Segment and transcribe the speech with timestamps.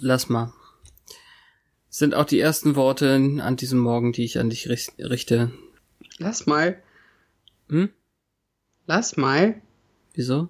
[0.00, 0.52] lass mal.
[1.88, 5.50] Sind auch die ersten Worte an diesem Morgen, die ich an dich richt- richte.
[6.18, 6.80] Lass mal.
[7.68, 7.90] Hm?
[8.86, 9.60] Lass mal.
[10.14, 10.48] Wieso?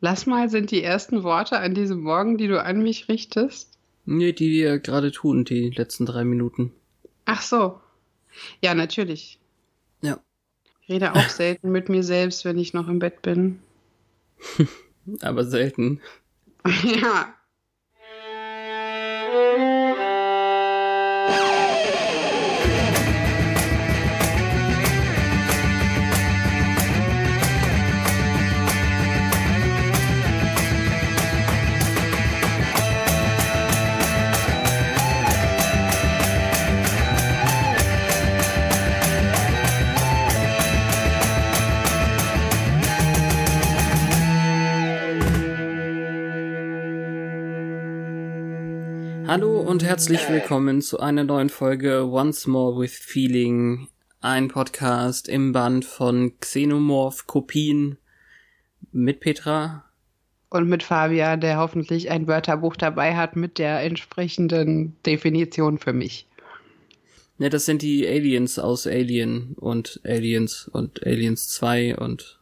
[0.00, 3.78] Lass mal sind die ersten Worte an diesem Morgen, die du an mich richtest.
[4.04, 6.72] Nee, die wir gerade tun, die letzten drei Minuten.
[7.24, 7.80] Ach so.
[8.62, 9.38] Ja, natürlich.
[10.02, 10.18] Ja.
[10.82, 13.60] Ich rede auch selten mit mir selbst, wenn ich noch im Bett bin.
[15.22, 16.00] Aber selten.
[16.82, 17.33] ja.
[49.36, 53.88] Hallo und herzlich willkommen zu einer neuen Folge Once More with Feeling,
[54.20, 57.98] ein Podcast im Band von Xenomorph Kopien
[58.92, 59.86] mit Petra.
[60.50, 66.28] Und mit Fabian, der hoffentlich ein Wörterbuch dabei hat mit der entsprechenden Definition für mich.
[67.38, 72.38] Ne, das sind die Aliens aus Alien und Aliens und Aliens 2 und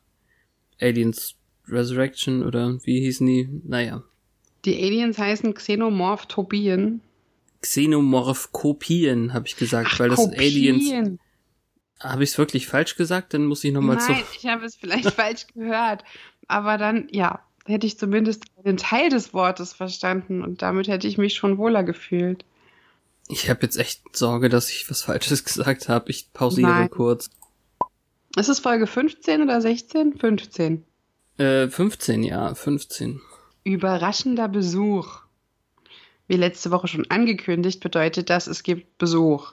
[0.79, 1.37] Aliens
[1.69, 3.48] Resurrection oder wie hießen die?
[3.65, 4.03] Naja.
[4.65, 7.01] Die Aliens heißen Xenomorph-Tobien.
[7.63, 11.19] Xenomorph-Kopien, habe ich gesagt, weil das Aliens.
[12.01, 13.35] Habe ich es wirklich falsch gesagt?
[13.35, 14.13] Dann muss ich nochmal zu.
[14.13, 16.05] Nein, ich habe es vielleicht falsch gehört.
[16.48, 21.19] Aber dann, ja, hätte ich zumindest einen Teil des Wortes verstanden und damit hätte ich
[21.19, 22.45] mich schon wohler gefühlt.
[23.29, 26.11] Ich habe jetzt echt Sorge, dass ich was Falsches gesagt habe.
[26.11, 26.91] Ich pausiere Nein.
[26.91, 27.31] kurz.
[28.36, 30.19] Ist es Folge 15 oder 16?
[30.19, 30.85] 15.
[31.39, 33.20] Äh, 15, ja, 15.
[33.64, 35.20] Überraschender Besuch.
[36.28, 39.52] Wie letzte Woche schon angekündigt, bedeutet das, es gibt Besuch.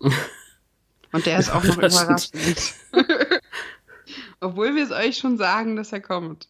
[1.12, 2.74] Und der ist auch noch Überraschend.
[4.40, 6.48] Obwohl wir es euch schon sagen, dass er kommt.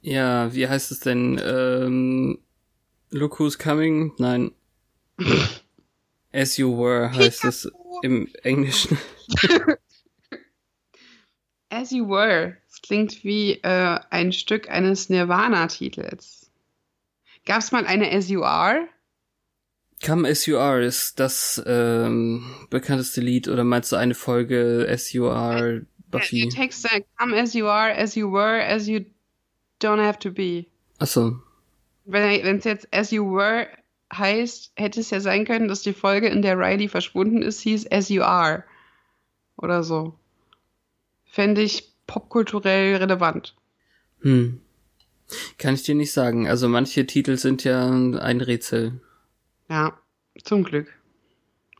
[0.00, 1.40] Ja, wie heißt es denn?
[1.44, 2.38] Ähm,
[3.10, 4.12] Look Who's Coming?
[4.18, 4.52] Nein.
[6.32, 7.70] As You Were heißt es
[8.02, 8.96] im Englischen.
[11.70, 12.56] As You Were.
[12.68, 16.50] Das klingt wie äh, ein Stück eines Nirvana-Titels.
[17.46, 18.88] Gab's mal eine As You Are?
[20.04, 25.12] Come As You Are ist das ähm, bekannteste Lied oder meinst du eine Folge As
[25.12, 26.48] You Are Der Buffy?
[26.48, 29.04] Text sagt, Come as you are, as you were, as you
[29.80, 30.66] don't have to be.
[30.98, 31.40] Achso.
[32.04, 33.68] Wenn es jetzt as you were
[34.12, 37.86] heißt, hätte es ja sein können, dass die Folge, in der Riley verschwunden ist, hieß
[37.92, 38.64] as you are.
[39.56, 40.14] Oder so.
[41.30, 43.54] Fände ich popkulturell relevant.
[44.22, 44.60] Hm.
[45.58, 46.48] Kann ich dir nicht sagen.
[46.48, 49.00] Also manche Titel sind ja ein Rätsel.
[49.68, 49.96] Ja,
[50.42, 50.92] zum Glück.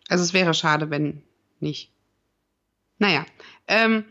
[0.09, 1.23] Also es wäre schade, wenn
[1.59, 1.93] nicht.
[2.99, 3.27] Naja,
[3.67, 4.05] ähm,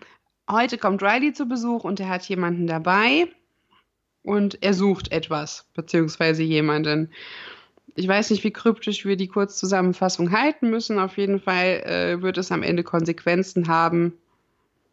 [0.49, 3.27] heute kommt Riley zu Besuch und er hat jemanden dabei
[4.23, 7.11] und er sucht etwas, beziehungsweise jemanden.
[7.95, 10.99] Ich weiß nicht, wie kryptisch wir die Kurzzusammenfassung halten müssen.
[10.99, 14.13] Auf jeden Fall äh, wird es am Ende Konsequenzen haben,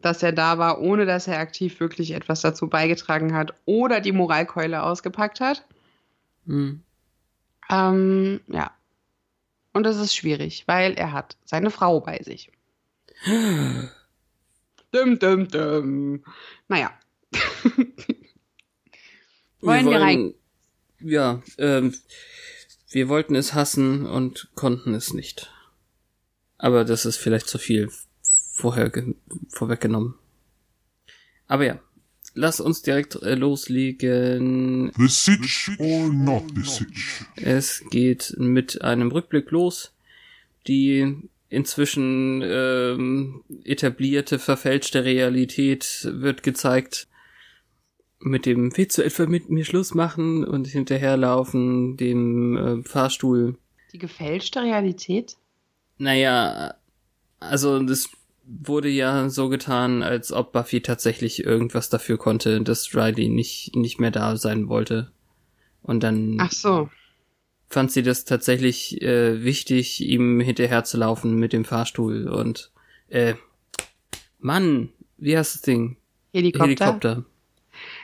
[0.01, 4.11] dass er da war, ohne dass er aktiv wirklich etwas dazu beigetragen hat oder die
[4.11, 5.65] Moralkeule ausgepackt hat.
[6.45, 6.81] Hm.
[7.69, 8.71] Ähm, ja.
[9.73, 12.51] Und das ist schwierig, weil er hat seine Frau bei sich.
[14.93, 16.23] Dum, dum, dum.
[16.69, 16.97] Naja.
[19.59, 20.33] Wollen wir rein?
[21.01, 21.93] Ja, ähm,
[22.89, 25.51] wir wollten es hassen und konnten es nicht.
[26.57, 27.91] Aber das ist vielleicht zu viel
[28.57, 29.15] vorher ge-
[29.49, 30.15] vorweggenommen.
[31.47, 31.79] Aber ja,
[32.33, 34.91] lass uns direkt äh, loslegen.
[34.97, 37.23] The Sitch or not the Sitch?
[37.35, 39.93] Es geht mit einem Rückblick los.
[40.67, 41.15] Die
[41.49, 47.07] inzwischen ähm, etablierte, verfälschte Realität wird gezeigt.
[48.19, 53.57] Mit dem Willst du etwa mit mir Schluss machen und hinterherlaufen, dem äh, Fahrstuhl.
[53.93, 55.37] Die gefälschte Realität?
[55.99, 56.73] Naja,
[57.39, 58.09] also das
[58.47, 63.99] wurde ja so getan, als ob Buffy tatsächlich irgendwas dafür konnte, dass Riley nicht, nicht
[63.99, 65.11] mehr da sein wollte.
[65.81, 66.89] Und dann Ach so.
[67.67, 72.71] fand sie das tatsächlich äh, wichtig, ihm hinterher zu laufen mit dem Fahrstuhl und
[73.09, 73.35] äh,
[74.39, 75.97] Mann, wie heißt das Ding?
[76.33, 76.65] Helikopter.
[76.65, 77.25] Helikopter.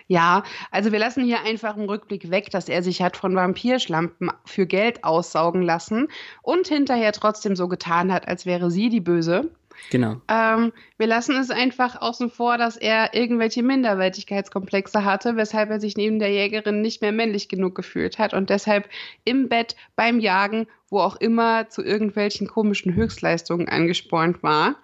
[0.08, 4.32] Ja, also wir lassen hier einfach im Rückblick weg, dass er sich hat von Vampirschlampen
[4.46, 6.10] für Geld aussaugen lassen
[6.42, 9.50] und hinterher trotzdem so getan hat, als wäre sie die Böse.
[9.90, 10.22] Genau.
[10.28, 15.98] Ähm, wir lassen es einfach außen vor, dass er irgendwelche Minderwertigkeitskomplexe hatte, weshalb er sich
[15.98, 18.90] neben der Jägerin nicht mehr männlich genug gefühlt hat und deshalb
[19.24, 24.76] im Bett beim Jagen, wo auch immer, zu irgendwelchen komischen Höchstleistungen angespornt war.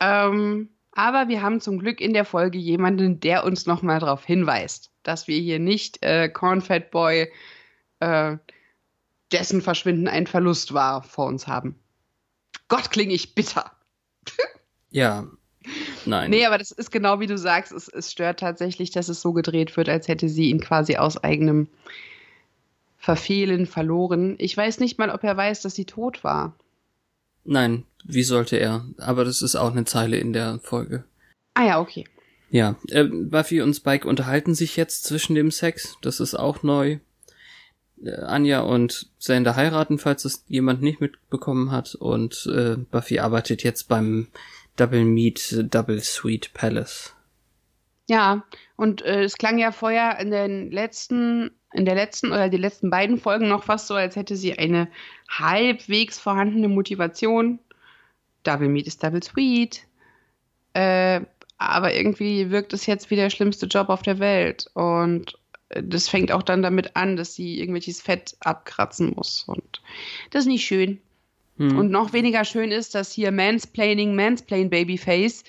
[0.00, 4.90] Ähm, aber wir haben zum Glück in der Folge jemanden, der uns nochmal darauf hinweist,
[5.02, 7.32] dass wir hier nicht äh, Cornfat Boy,
[8.00, 8.36] äh,
[9.32, 11.78] dessen Verschwinden ein Verlust war, vor uns haben.
[12.68, 13.72] Gott, klinge ich bitter.
[14.90, 15.26] Ja.
[16.04, 16.30] Nein.
[16.30, 19.32] Nee, aber das ist genau wie du sagst, es, es stört tatsächlich, dass es so
[19.32, 21.68] gedreht wird, als hätte sie ihn quasi aus eigenem
[22.98, 24.36] Verfehlen verloren.
[24.38, 26.54] Ich weiß nicht mal, ob er weiß, dass sie tot war.
[27.44, 28.86] Nein, wie sollte er?
[28.98, 31.04] Aber das ist auch eine Zeile in der Folge.
[31.54, 32.06] Ah ja, okay.
[32.50, 35.96] Ja, äh, Buffy und Spike unterhalten sich jetzt zwischen dem Sex.
[36.02, 36.98] Das ist auch neu.
[38.02, 41.94] Äh, Anja und Sander heiraten, falls es jemand nicht mitbekommen hat.
[41.94, 44.28] Und äh, Buffy arbeitet jetzt beim
[44.76, 47.14] Double Meat Double Sweet Palace.
[48.06, 48.44] Ja,
[48.76, 52.90] und äh, es klang ja vorher in den letzten, in der letzten oder die letzten
[52.90, 54.88] beiden Folgen noch fast so, als hätte sie eine
[55.28, 57.60] halbwegs vorhandene Motivation.
[58.42, 59.86] Double Meat ist Double Sweet.
[60.74, 61.22] Äh,
[61.56, 64.66] aber irgendwie wirkt es jetzt wie der schlimmste Job auf der Welt.
[64.74, 65.38] Und
[65.82, 69.44] das fängt auch dann damit an, dass sie irgendwelches Fett abkratzen muss.
[69.46, 69.82] Und
[70.30, 71.00] das ist nicht schön.
[71.56, 71.78] Hm.
[71.78, 75.44] Und noch weniger schön ist, dass hier Mansplaining, Mansplain Babyface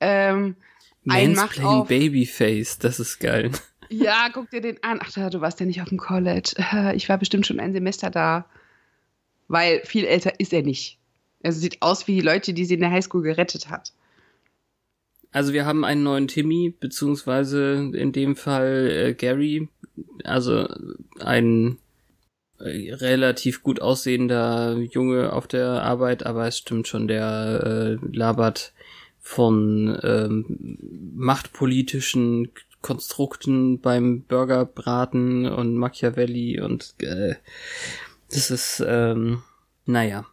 [0.00, 0.56] ähm,
[1.04, 1.88] Macht auf.
[1.88, 3.50] Babyface, das ist geil.
[3.88, 5.00] Ja, guck dir den an.
[5.02, 6.54] Ach, du warst ja nicht auf dem College.
[6.94, 8.46] Ich war bestimmt schon ein Semester da.
[9.48, 10.98] Weil viel älter ist er nicht.
[11.40, 13.92] Er sieht aus wie die Leute, die sie in der Highschool gerettet hat.
[15.32, 19.68] Also wir haben einen neuen Timmy, beziehungsweise in dem Fall äh, Gary,
[20.24, 20.66] also
[21.20, 21.78] ein
[22.58, 28.72] äh, relativ gut aussehender Junge auf der Arbeit, aber es stimmt schon, der äh, labert
[29.20, 30.78] von ähm,
[31.14, 32.50] machtpolitischen
[32.82, 37.34] Konstrukten beim Burgerbraten und Machiavelli und äh,
[38.30, 39.42] das ist, ähm,
[39.84, 40.24] naja.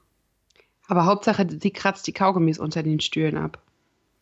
[0.87, 3.61] Aber Hauptsache, sie kratzt die Kaugummis unter den Stühlen ab.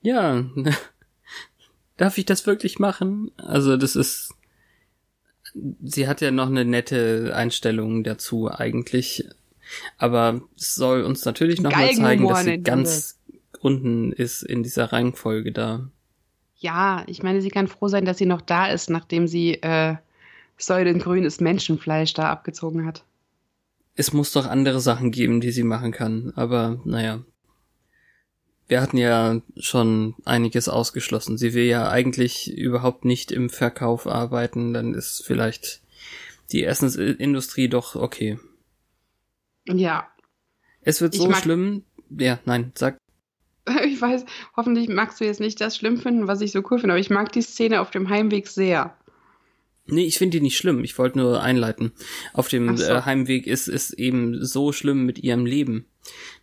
[0.05, 0.45] Ja,
[1.97, 3.31] darf ich das wirklich machen?
[3.37, 4.35] Also das ist,
[5.83, 9.27] sie hat ja noch eine nette Einstellung dazu eigentlich,
[9.97, 13.19] aber es soll uns natürlich noch mal zeigen, dass sie ganz
[13.59, 15.89] unten ist in dieser Rangfolge da.
[16.55, 19.95] Ja, ich meine, sie kann froh sein, dass sie noch da ist, nachdem sie äh,
[20.57, 23.03] säulengrünes Menschenfleisch da abgezogen hat.
[23.95, 27.23] Es muss doch andere Sachen geben, die sie machen kann, aber naja.
[28.67, 31.37] Wir hatten ja schon einiges ausgeschlossen.
[31.37, 35.81] Sie will ja eigentlich überhaupt nicht im Verkauf arbeiten, dann ist vielleicht
[36.51, 38.39] die Essensindustrie doch okay.
[39.67, 40.07] Ja,
[40.81, 41.83] Es wird Ich so schlimm.
[42.09, 42.97] Ja, nein, sag.
[43.85, 44.25] ich weiß,
[44.55, 47.09] hoffentlich magst du jetzt nicht das schlimm finden, was ich so cool finde, aber ich
[47.09, 48.95] mag die Szene auf dem Heimweg sehr.
[49.87, 50.83] Nee, ich finde die nicht schlimm.
[50.83, 51.91] Ich wollte nur einleiten.
[52.33, 52.85] Auf dem so.
[52.85, 55.85] äh, Heimweg ist es eben so schlimm mit ihrem Leben.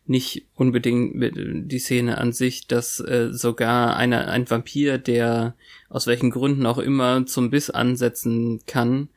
[0.07, 5.57] Nicht unbedingt mit äh, die Szene an sich, dass äh, sogar einer, ein Vampir, der
[5.89, 9.09] aus welchen Gründen auch immer zum Biss ansetzen kann,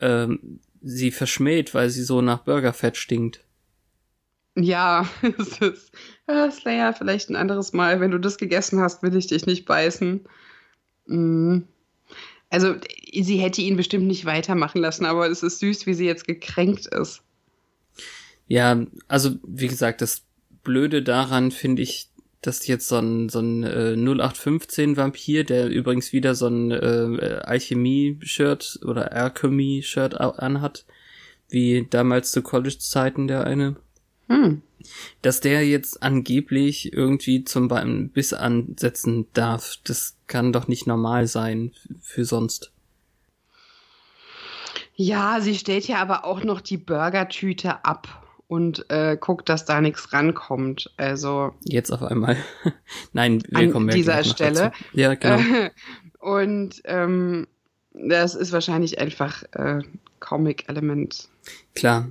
[0.00, 3.44] ähm, sie verschmäht, weil sie so nach Burgerfett stinkt.
[4.56, 5.92] Ja, es ist
[6.26, 8.00] äh, Slayer vielleicht ein anderes Mal.
[8.00, 10.26] Wenn du das gegessen hast, will ich dich nicht beißen.
[11.06, 11.62] Mm.
[12.54, 12.76] Also,
[13.12, 16.86] sie hätte ihn bestimmt nicht weitermachen lassen, aber es ist süß, wie sie jetzt gekränkt
[16.86, 17.20] ist.
[18.46, 20.22] Ja, also wie gesagt, das
[20.62, 22.10] Blöde daran finde ich,
[22.42, 27.40] dass jetzt so ein, so ein äh, 0815 Vampir, der übrigens wieder so ein äh,
[27.42, 30.86] Alchemie-Shirt oder Alchemy-Shirt anhat,
[31.48, 33.74] wie damals zu College-Zeiten der eine,
[34.28, 34.62] Hm.
[35.22, 37.68] dass der jetzt angeblich irgendwie zum
[38.12, 39.76] Biss ansetzen darf.
[39.84, 42.72] Das kann doch nicht normal sein für sonst.
[44.94, 49.80] Ja, sie stellt ja aber auch noch die Burgertüte ab und äh, guckt, dass da
[49.80, 50.92] nichts rankommt.
[50.96, 52.36] Also Jetzt auf einmal.
[53.12, 54.72] Nein, wir An kommen ja dieser Stelle.
[54.72, 54.84] Dazu.
[54.92, 55.40] Ja, genau.
[56.20, 57.46] Und ähm,
[57.92, 59.82] das ist wahrscheinlich einfach äh,
[60.20, 61.28] Comic-Element.
[61.74, 62.08] Klar.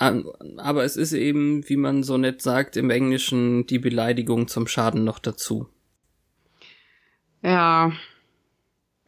[0.00, 5.04] Aber es ist eben, wie man so nett sagt, im Englischen die Beleidigung zum Schaden
[5.04, 5.68] noch dazu.
[7.42, 7.92] Ja.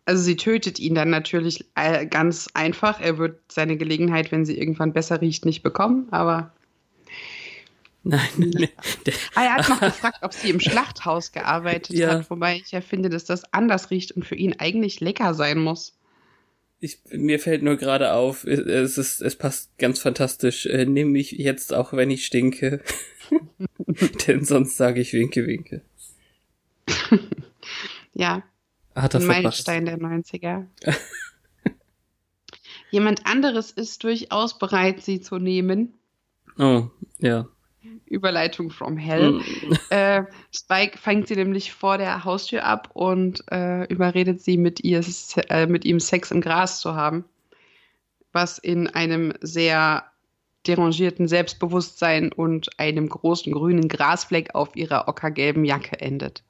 [0.04, 3.00] Also sie tötet ihn dann natürlich äh, ganz einfach.
[3.00, 6.52] Er wird seine Gelegenheit, wenn sie irgendwann besser riecht, nicht bekommen, aber.
[8.02, 8.28] Nein.
[8.36, 8.68] Nee.
[9.34, 12.18] ah, er hat noch gefragt, ob sie im Schlachthaus gearbeitet ja.
[12.18, 15.58] hat, wobei ich ja finde, dass das anders riecht und für ihn eigentlich lecker sein
[15.58, 15.96] muss.
[16.84, 20.66] Ich, mir fällt nur gerade auf, es ist, es passt ganz fantastisch.
[20.66, 22.82] Äh, nimm mich jetzt auch, wenn ich stinke.
[24.26, 25.82] Denn sonst sage ich winke, winke.
[28.14, 28.42] ja.
[28.96, 30.66] Hat er Ein Meilenstein der 90er.
[32.90, 35.94] Jemand anderes ist durchaus bereit, sie zu nehmen.
[36.58, 36.88] Oh,
[37.20, 37.48] ja.
[38.06, 39.32] Überleitung from Hell.
[39.32, 39.42] Mm.
[39.90, 40.24] Äh,
[40.54, 45.04] Spike fängt sie nämlich vor der Haustür ab und äh, überredet sie, mit, ihr,
[45.48, 47.24] äh, mit ihm Sex im Gras zu haben.
[48.32, 50.04] Was in einem sehr
[50.66, 56.44] derangierten Selbstbewusstsein und einem großen grünen Grasfleck auf ihrer ockergelben Jacke endet.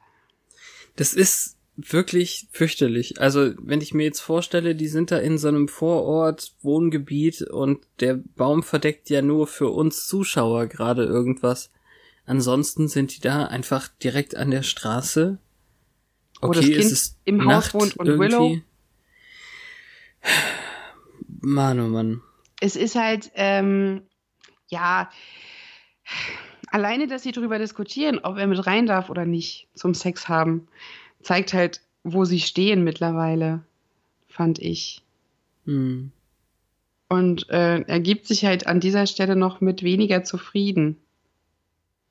[0.96, 3.20] Das ist wirklich fürchterlich.
[3.20, 7.86] Also, wenn ich mir jetzt vorstelle, die sind da in so einem Vorort, Wohngebiet und
[8.00, 11.70] der Baum verdeckt ja nur für uns Zuschauer gerade irgendwas.
[12.26, 15.38] Ansonsten sind die da einfach direkt an der Straße.
[16.40, 18.32] Okay, oh, das kind es ist im Nacht Haus wohnt und irgendwie.
[18.32, 18.56] Willow.
[21.40, 22.22] Mann, oh Mann.
[22.60, 24.02] Es ist halt, ähm,
[24.68, 25.10] ja,
[26.68, 30.68] alleine, dass sie darüber diskutieren, ob er mit rein darf oder nicht zum Sex haben
[31.22, 33.62] zeigt halt, wo sie stehen mittlerweile,
[34.28, 35.02] fand ich.
[35.66, 36.10] Hm.
[37.08, 40.96] Und äh, er gibt sich halt an dieser Stelle noch mit weniger zufrieden.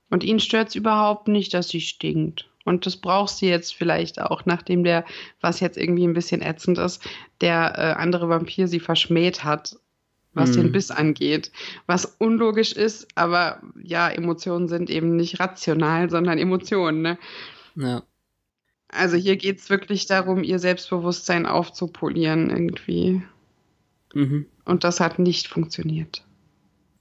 [0.09, 2.49] Und ihn stört's überhaupt nicht, dass sie stinkt.
[2.65, 5.05] Und das braucht sie jetzt vielleicht auch, nachdem der,
[5.39, 7.03] was jetzt irgendwie ein bisschen ätzend ist,
[7.41, 9.75] der äh, andere Vampir sie verschmäht hat,
[10.33, 10.57] was hm.
[10.57, 11.51] den Biss angeht.
[11.87, 17.17] Was unlogisch ist, aber ja, Emotionen sind eben nicht rational, sondern Emotionen, ne?
[17.75, 18.03] Ja.
[18.91, 23.21] Also hier geht es wirklich darum, ihr Selbstbewusstsein aufzupolieren irgendwie.
[24.13, 24.45] Mhm.
[24.65, 26.25] Und das hat nicht funktioniert.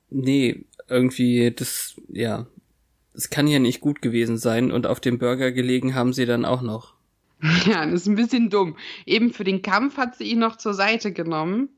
[0.08, 2.46] Nee, irgendwie, das, ja,
[3.12, 6.44] das kann ja nicht gut gewesen sein und auf dem Burger gelegen haben sie dann
[6.44, 6.94] auch noch.
[7.66, 8.76] Ja, das ist ein bisschen dumm.
[9.06, 11.70] Eben für den Kampf hat sie ihn noch zur Seite genommen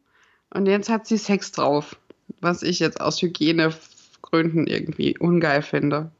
[0.50, 1.96] und jetzt hat sie Sex drauf.
[2.40, 6.10] Was ich jetzt aus Hygienegründen irgendwie ungeil finde.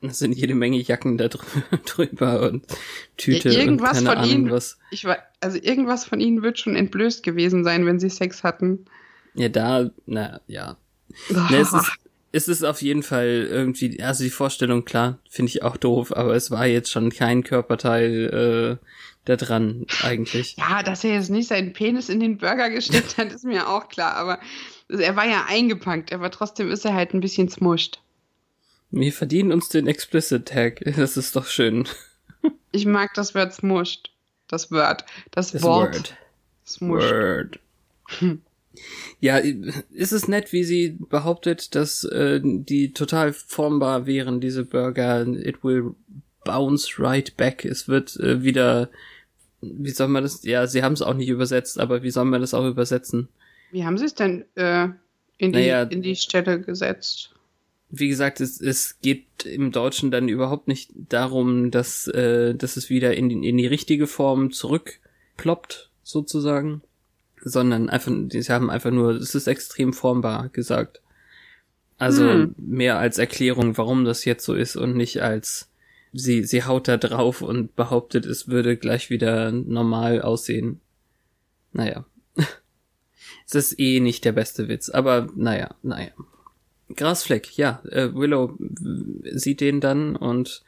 [0.00, 1.28] Es sind jede Menge Jacken da
[1.84, 2.66] drüber und
[3.16, 4.78] Tüte ja, irgendwas und keine von Ahnung ihnen, was.
[4.90, 8.84] Ich war, also irgendwas von ihnen wird schon entblößt gewesen sein, wenn sie Sex hatten.
[9.34, 10.76] Ja, da, na ja.
[11.30, 11.92] Na, es, ist,
[12.32, 16.34] es ist auf jeden Fall irgendwie, also die Vorstellung, klar, finde ich auch doof, aber
[16.34, 18.86] es war jetzt schon kein Körperteil äh,
[19.24, 20.56] da dran, eigentlich.
[20.58, 23.88] Ja, dass er jetzt nicht seinen Penis in den Burger gesteckt hat, ist mir auch
[23.88, 24.38] klar, aber
[24.88, 28.00] er war ja eingepackt, aber trotzdem ist er halt ein bisschen smuscht.
[28.90, 30.80] Wir verdienen uns den Explicit Tag.
[30.96, 31.86] Das ist doch schön.
[32.72, 34.10] Ich mag das Wort smushed.
[34.48, 35.04] Das Wort.
[35.30, 35.94] Das, das Wort.
[35.94, 36.16] Word.
[36.66, 37.10] Smushed.
[37.10, 37.58] Word.
[39.20, 39.38] Ja,
[39.90, 45.26] ist es nett, wie sie behauptet, dass äh, die total formbar wären, diese Burger.
[45.26, 45.96] It will
[46.44, 47.64] bounce right back.
[47.64, 48.88] Es wird äh, wieder,
[49.60, 52.40] wie soll man das, ja, sie haben es auch nicht übersetzt, aber wie soll man
[52.40, 53.28] das auch übersetzen?
[53.72, 54.84] Wie haben sie es denn äh,
[55.36, 57.34] in, die, naja, in die Stelle gesetzt?
[57.90, 62.90] Wie gesagt, es, es geht im Deutschen dann überhaupt nicht darum, dass, äh, dass es
[62.90, 66.82] wieder in, in die richtige Form zurückploppt, sozusagen,
[67.42, 71.00] sondern einfach, sie haben einfach nur, es ist extrem formbar gesagt.
[71.96, 72.54] Also hm.
[72.58, 75.70] mehr als Erklärung, warum das jetzt so ist und nicht als
[76.12, 80.80] sie, sie haut da drauf und behauptet, es würde gleich wieder normal aussehen.
[81.72, 82.06] Naja.
[83.46, 86.12] es ist eh nicht der beste Witz, aber naja, naja.
[86.94, 87.82] Grasfleck, ja.
[87.90, 88.56] Äh, Willow
[89.32, 90.62] sieht den dann und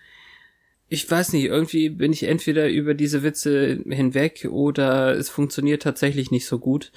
[0.88, 6.32] ich weiß nicht, irgendwie bin ich entweder über diese Witze hinweg oder es funktioniert tatsächlich
[6.32, 6.90] nicht so gut,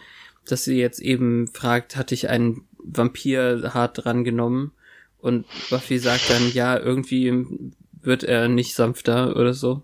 [0.46, 4.72] dass sie jetzt eben fragt, hatte ich einen Vampir hart dran genommen?
[5.20, 7.46] Und Buffy sagt dann, ja, irgendwie
[8.02, 9.84] wird er nicht sanfter oder so.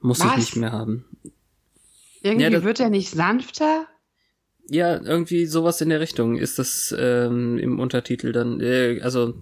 [0.00, 0.32] Muss Was?
[0.32, 1.06] ich nicht mehr haben.
[2.20, 3.86] Irgendwie ja, wird er nicht sanfter?
[4.68, 8.60] Ja, irgendwie sowas in der Richtung ist das ähm, im Untertitel dann.
[8.60, 9.34] Äh, also,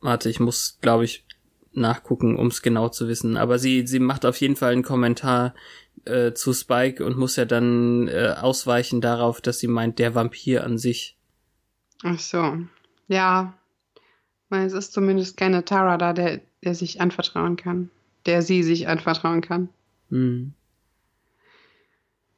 [0.00, 1.24] warte, ich muss, glaube ich,
[1.72, 3.36] nachgucken, um es genau zu wissen.
[3.36, 5.54] Aber sie, sie macht auf jeden Fall einen Kommentar
[6.04, 10.64] äh, zu Spike und muss ja dann äh, ausweichen darauf, dass sie meint, der Vampir
[10.64, 11.16] an sich.
[12.02, 12.58] Ach so.
[13.08, 13.54] Ja.
[14.50, 17.90] Es ist zumindest keine Tara da, der, der sich anvertrauen kann.
[18.26, 19.68] Der sie sich anvertrauen kann.
[20.10, 20.54] Hm.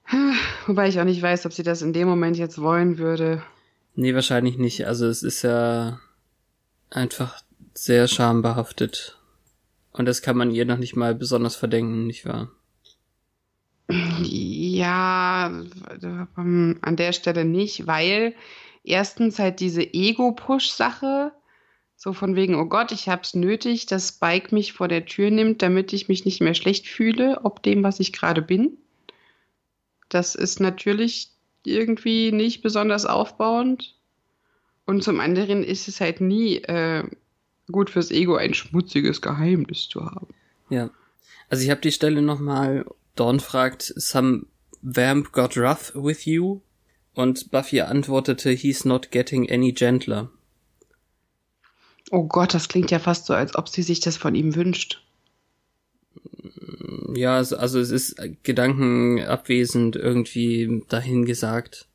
[0.66, 3.42] Wobei ich auch nicht weiß, ob sie das in dem Moment jetzt wollen würde.
[3.94, 4.86] Nee, wahrscheinlich nicht.
[4.86, 6.00] Also es ist ja
[6.90, 7.42] einfach
[7.74, 9.18] sehr schambehaftet.
[9.92, 12.50] Und das kann man ihr noch nicht mal besonders verdenken, nicht wahr?
[13.88, 15.62] Ja,
[16.36, 18.34] ähm, an der Stelle nicht, weil
[18.84, 21.32] erstens halt diese Ego-Push-Sache,
[21.96, 25.62] so von wegen, oh Gott, ich hab's nötig, dass Spike mich vor der Tür nimmt,
[25.62, 28.76] damit ich mich nicht mehr schlecht fühle, ob dem, was ich gerade bin.
[30.08, 31.30] Das ist natürlich
[31.64, 33.94] irgendwie nicht besonders aufbauend.
[34.84, 37.04] Und zum anderen ist es halt nie äh,
[37.70, 40.28] gut fürs Ego, ein schmutziges Geheimnis zu haben.
[40.70, 40.90] Ja.
[41.48, 42.86] Also ich habe die Stelle nochmal,
[43.16, 44.46] Dawn fragt, some
[44.82, 46.60] vamp got rough with you?
[47.14, 50.30] Und Buffy antwortete, he's not getting any gentler.
[52.10, 55.02] Oh Gott, das klingt ja fast so, als ob sie sich das von ihm wünscht.
[57.16, 61.88] Ja, also es ist gedankenabwesend irgendwie dahin gesagt.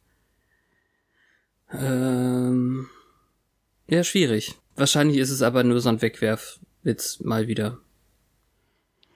[1.72, 2.88] Ähm,
[3.88, 4.56] ja, schwierig.
[4.76, 7.78] Wahrscheinlich ist es aber nur so ein Wegwerfwitz mal wieder.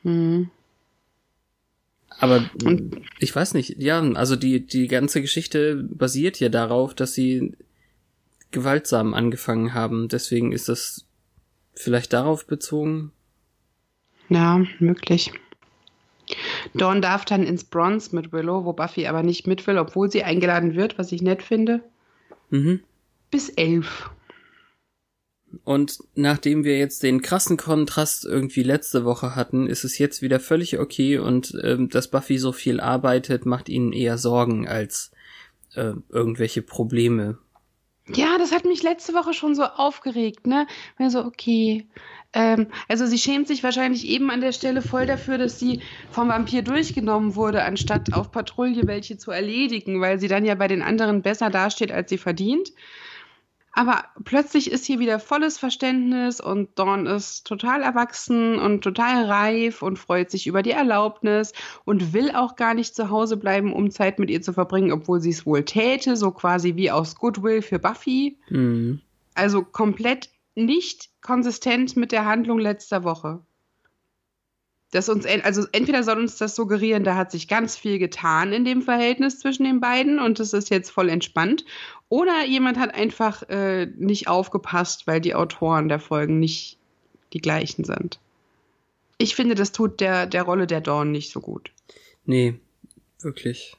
[0.03, 0.51] Hm.
[2.19, 3.01] Aber Und?
[3.19, 7.57] ich weiß nicht, ja, also die, die ganze Geschichte basiert ja darauf, dass sie
[8.51, 10.07] gewaltsam angefangen haben.
[10.07, 11.05] Deswegen ist das
[11.73, 13.11] vielleicht darauf bezogen.
[14.29, 15.33] Ja, möglich.
[16.73, 20.23] Dawn darf dann ins Bronze mit Willow, wo Buffy aber nicht mit will, obwohl sie
[20.23, 21.81] eingeladen wird, was ich nett finde.
[22.49, 22.81] Mhm.
[23.31, 24.09] Bis elf.
[25.63, 30.39] Und nachdem wir jetzt den krassen Kontrast irgendwie letzte Woche hatten, ist es jetzt wieder
[30.39, 35.11] völlig okay und ähm, dass Buffy so viel arbeitet, macht ihnen eher Sorgen als
[35.75, 37.37] äh, irgendwelche Probleme.
[38.13, 40.67] Ja, das hat mich letzte Woche schon so aufgeregt, ne?
[40.97, 41.87] Weil so, okay.
[42.35, 46.27] Ähm, also sie schämt sich wahrscheinlich eben an der Stelle voll dafür, dass sie vom
[46.27, 50.81] Vampir durchgenommen wurde, anstatt auf Patrouille welche zu erledigen, weil sie dann ja bei den
[50.81, 52.73] anderen besser dasteht, als sie verdient.
[53.71, 59.81] Aber plötzlich ist hier wieder volles Verständnis und Dawn ist total erwachsen und total reif
[59.81, 63.91] und freut sich über die Erlaubnis und will auch gar nicht zu Hause bleiben, um
[63.91, 67.61] Zeit mit ihr zu verbringen, obwohl sie es wohl täte, so quasi wie aus Goodwill
[67.61, 68.37] für Buffy.
[68.49, 69.01] Mhm.
[69.35, 73.41] Also komplett nicht konsistent mit der Handlung letzter Woche.
[74.91, 78.63] Das uns, also entweder soll uns das suggerieren, da hat sich ganz viel getan in
[78.63, 81.65] dem Verhältnis zwischen den beiden und es ist jetzt voll entspannt.
[82.07, 86.77] Oder jemand hat einfach äh, nicht aufgepasst, weil die Autoren der Folgen nicht
[87.33, 88.19] die gleichen sind.
[89.17, 91.71] Ich finde, das tut der, der Rolle der Dawn nicht so gut.
[92.25, 92.55] Nee,
[93.19, 93.75] wirklich.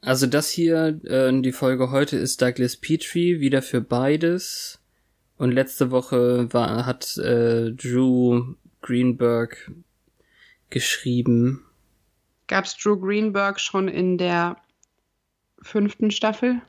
[0.00, 4.80] Also das hier, äh, die Folge heute ist Douglas Petrie, wieder für beides.
[5.38, 9.70] Und letzte Woche war, hat äh, Drew Greenberg
[10.70, 11.64] geschrieben.
[12.46, 14.56] Gab's Drew Greenberg schon in der
[15.60, 16.62] fünften Staffel?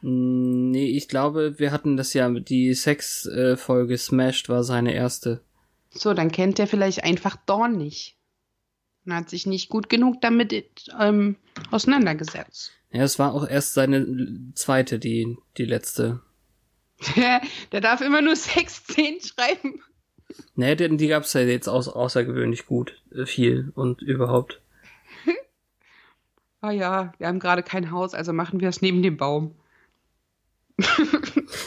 [0.00, 5.42] Nee, ich glaube, wir hatten das ja, die Sex-Folge Smashed war seine erste.
[5.90, 8.16] So, dann kennt er vielleicht einfach Dawn nicht.
[9.04, 11.36] Und hat sich nicht gut genug damit ähm,
[11.70, 12.72] auseinandergesetzt.
[12.90, 16.20] Ja, es war auch erst seine zweite, die, die letzte.
[17.72, 19.82] Der darf immer nur Sexszenen schreiben.
[20.54, 24.60] Nee, die, die gab's ja jetzt au außergewöhnlich gut, äh, viel und überhaupt.
[26.60, 29.54] ah ja, wir haben gerade kein Haus, also machen wir es neben dem Baum.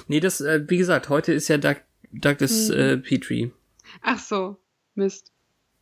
[0.08, 1.78] nee, das, äh, wie gesagt, heute ist ja Doug,
[2.12, 2.76] Douglas mhm.
[2.76, 3.52] äh, Petrie.
[4.02, 4.58] Ach so,
[4.96, 5.32] Mist.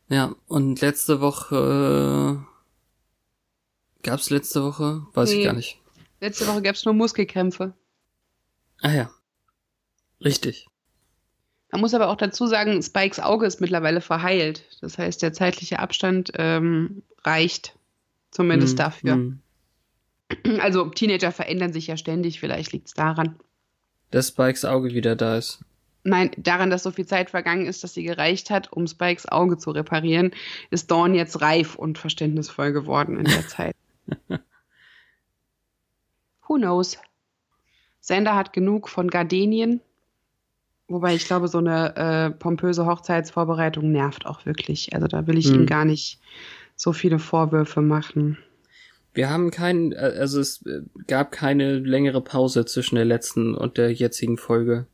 [0.08, 5.06] Ja, und letzte Woche äh, gab's letzte Woche?
[5.12, 5.40] Weiß nee.
[5.40, 5.78] ich gar nicht.
[6.20, 7.74] Letzte Woche gab's nur Muskelkrämpfe.
[8.80, 9.10] Ah ja.
[10.24, 10.66] Richtig.
[11.70, 14.64] Man muss aber auch dazu sagen, Spikes Auge ist mittlerweile verheilt.
[14.80, 17.74] Das heißt, der zeitliche Abstand ähm, reicht
[18.30, 19.16] zumindest mm, dafür.
[19.16, 19.40] Mm.
[20.60, 23.38] Also Teenager verändern sich ja ständig, vielleicht liegt es daran.
[24.10, 25.64] Dass Spikes Auge wieder da ist.
[26.04, 29.58] Nein, daran, dass so viel Zeit vergangen ist, dass sie gereicht hat, um Spikes Auge
[29.58, 30.32] zu reparieren,
[30.70, 33.76] ist Dawn jetzt reif und verständnisvoll geworden in der Zeit.
[36.46, 36.98] Who knows?
[38.00, 39.80] Sander hat genug von Gardenien.
[40.88, 44.94] Wobei ich glaube, so eine äh, pompöse Hochzeitsvorbereitung nervt auch wirklich.
[44.94, 45.54] Also da will ich hm.
[45.54, 46.18] ihm gar nicht
[46.76, 48.38] so viele Vorwürfe machen.
[49.12, 53.76] Wir haben keinen, äh, also es äh, gab keine längere Pause zwischen der letzten und
[53.76, 54.86] der jetzigen Folge.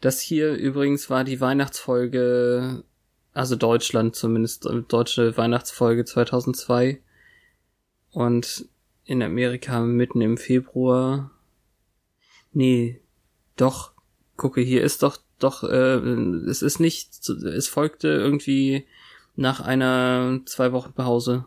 [0.00, 2.82] Das hier übrigens war die Weihnachtsfolge,
[3.32, 7.00] also Deutschland zumindest, äh, deutsche Weihnachtsfolge 2002.
[8.10, 8.66] Und
[9.04, 11.30] in Amerika mitten im Februar.
[12.52, 13.00] Nee,
[13.56, 13.92] doch,
[14.40, 15.98] gucke, hier ist doch, doch, äh,
[16.48, 18.86] es ist nicht, es folgte irgendwie
[19.36, 21.44] nach einer zwei Wochen Pause.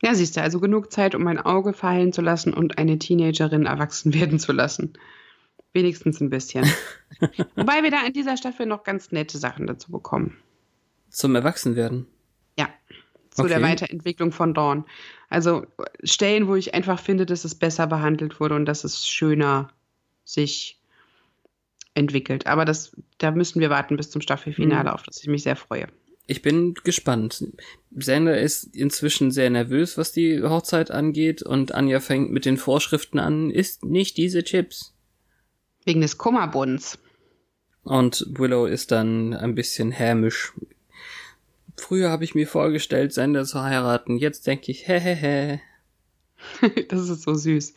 [0.00, 3.66] Ja, siehst du, also genug Zeit, um mein Auge verheilen zu lassen und eine Teenagerin
[3.66, 4.92] erwachsen werden zu lassen.
[5.72, 6.64] Wenigstens ein bisschen.
[7.56, 10.36] Wobei wir da in dieser Staffel noch ganz nette Sachen dazu bekommen.
[11.10, 12.06] Zum Erwachsenwerden?
[12.56, 12.68] Ja.
[13.30, 13.66] zu der Okay.
[13.66, 14.84] Weiterentwicklung von Dawn.
[15.28, 15.66] Also
[16.04, 19.70] Stellen, wo ich einfach finde, dass es besser behandelt wurde und dass es schöner
[20.24, 20.79] sich
[21.94, 22.46] entwickelt.
[22.46, 24.94] Aber das, da müssen wir warten bis zum Staffelfinale, Mhm.
[24.94, 25.86] auf das ich mich sehr freue.
[26.26, 27.44] Ich bin gespannt.
[27.90, 33.18] Sander ist inzwischen sehr nervös, was die Hochzeit angeht, und Anja fängt mit den Vorschriften
[33.18, 34.94] an, isst nicht diese Chips.
[35.84, 36.98] Wegen des Kummerbunds.
[37.82, 40.52] Und Willow ist dann ein bisschen hämisch.
[41.76, 44.18] Früher habe ich mir vorgestellt, Sander zu heiraten.
[44.18, 45.60] Jetzt denke ich, hehehe.
[46.88, 47.74] das ist so süß.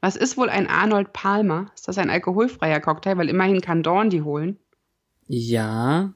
[0.00, 1.70] Was ist wohl ein Arnold Palmer?
[1.74, 3.16] Ist das ein alkoholfreier Cocktail?
[3.16, 4.58] Weil immerhin kann Dawn die holen.
[5.28, 6.12] Ja,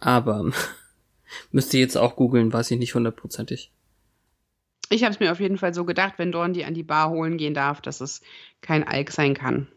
[0.00, 0.50] aber
[1.52, 3.72] müsste jetzt auch googeln, weiß ich nicht hundertprozentig.
[4.90, 7.10] Ich habe es mir auf jeden Fall so gedacht, wenn Dawn die an die Bar
[7.10, 8.22] holen gehen darf, dass es
[8.62, 9.68] kein Alk sein kann.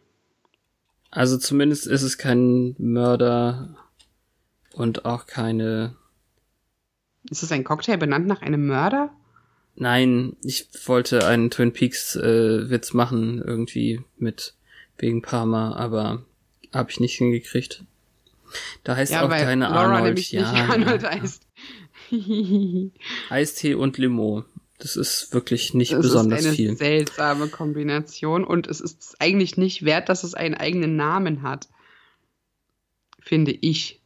[1.09, 3.75] Also zumindest ist es kein Mörder
[4.73, 5.97] und auch keine.
[7.29, 9.11] Ist es ein Cocktail benannt nach einem Mörder?
[9.75, 14.53] Nein, ich wollte einen Twin Peaks äh, Witz machen irgendwie mit
[14.97, 16.23] wegen Parma, aber
[16.73, 17.83] habe ich nicht hingekriegt.
[18.83, 20.19] Da heißt auch keine Laura Arnold.
[20.31, 21.11] ja, nicht Arnold ja.
[21.11, 21.47] heißt.
[23.29, 24.43] Eistee und Limo.
[24.77, 26.75] Das ist wirklich nicht Das besonders ist eine viel.
[26.75, 31.69] seltsame Kombination und es ist eigentlich nicht wert, dass es einen eigenen Namen hat.
[33.19, 34.01] Finde ich.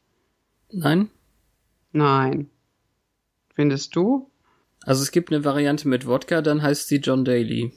[0.71, 1.09] Nein?
[1.93, 2.49] Nein.
[3.53, 4.29] Findest du?
[4.85, 7.73] Also es gibt eine Variante mit Wodka, dann heißt sie John Daly.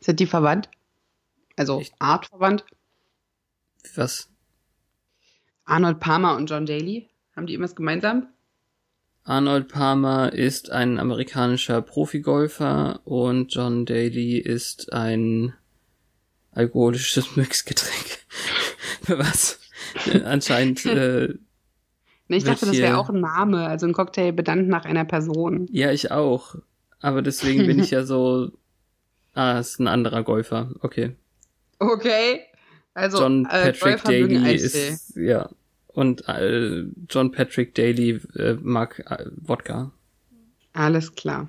[0.00, 0.68] Sind die verwandt?
[1.56, 2.64] Also Ich- artverwandt?
[3.94, 4.28] Was?
[5.64, 7.08] Arnold Palmer und John Daly?
[7.36, 8.28] Haben die irgendwas gemeinsam?
[9.24, 15.54] Arnold Palmer ist ein amerikanischer Profigolfer und John Daly ist ein
[16.50, 18.18] alkoholisches Mixgetränk.
[19.06, 19.60] Was?
[20.24, 21.34] Anscheinend, äh,
[22.32, 25.68] Nee, ich dachte, das wäre auch ein Name, also ein Cocktail benannt nach einer Person.
[25.70, 26.54] ja, ich auch.
[26.98, 28.50] Aber deswegen bin ich ja so.
[29.34, 30.70] Ah, ist ein anderer Golfer.
[30.80, 31.16] Okay.
[31.78, 32.40] Okay.
[32.92, 35.16] Also John äh, Patrick Golfer mögen Daly ist.
[35.16, 35.48] Ja.
[35.86, 39.90] Und äh, John Patrick Daly äh, mag äh, Wodka.
[40.74, 41.48] Alles klar.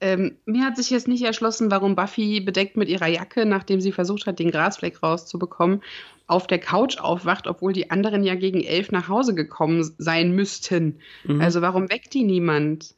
[0.00, 3.92] Ähm, mir hat sich jetzt nicht erschlossen, warum Buffy bedeckt mit ihrer Jacke, nachdem sie
[3.92, 5.82] versucht hat, den Grasfleck rauszubekommen,
[6.30, 11.00] auf der Couch aufwacht, obwohl die anderen ja gegen elf nach Hause gekommen sein müssten.
[11.24, 11.40] Mhm.
[11.40, 12.94] Also warum weckt die niemand?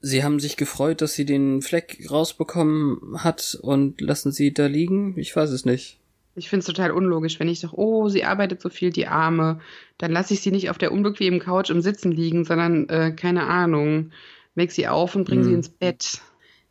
[0.00, 5.18] Sie haben sich gefreut, dass sie den Fleck rausbekommen hat und lassen sie da liegen?
[5.18, 5.98] Ich weiß es nicht.
[6.36, 9.58] Ich finde es total unlogisch, wenn ich sage, oh, sie arbeitet so viel, die Arme,
[9.98, 13.48] dann lasse ich sie nicht auf der unbequemen Couch im Sitzen liegen, sondern, äh, keine
[13.48, 14.12] Ahnung,
[14.54, 15.56] weck sie auf und bring sie Hm.
[15.56, 16.20] ins Bett.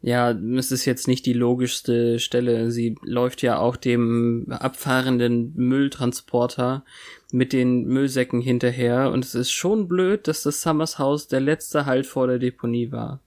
[0.01, 2.71] Ja, es ist jetzt nicht die logischste Stelle.
[2.71, 6.85] Sie läuft ja auch dem abfahrenden Mülltransporter
[7.31, 11.85] mit den Müllsäcken hinterher und es ist schon blöd, dass das Summers Haus der letzte
[11.85, 13.21] Halt vor der Deponie war.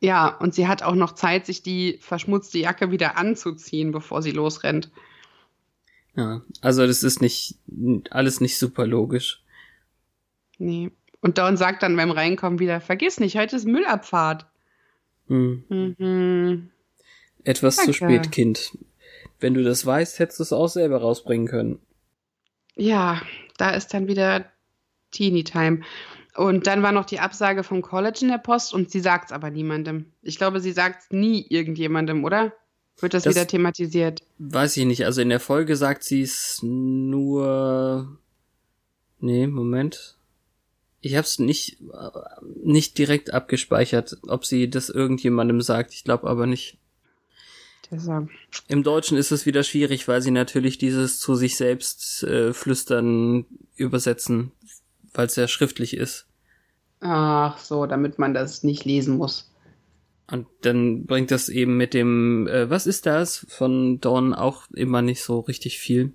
[0.00, 4.32] Ja, und sie hat auch noch Zeit, sich die verschmutzte Jacke wieder anzuziehen, bevor sie
[4.32, 4.90] losrennt.
[6.16, 7.56] Ja, also das ist nicht
[8.10, 9.42] alles nicht super logisch.
[10.58, 10.90] Nee.
[11.20, 14.46] Und Dawn sagt dann beim Reinkommen wieder, vergiss nicht, heute ist Müllabfahrt.
[15.28, 15.64] Hm.
[15.68, 16.70] Mhm.
[17.44, 17.94] Etwas zu Danke.
[17.94, 18.78] spät, Kind.
[19.40, 21.78] Wenn du das weißt, hättest du es auch selber rausbringen können.
[22.76, 23.20] Ja,
[23.58, 24.46] da ist dann wieder
[25.10, 25.80] Teeny Time.
[26.36, 29.50] Und dann war noch die Absage vom College in der Post und sie sagt's aber
[29.50, 30.06] niemandem.
[30.22, 32.52] Ich glaube, sie sagt's nie irgendjemandem, oder?
[33.00, 34.22] Wird das, Das- wieder thematisiert?
[34.38, 35.04] Weiß ich nicht.
[35.04, 38.18] Also in der Folge sagt sie es nur.
[39.20, 40.16] Nee, Moment.
[41.04, 42.10] Ich hab's nicht, äh,
[42.62, 45.92] nicht direkt abgespeichert, ob sie das irgendjemandem sagt.
[45.92, 46.78] Ich glaube aber nicht.
[47.90, 48.30] Deshalb.
[48.68, 53.44] Im Deutschen ist es wieder schwierig, weil sie natürlich dieses zu sich selbst äh, flüstern
[53.76, 54.52] übersetzen,
[55.12, 56.26] weil es ja schriftlich ist.
[57.00, 59.52] Ach so, damit man das nicht lesen muss.
[60.32, 65.02] Und dann bringt das eben mit dem, äh, was ist das, von Dawn auch immer
[65.02, 66.14] nicht so richtig viel.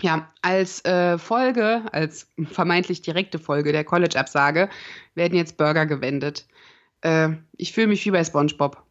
[0.00, 4.68] Ja, als äh, Folge, als vermeintlich direkte Folge der College-Absage
[5.14, 6.46] werden jetzt Burger gewendet.
[7.00, 8.82] Äh, ich fühle mich wie bei SpongeBob.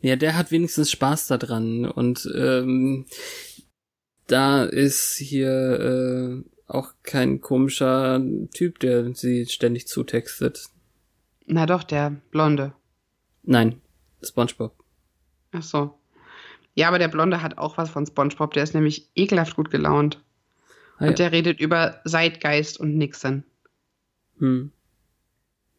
[0.00, 3.06] Ja, der hat wenigstens Spaß daran und ähm,
[4.26, 8.20] da ist hier äh, auch kein komischer
[8.52, 10.70] Typ, der sie ständig zutextet.
[11.46, 12.72] Na doch, der Blonde.
[13.44, 13.80] Nein,
[14.22, 14.74] SpongeBob.
[15.52, 16.01] Ach so.
[16.74, 18.54] Ja, aber der Blonde hat auch was von SpongeBob.
[18.54, 20.22] Der ist nämlich ekelhaft gut gelaunt.
[20.98, 21.08] Ah, ja.
[21.10, 23.44] Und der redet über Zeitgeist und Nixon.
[24.38, 24.72] hm.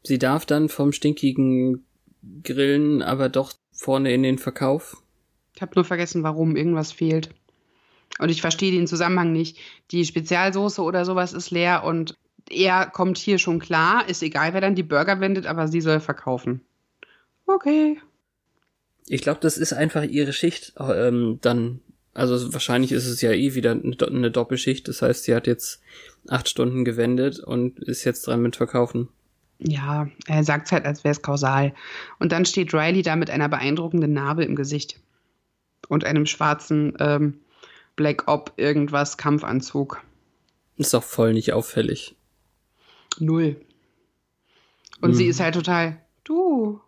[0.06, 1.86] Sie darf dann vom stinkigen
[2.44, 4.98] Grillen aber doch vorne in den Verkauf.
[5.56, 7.30] Ich habe nur vergessen, warum irgendwas fehlt.
[8.20, 9.58] Und ich verstehe den Zusammenhang nicht.
[9.92, 12.16] Die Spezialsoße oder sowas ist leer und
[12.50, 16.00] er kommt hier schon klar, ist egal, wer dann die Burger wendet, aber sie soll
[16.00, 16.62] verkaufen.
[17.46, 18.00] Okay.
[19.08, 21.82] Ich glaube, das ist einfach ihre Schicht ähm, dann.
[22.14, 24.88] Also wahrscheinlich ist es ja eh wieder eine Doppelschicht.
[24.88, 25.82] Das heißt, sie hat jetzt
[26.28, 29.10] acht Stunden gewendet und ist jetzt dran mit Verkaufen.
[29.60, 31.74] Ja, er sagt es halt, als wäre es kausal.
[32.20, 35.00] Und dann steht Riley da mit einer beeindruckenden Narbe im Gesicht.
[35.88, 37.40] Und einem schwarzen ähm,
[37.96, 40.02] Black Op irgendwas Kampfanzug.
[40.78, 42.16] Ist auch voll nicht auffällig.
[43.20, 43.58] Null.
[45.02, 45.16] Und hm.
[45.16, 46.80] sie ist halt total, du,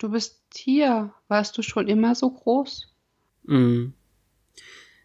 [0.00, 1.14] du bist hier.
[1.28, 2.88] Warst du schon immer so groß?
[3.44, 3.94] Mhm.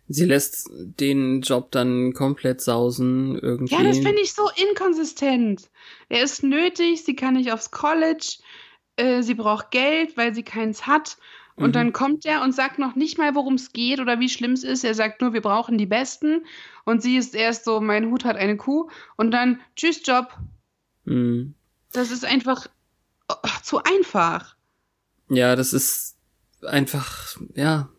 [0.08, 3.74] Sie lässt den Job dann komplett sausen irgendwie.
[3.74, 5.70] Ja, das finde ich so inkonsistent.
[6.10, 8.38] Er ist nötig, sie kann nicht aufs College,
[8.98, 11.18] äh, sie braucht Geld, weil sie keins hat.
[11.56, 11.74] Und mhm.
[11.74, 14.64] dann kommt er und sagt noch nicht mal, worum es geht oder wie schlimm es
[14.64, 14.84] ist.
[14.84, 16.46] Er sagt nur, wir brauchen die Besten.
[16.84, 18.90] Und sie ist erst so, mein Hut hat eine Kuh.
[19.16, 20.38] Und dann, tschüss, Job.
[21.06, 21.56] Mhm.
[21.94, 22.68] Das ist einfach
[23.30, 24.55] oh, zu einfach.
[25.30, 26.16] Ja, das ist
[26.62, 27.90] einfach, ja.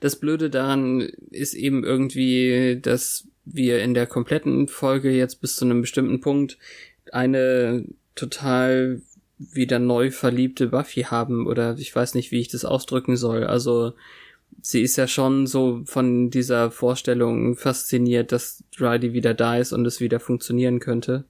[0.00, 5.64] Das Blöde daran ist eben irgendwie, dass wir in der kompletten Folge jetzt bis zu
[5.64, 6.58] einem bestimmten Punkt
[7.12, 9.02] eine total
[9.38, 13.44] wieder neu verliebte Buffy haben oder ich weiß nicht, wie ich das ausdrücken soll.
[13.44, 13.92] Also
[14.62, 19.86] sie ist ja schon so von dieser Vorstellung fasziniert, dass Riley wieder da ist und
[19.86, 21.24] es wieder funktionieren könnte.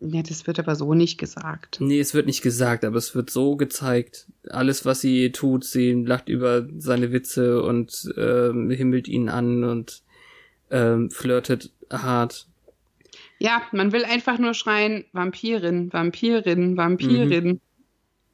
[0.00, 1.78] Ja, das wird aber so nicht gesagt.
[1.80, 4.26] Nee, es wird nicht gesagt, aber es wird so gezeigt.
[4.48, 10.02] Alles, was sie tut, sie lacht über seine Witze und ähm, himmelt ihn an und
[10.70, 12.46] ähm, flirtet hart.
[13.38, 17.46] Ja, man will einfach nur schreien, Vampirin, Vampirin, Vampirin.
[17.46, 17.60] Mhm.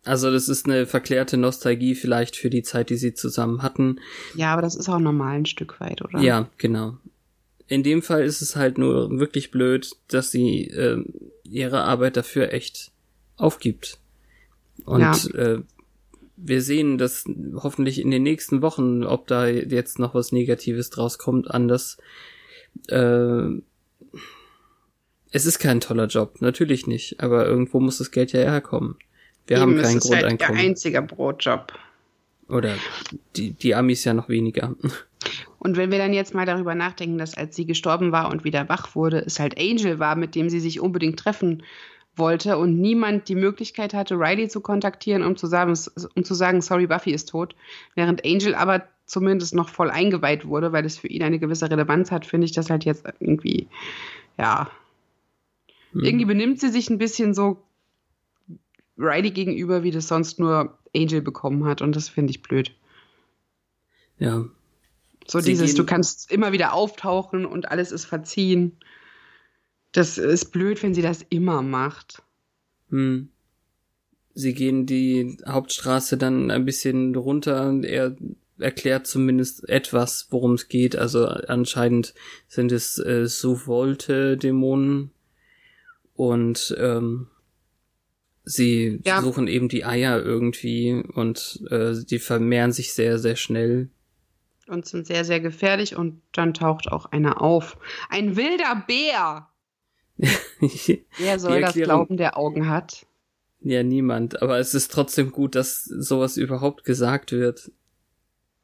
[0.04, 3.98] Also das ist eine verklärte Nostalgie vielleicht für die Zeit, die sie zusammen hatten.
[4.36, 6.20] Ja, aber das ist auch normal ein Stück weit, oder?
[6.20, 6.96] Ja, genau.
[7.68, 11.02] In dem Fall ist es halt nur wirklich blöd, dass sie äh,
[11.44, 12.92] ihre Arbeit dafür echt
[13.36, 13.98] aufgibt.
[14.84, 15.14] Und ja.
[15.34, 15.62] äh,
[16.36, 17.24] wir sehen das
[17.56, 21.96] hoffentlich in den nächsten Wochen, ob da jetzt noch was Negatives draus kommt, anders.
[22.88, 23.62] Äh,
[25.32, 28.96] es ist kein toller Job, natürlich nicht, aber irgendwo muss das Geld ja herkommen.
[29.46, 30.38] Wir Eben, haben kein Grundeinkommen.
[30.38, 31.72] Halt der einzige Brotjob.
[32.48, 32.76] Oder
[33.34, 34.74] die, die Amis ja noch weniger.
[35.58, 38.68] Und wenn wir dann jetzt mal darüber nachdenken, dass als sie gestorben war und wieder
[38.68, 41.62] wach wurde, es halt Angel war, mit dem sie sich unbedingt treffen
[42.16, 45.74] wollte und niemand die Möglichkeit hatte, Riley zu kontaktieren, um zu sagen,
[46.14, 47.54] um zu sagen sorry, Buffy ist tot.
[47.94, 52.10] Während Angel aber zumindest noch voll eingeweiht wurde, weil es für ihn eine gewisse Relevanz
[52.10, 53.68] hat, finde ich das halt jetzt irgendwie,
[54.38, 54.70] ja.
[55.92, 56.04] Hm.
[56.04, 57.62] Irgendwie benimmt sie sich ein bisschen so
[58.98, 61.82] Riley gegenüber, wie das sonst nur Angel bekommen hat.
[61.82, 62.72] Und das finde ich blöd.
[64.18, 64.44] Ja.
[65.26, 68.78] So Sie dieses, du kannst immer wieder auftauchen und alles ist verziehen.
[69.92, 72.22] Das ist blöd, wenn sie das immer macht.
[72.90, 73.30] Hm.
[74.34, 77.74] Sie gehen die Hauptstraße dann ein bisschen runter.
[77.82, 78.16] Er
[78.58, 80.96] erklärt zumindest etwas, worum es geht.
[80.96, 82.14] Also anscheinend
[82.46, 85.10] sind es äh, Suvolte-Dämonen.
[86.14, 87.28] Und ähm,
[88.48, 89.20] Sie ja.
[89.20, 93.88] suchen eben die Eier irgendwie und äh, die vermehren sich sehr, sehr schnell.
[94.68, 97.78] Und sind sehr, sehr gefährlich und dann taucht auch einer auf.
[98.08, 99.48] Ein wilder Bär!
[100.16, 103.06] Wer soll das glauben, der Augen hat?
[103.60, 104.42] Ja, niemand.
[104.42, 107.70] Aber es ist trotzdem gut, dass sowas überhaupt gesagt wird.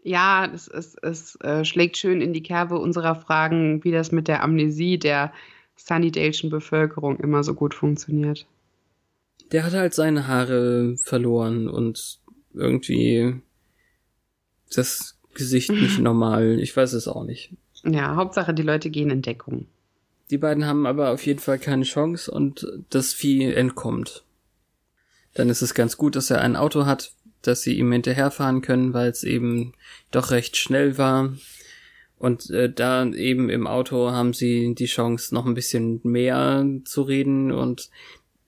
[0.03, 4.27] Ja, es, es, es äh, schlägt schön in die Kerbe unserer Fragen, wie das mit
[4.27, 5.33] der Amnesie der
[5.79, 8.47] Sunnydale'schen Bevölkerung immer so gut funktioniert
[9.53, 12.21] der hat halt seine Haare verloren und
[12.55, 13.41] irgendwie
[14.75, 16.59] das Gesicht nicht normal.
[16.61, 17.53] Ich weiß es auch nicht.
[17.85, 19.67] Ja, Hauptsache die Leute gehen in Deckung.
[20.31, 24.25] Die beiden haben aber auf jeden Fall keine Chance und das Vieh entkommt.
[25.35, 28.95] Dann ist es ganz gut, dass er ein Auto hat, dass sie ihm hinterherfahren können,
[28.95, 29.75] weil es eben
[30.11, 31.33] doch recht schnell war.
[32.19, 37.03] Und äh, da eben im Auto haben sie die Chance, noch ein bisschen mehr zu
[37.03, 37.91] reden und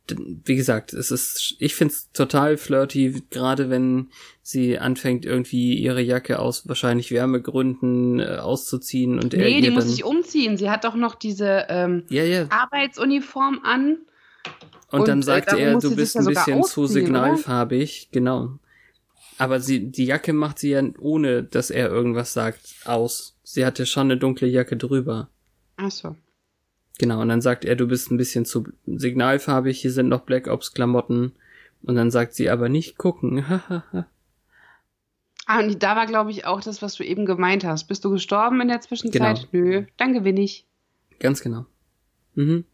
[0.09, 4.11] wie gesagt, es ist, ich find's total flirty, gerade wenn
[4.43, 10.05] sie anfängt, irgendwie ihre Jacke aus wahrscheinlich Wärmegründen äh, auszuziehen und Nee, die muss sich
[10.05, 10.59] umziehen.
[10.59, 12.47] Sie hat doch noch diese ähm, ja, ja.
[12.51, 13.99] Arbeitsuniform an.
[14.91, 18.13] Und, und dann äh, sagt er, du bist ein bisschen zu signalfarbig, oder?
[18.13, 18.59] genau.
[19.39, 23.37] Aber sie, die Jacke macht sie ja ohne, dass er irgendwas sagt, aus.
[23.43, 25.29] Sie hatte schon eine dunkle Jacke drüber.
[25.77, 26.17] Ach so.
[26.99, 30.47] Genau, und dann sagt er, du bist ein bisschen zu signalfarbig, hier sind noch Black
[30.47, 31.33] Ops Klamotten.
[31.83, 33.45] Und dann sagt sie aber nicht gucken.
[35.47, 37.85] ah, und da war, glaube ich, auch das, was du eben gemeint hast.
[37.85, 39.49] Bist du gestorben in der Zwischenzeit?
[39.51, 39.65] Genau.
[39.65, 40.67] Nö, dann gewinne ich.
[41.19, 41.67] Ganz genau.
[42.35, 42.65] Mhm.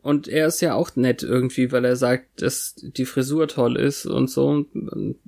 [0.00, 4.06] Und er ist ja auch nett irgendwie, weil er sagt, dass die Frisur toll ist
[4.06, 4.66] und so.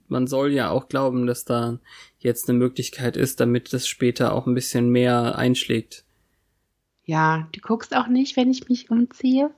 [0.09, 1.79] Man soll ja auch glauben, dass da
[2.19, 6.05] jetzt eine Möglichkeit ist, damit das später auch ein bisschen mehr einschlägt.
[7.07, 9.51] Ja, du guckst auch nicht, wenn ich mich umziehe?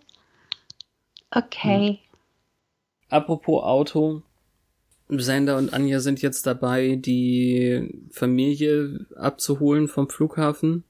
[1.31, 1.89] Okay.
[1.89, 1.99] Hm.
[3.09, 4.23] Apropos Auto.
[5.09, 10.85] Sander und Anja sind jetzt dabei, die Familie abzuholen vom Flughafen.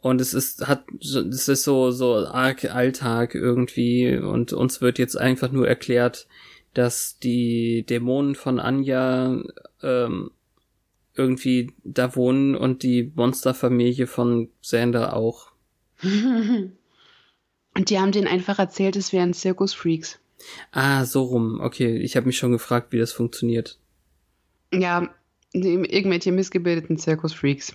[0.00, 5.16] Und es ist, hat, es ist so, so arg Alltag irgendwie und uns wird jetzt
[5.18, 6.28] einfach nur erklärt,
[6.72, 9.42] dass die Dämonen von Anja
[9.82, 10.30] ähm,
[11.14, 15.47] irgendwie da wohnen und die Monsterfamilie von Sander auch.
[17.74, 20.18] Und die haben denen einfach erzählt, es wären Zirkusfreaks.
[20.72, 21.60] Ah, so rum.
[21.60, 23.78] Okay, ich habe mich schon gefragt, wie das funktioniert.
[24.72, 25.08] Ja,
[25.52, 27.74] irgendwelche missgebildeten Zirkusfreaks.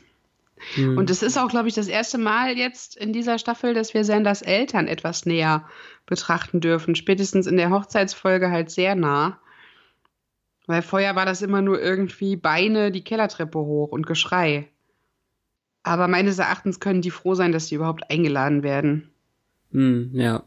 [0.75, 0.97] Hm.
[0.97, 4.05] Und es ist auch, glaube ich, das erste Mal jetzt in dieser Staffel, dass wir
[4.05, 5.67] Sanders Eltern etwas näher
[6.05, 6.95] betrachten dürfen.
[6.95, 9.39] Spätestens in der Hochzeitsfolge halt sehr nah.
[10.65, 14.69] Weil vorher war das immer nur irgendwie Beine die Kellertreppe hoch und Geschrei.
[15.83, 19.09] Aber meines Erachtens können die froh sein, dass sie überhaupt eingeladen werden.
[19.71, 20.43] Hm, ja.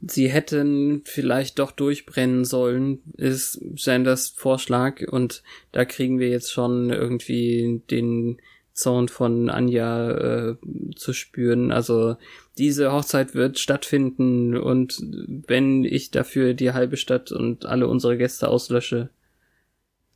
[0.00, 6.90] Sie hätten vielleicht doch durchbrennen sollen, ist Sanders Vorschlag und da kriegen wir jetzt schon
[6.90, 8.38] irgendwie den
[8.74, 10.56] Zorn von Anja äh,
[10.96, 11.72] zu spüren.
[11.72, 12.16] Also
[12.58, 15.00] diese Hochzeit wird stattfinden und
[15.46, 19.08] wenn ich dafür die halbe Stadt und alle unsere Gäste auslösche,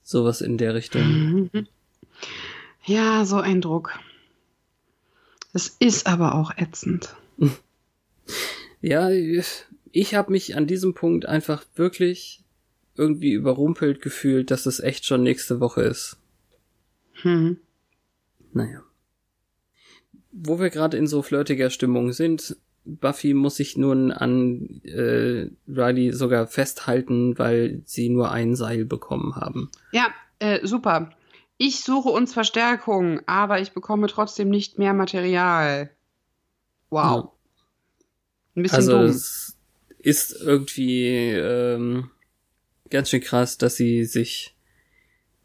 [0.03, 1.51] sowas in der Richtung.
[2.85, 3.99] Ja, so ein Druck.
[5.53, 7.15] Das ist aber auch ätzend.
[8.81, 12.45] ja, ich habe mich an diesem Punkt einfach wirklich
[12.97, 16.19] irgendwie überrumpelt gefühlt, dass es echt schon nächste Woche ist.
[17.23, 17.59] Hm.
[18.53, 18.83] Naja.
[20.33, 26.13] Wo wir gerade in so flirtiger Stimmung sind, Buffy muss sich nun an äh, Riley
[26.13, 29.71] sogar festhalten, weil sie nur ein Seil bekommen haben.
[29.93, 31.11] Ja, äh, super.
[31.63, 35.91] Ich suche uns Verstärkung, aber ich bekomme trotzdem nicht mehr Material.
[36.89, 37.03] Wow.
[37.03, 37.33] Ja.
[38.57, 39.05] Ein bisschen also dumm.
[39.05, 39.59] es
[39.99, 42.09] ist irgendwie ähm,
[42.89, 44.57] ganz schön krass, dass sie sich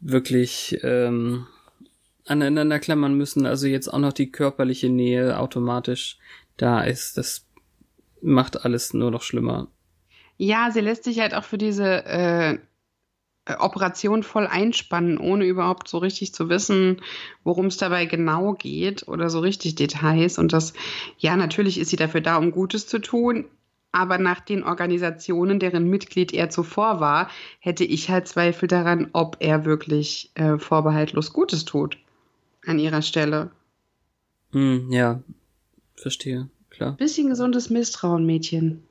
[0.00, 1.46] wirklich ähm,
[2.24, 6.16] aneinander klammern müssen, also jetzt auch noch die körperliche Nähe automatisch
[6.56, 7.18] da ist.
[7.18, 7.44] Das
[8.22, 9.68] macht alles nur noch schlimmer.
[10.38, 12.58] Ja, sie lässt sich halt auch für diese äh,
[13.58, 17.00] Operation voll einspannen, ohne überhaupt so richtig zu wissen,
[17.44, 20.38] worum es dabei genau geht oder so richtig Details.
[20.38, 20.72] Und das,
[21.18, 23.44] ja, natürlich ist sie dafür da, um Gutes zu tun.
[23.92, 27.30] Aber nach den Organisationen, deren Mitglied er zuvor war,
[27.60, 31.96] hätte ich halt Zweifel daran, ob er wirklich äh, vorbehaltlos Gutes tut
[32.66, 33.50] an ihrer Stelle.
[34.52, 35.22] Hm, ja,
[35.94, 36.92] verstehe, klar.
[36.92, 38.82] Bisschen gesundes Misstrauen, Mädchen.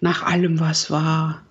[0.00, 1.42] Nach allem, was war.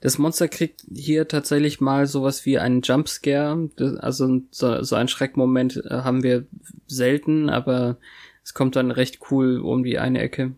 [0.00, 3.70] Das Monster kriegt hier tatsächlich mal sowas wie einen Jumpscare.
[3.98, 6.46] Also so, so einen Schreckmoment äh, haben wir
[6.86, 7.98] selten, aber
[8.44, 10.52] es kommt dann recht cool um die eine Ecke.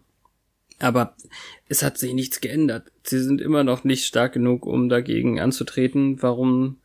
[0.78, 1.14] Aber
[1.68, 2.90] es hat sich nichts geändert.
[3.02, 6.22] Sie sind immer noch nicht stark genug, um dagegen anzutreten.
[6.22, 6.78] Warum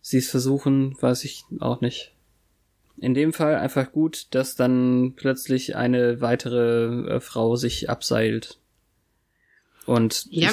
[0.00, 2.12] sie es versuchen, weiß ich auch nicht.
[2.98, 8.58] In dem Fall einfach gut, dass dann plötzlich eine weitere äh, Frau sich abseilt.
[9.86, 10.50] Und ja.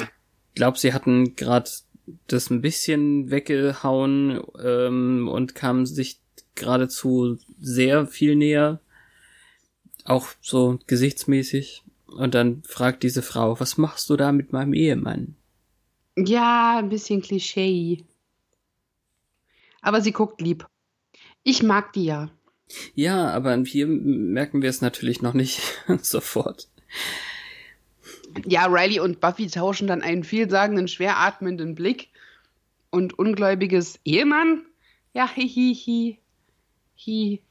[0.56, 1.70] Ich glaube, sie hatten gerade
[2.28, 6.18] das ein bisschen weggehauen ähm, und kamen sich
[6.54, 8.80] geradezu sehr viel näher.
[10.04, 11.82] Auch so gesichtsmäßig.
[12.06, 15.34] Und dann fragt diese Frau, was machst du da mit meinem Ehemann?
[16.16, 18.02] Ja, ein bisschen Klischee
[19.86, 20.66] aber sie guckt lieb.
[21.44, 22.28] Ich mag die ja.
[22.96, 25.60] Ja, aber hier merken wir es natürlich noch nicht
[26.02, 26.68] sofort.
[28.44, 32.08] Ja, Riley und Buffy tauschen dann einen vielsagenden, schwer atmenden Blick
[32.90, 34.62] und ungläubiges Ehemann.
[35.12, 36.18] Ja, hihihi.
[36.98, 37.42] Hi, hi.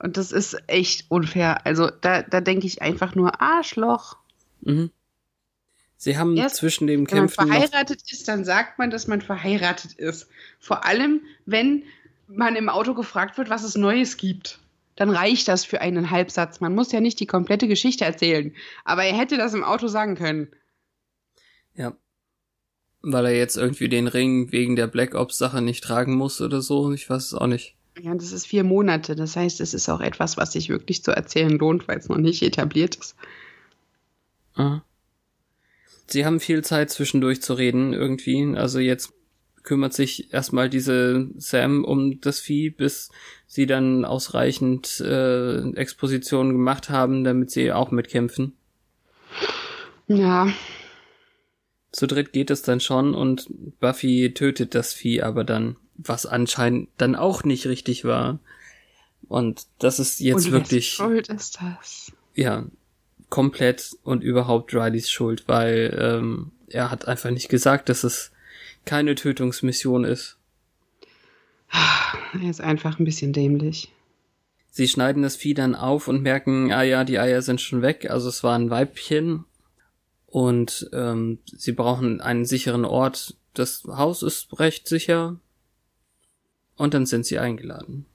[0.00, 1.66] Und das ist echt unfair.
[1.66, 4.16] Also da, da denke ich einfach nur Arschloch.
[4.60, 4.90] Mhm.
[5.96, 7.36] Sie haben Erst, zwischen dem Kämpfen.
[7.38, 10.28] Wenn man verheiratet ist, dann sagt man, dass man verheiratet ist.
[10.60, 11.82] Vor allem, wenn
[12.28, 14.60] man im Auto gefragt wird, was es Neues gibt.
[14.98, 16.60] Dann reicht das für einen Halbsatz.
[16.60, 18.52] Man muss ja nicht die komplette Geschichte erzählen.
[18.84, 20.48] Aber er hätte das im Auto sagen können.
[21.74, 21.96] Ja.
[23.02, 26.92] Weil er jetzt irgendwie den Ring wegen der Black Ops-Sache nicht tragen muss oder so.
[26.92, 27.76] Ich weiß es auch nicht.
[28.00, 29.14] Ja, das ist vier Monate.
[29.14, 32.18] Das heißt, es ist auch etwas, was sich wirklich zu erzählen lohnt, weil es noch
[32.18, 33.14] nicht etabliert ist.
[34.54, 34.82] Aha
[36.10, 38.56] sie haben viel Zeit zwischendurch zu reden irgendwie.
[38.56, 39.12] Also jetzt
[39.62, 43.10] kümmert sich erstmal diese Sam um das Vieh, bis
[43.46, 48.54] sie dann ausreichend äh, Expositionen gemacht haben, damit sie auch mitkämpfen.
[50.06, 50.48] Ja.
[51.92, 53.46] Zu dritt geht es dann schon und
[53.80, 58.38] Buffy tötet das Vieh aber dann, was anscheinend dann auch nicht richtig war.
[59.28, 60.90] Und das ist jetzt und wirklich.
[60.90, 62.12] Schuld ist das.
[62.34, 62.66] Ja,
[63.30, 68.32] komplett und überhaupt Rileys Schuld, weil ähm, er hat einfach nicht gesagt, dass es
[68.88, 70.38] keine Tötungsmission ist.
[71.70, 73.92] Er ist einfach ein bisschen dämlich.
[74.70, 78.10] Sie schneiden das Vieh dann auf und merken, ah ja, die Eier sind schon weg,
[78.10, 79.44] also es war ein Weibchen.
[80.24, 83.36] Und ähm, sie brauchen einen sicheren Ort.
[83.52, 85.38] Das Haus ist recht sicher.
[86.76, 88.06] Und dann sind sie eingeladen.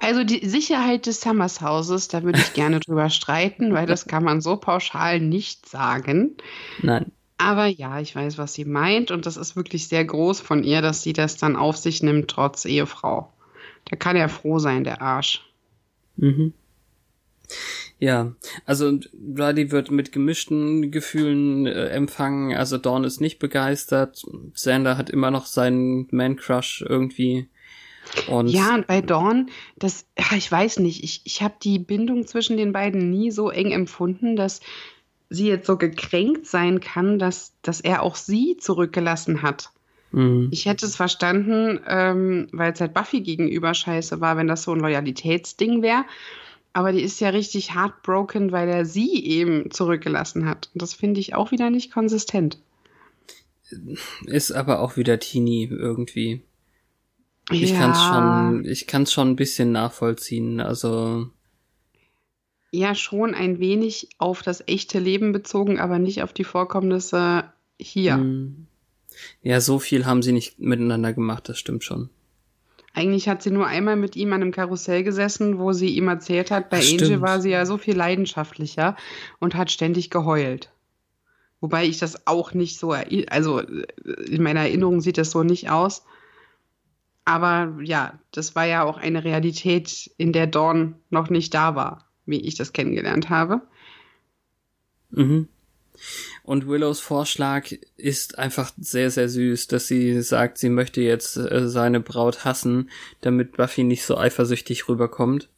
[0.00, 4.24] Also die Sicherheit des Summers Hauses, da würde ich gerne drüber streiten, weil das kann
[4.24, 6.36] man so pauschal nicht sagen.
[6.80, 7.12] Nein.
[7.42, 10.80] Aber ja, ich weiß, was sie meint und das ist wirklich sehr groß von ihr,
[10.80, 13.32] dass sie das dann auf sich nimmt, trotz Ehefrau.
[13.90, 15.44] Da kann er froh sein, der Arsch.
[16.16, 16.52] Mhm.
[17.98, 18.32] Ja,
[18.64, 18.98] also
[19.36, 22.54] Riley wird mit gemischten Gefühlen äh, empfangen.
[22.56, 24.24] Also Dawn ist nicht begeistert.
[24.54, 27.48] Sander hat immer noch seinen Man-Crush irgendwie.
[28.28, 32.26] Und ja, und bei Dawn, das, ach, ich weiß nicht, ich, ich habe die Bindung
[32.26, 34.60] zwischen den beiden nie so eng empfunden, dass
[35.32, 39.70] sie jetzt so gekränkt sein kann, dass, dass er auch sie zurückgelassen hat.
[40.12, 40.48] Mhm.
[40.52, 44.72] Ich hätte es verstanden, ähm, weil es halt Buffy gegenüber scheiße war, wenn das so
[44.72, 46.04] ein Loyalitätsding wäre.
[46.74, 50.70] Aber die ist ja richtig heartbroken, weil er sie eben zurückgelassen hat.
[50.72, 52.58] Und das finde ich auch wieder nicht konsistent.
[54.26, 56.42] ist aber auch wieder teeny irgendwie.
[57.50, 60.60] Ich ja, kann's schon, ich kann's schon ein bisschen nachvollziehen.
[60.60, 61.28] Also
[62.72, 67.44] Ja, schon ein wenig auf das echte Leben bezogen, aber nicht auf die Vorkommnisse
[67.78, 68.16] hier.
[68.16, 68.52] mh.
[69.42, 71.48] ja, so viel haben sie nicht miteinander gemacht.
[71.48, 72.08] Das stimmt schon.
[72.94, 76.50] Eigentlich hat sie nur einmal mit ihm an einem Karussell gesessen, wo sie ihm erzählt
[76.50, 77.22] hat, bei Ach, Angel stimmt.
[77.22, 78.96] war sie ja so viel leidenschaftlicher
[79.38, 80.70] und hat ständig geheult.
[81.60, 82.92] Wobei ich das auch nicht so,
[83.28, 83.84] also äh,
[84.26, 86.04] in meiner Erinnerung sieht das so nicht aus.
[87.24, 92.08] Aber ja, das war ja auch eine Realität, in der Dawn noch nicht da war,
[92.32, 93.62] wie ich das kennengelernt habe.
[95.10, 95.46] Mhm.
[96.42, 101.68] Und Willows Vorschlag ist einfach sehr, sehr süß, dass sie sagt, sie möchte jetzt äh,
[101.68, 105.48] seine Braut hassen, damit Buffy nicht so eifersüchtig rüberkommt.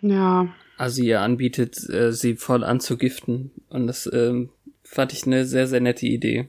[0.00, 3.50] Ja, Also ihr anbietet, äh, sie voll anzugiften.
[3.68, 4.48] Und das ähm,
[4.82, 6.48] fand ich eine sehr, sehr nette Idee.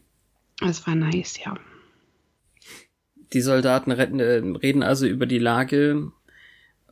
[0.62, 1.58] das war nice, ja.
[3.34, 6.12] Die Soldaten retten, äh, reden also über die Lage,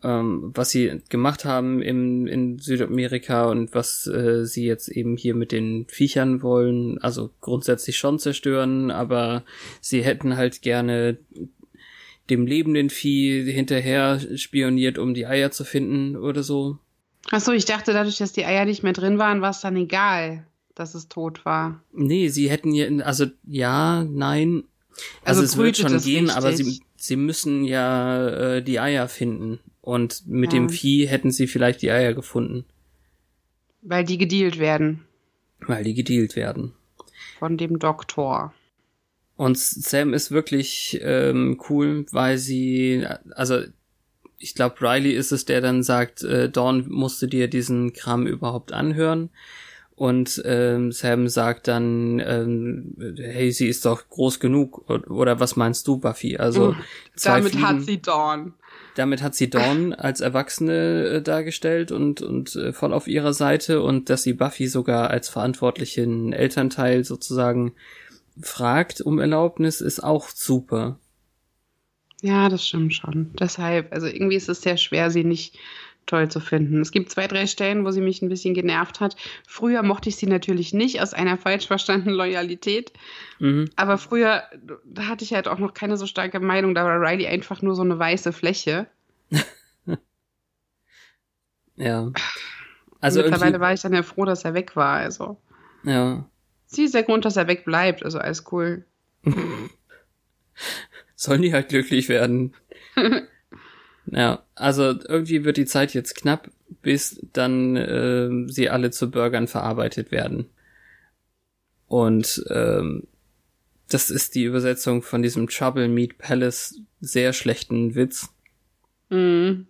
[0.04, 5.36] ähm, was sie gemacht haben im, in Südamerika und was äh, sie jetzt eben hier
[5.36, 6.98] mit den Viechern wollen.
[7.00, 9.44] Also grundsätzlich schon zerstören, aber
[9.82, 11.18] sie hätten halt gerne
[12.30, 16.78] dem lebenden Vieh hinterher spioniert, um die Eier zu finden oder so.
[17.32, 20.46] Achso, ich dachte, dadurch, dass die Eier nicht mehr drin waren, war es dann egal,
[20.76, 21.82] dass es tot war.
[21.92, 24.64] Nee, sie hätten ja, also ja, nein.
[25.24, 26.66] Also, Also es wird schon gehen, aber richtig.
[26.68, 29.60] sie, sie müssen ja äh, die Eier finden.
[29.90, 30.60] Und mit Ja.
[30.60, 32.66] dem Vieh hätten sie vielleicht die Eier gefunden,
[33.82, 35.02] Weil die gedealt werden
[35.68, 36.74] weil die gedealt werden.
[37.40, 38.54] von dem Doktor.
[39.36, 43.62] Und Sam ist wirklich ähm, cool, weil sie, also
[44.38, 48.72] ich glaube, Riley ist es, der dann sagt, äh, Dawn musste dir diesen Kram überhaupt
[48.74, 49.30] anhören.
[49.96, 54.90] Und ähm, Sam sagt dann, ähm, hey, sie ist doch groß genug.
[54.90, 56.38] Oder was meinst du, Buffy?
[56.38, 56.74] Also
[57.16, 58.54] zwei Damit hat Fliegen- sie Dawn.
[58.96, 63.82] Damit hat sie Dawn als Erwachsene äh, dargestellt und, und äh, voll auf ihrer Seite
[63.82, 67.74] und dass sie Buffy sogar als verantwortlichen Elternteil sozusagen
[68.42, 71.00] fragt um Erlaubnis, ist auch super.
[72.22, 73.32] Ja, das stimmt schon.
[73.40, 75.58] Deshalb, also irgendwie ist es sehr schwer, sie nicht
[76.10, 76.82] toll zu finden.
[76.82, 79.16] Es gibt zwei, drei Stellen, wo sie mich ein bisschen genervt hat.
[79.48, 82.92] Früher mochte ich sie natürlich nicht aus einer falsch verstandenen Loyalität.
[83.40, 83.70] Mhm.
[83.76, 84.44] Aber früher,
[84.86, 86.76] da hatte ich halt auch noch keine so starke Meinung.
[86.76, 88.88] Da war Riley einfach nur so eine weiße Fläche.
[91.80, 92.12] Ja.
[93.00, 94.98] Also Mittlerweile irgendwie, war ich dann ja froh, dass er weg war.
[94.98, 95.38] Also,
[95.84, 96.30] ja.
[96.66, 98.04] sie ist der Grund, dass er wegbleibt.
[98.04, 98.86] Also, alles cool.
[101.16, 102.54] Sollen die halt glücklich werden.
[104.12, 106.50] ja, also irgendwie wird die Zeit jetzt knapp,
[106.82, 110.50] bis dann ähm, sie alle zu Burgern verarbeitet werden.
[111.88, 113.08] Und ähm,
[113.90, 118.30] das ist die Übersetzung von diesem Trouble Meat Palace sehr schlechten Witz.
[119.10, 119.68] Mhm.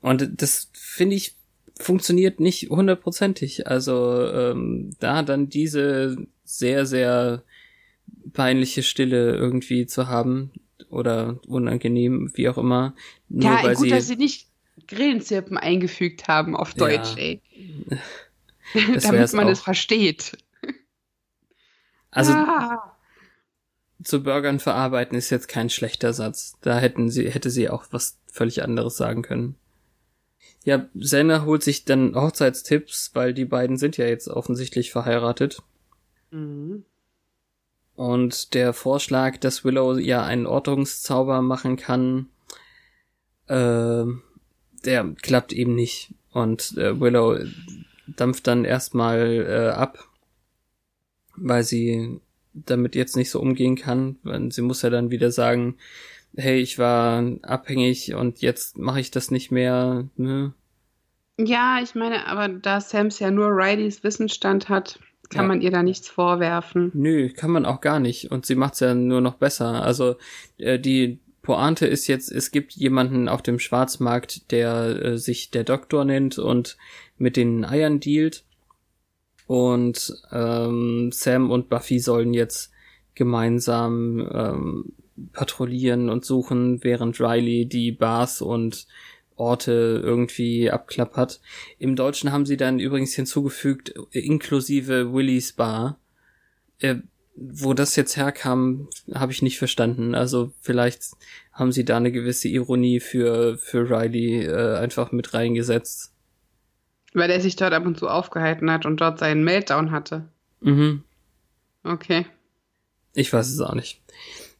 [0.00, 1.36] Und das finde ich
[1.78, 3.66] funktioniert nicht hundertprozentig.
[3.66, 7.42] Also ähm, da dann diese sehr, sehr
[8.32, 10.52] peinliche Stille irgendwie zu haben
[10.90, 12.94] oder unangenehm, wie auch immer.
[13.28, 14.48] Nur Ja, weil gut, sie, dass sie nicht
[14.88, 16.86] Grillenzirpen eingefügt haben auf Ja.
[16.88, 17.40] Deutsch, ey.
[18.94, 19.50] Das Damit man auch.
[19.50, 20.36] es versteht.
[22.10, 22.96] Also Ah.
[24.02, 26.56] zu Burgern verarbeiten ist jetzt kein schlechter Satz.
[26.62, 29.54] Da hätten sie, hätte sie auch was völlig anderes sagen können.
[30.64, 35.62] Ja, Senna holt sich dann Hochzeitstipps, weil die beiden sind ja jetzt offensichtlich verheiratet.
[36.32, 36.84] Mhm.
[37.96, 42.28] Und der Vorschlag, dass Willow ja einen Ortungszauber machen kann,
[43.48, 44.04] äh,
[44.84, 46.14] der klappt eben nicht.
[46.30, 47.38] Und äh, Willow
[48.06, 50.04] dampft dann erstmal äh, ab,
[51.36, 52.20] weil sie
[52.52, 54.18] damit jetzt nicht so umgehen kann.
[54.50, 55.76] Sie muss ja dann wieder sagen,
[56.36, 60.08] hey, ich war abhängig und jetzt mache ich das nicht mehr.
[60.16, 60.52] Ne?
[61.38, 64.98] Ja, ich meine, aber da Sams ja nur Rileys Wissensstand hat,
[65.30, 65.48] kann Ja.
[65.48, 66.90] man ihr da nichts vorwerfen.
[66.94, 68.30] Nö, kann man auch gar nicht.
[68.30, 69.82] Und sie macht's ja nur noch besser.
[69.82, 70.16] Also
[70.58, 75.64] äh, die Pointe ist jetzt, es gibt jemanden auf dem Schwarzmarkt, der äh, sich der
[75.64, 76.76] Doktor nennt und
[77.18, 78.44] mit den Eiern dealt.
[79.46, 82.72] Und ähm, Sam und Buffy sollen jetzt
[83.14, 84.92] gemeinsam ähm,
[85.32, 88.86] patrouillieren und suchen, während Riley die Bars und
[89.36, 91.40] Orte irgendwie abklappert.
[91.78, 95.98] Im Deutschen haben sie dann übrigens hinzugefügt, inklusive Willys Bar.
[96.80, 96.96] Äh,
[97.36, 100.14] wo das jetzt herkam, habe ich nicht verstanden.
[100.14, 101.02] Also vielleicht
[101.52, 106.12] haben sie da eine gewisse Ironie für, für Riley äh, einfach mit reingesetzt.
[107.12, 110.28] Weil er sich dort ab und zu aufgehalten hat und dort seinen Meltdown hatte.
[110.60, 111.02] Mhm.
[111.84, 112.26] Okay.
[113.14, 114.00] Ich weiß es auch nicht.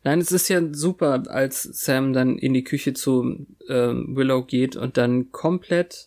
[0.06, 4.76] Nein, es ist ja super, als Sam dann in die Küche zu ähm, Willow geht
[4.76, 6.06] und dann komplett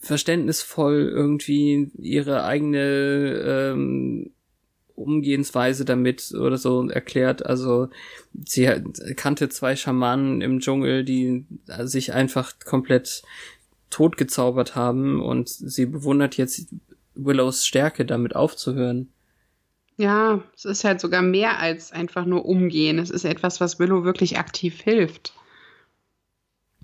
[0.00, 2.80] verständnisvoll irgendwie ihre eigene
[3.46, 4.32] ähm,
[4.96, 7.46] Umgehensweise damit oder so erklärt.
[7.46, 7.90] Also
[8.44, 8.68] sie
[9.14, 11.44] kannte zwei Schamanen im Dschungel, die
[11.82, 13.22] sich einfach komplett
[13.90, 16.66] totgezaubert haben und sie bewundert jetzt
[17.14, 19.12] Willows Stärke, damit aufzuhören.
[20.00, 22.98] Ja, es ist halt sogar mehr als einfach nur umgehen.
[22.98, 25.34] Es ist etwas, was Willow wirklich aktiv hilft.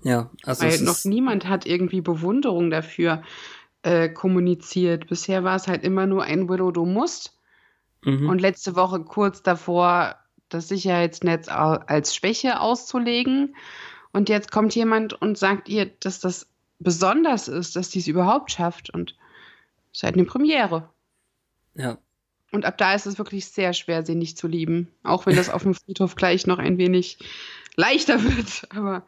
[0.03, 3.23] Ja, also Weil noch niemand hat irgendwie Bewunderung dafür
[3.81, 5.07] äh, kommuniziert.
[5.07, 7.35] Bisher war es halt immer nur ein Willow, du musst.
[8.03, 8.29] mhm.
[8.29, 10.17] Und letzte Woche kurz davor,
[10.49, 13.55] das Sicherheitsnetz als Schwäche auszulegen.
[14.11, 16.45] Und jetzt kommt jemand und sagt ihr, dass das
[16.77, 18.91] besonders ist, dass die es überhaupt schafft.
[18.91, 19.15] Und
[19.91, 20.87] es ist halt eine Premiere.
[21.73, 21.97] ja.
[22.51, 24.87] Und ab da ist es wirklich sehr schwer, sie nicht zu lieben.
[25.03, 27.19] Auch wenn das auf dem Friedhof gleich noch ein wenig
[27.75, 28.67] leichter wird.
[28.69, 29.05] Aber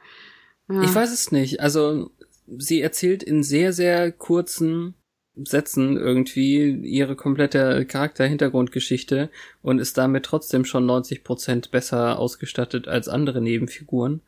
[0.70, 0.84] ja.
[0.84, 1.62] Ich weiß es nicht.
[1.62, 2.12] Also
[2.58, 4.94] sie erzählt in sehr, sehr kurzen
[5.36, 9.30] Sätzen irgendwie ihre komplette Charakter-Hintergrundgeschichte
[9.62, 14.22] und ist damit trotzdem schon 90 Prozent besser ausgestattet als andere Nebenfiguren.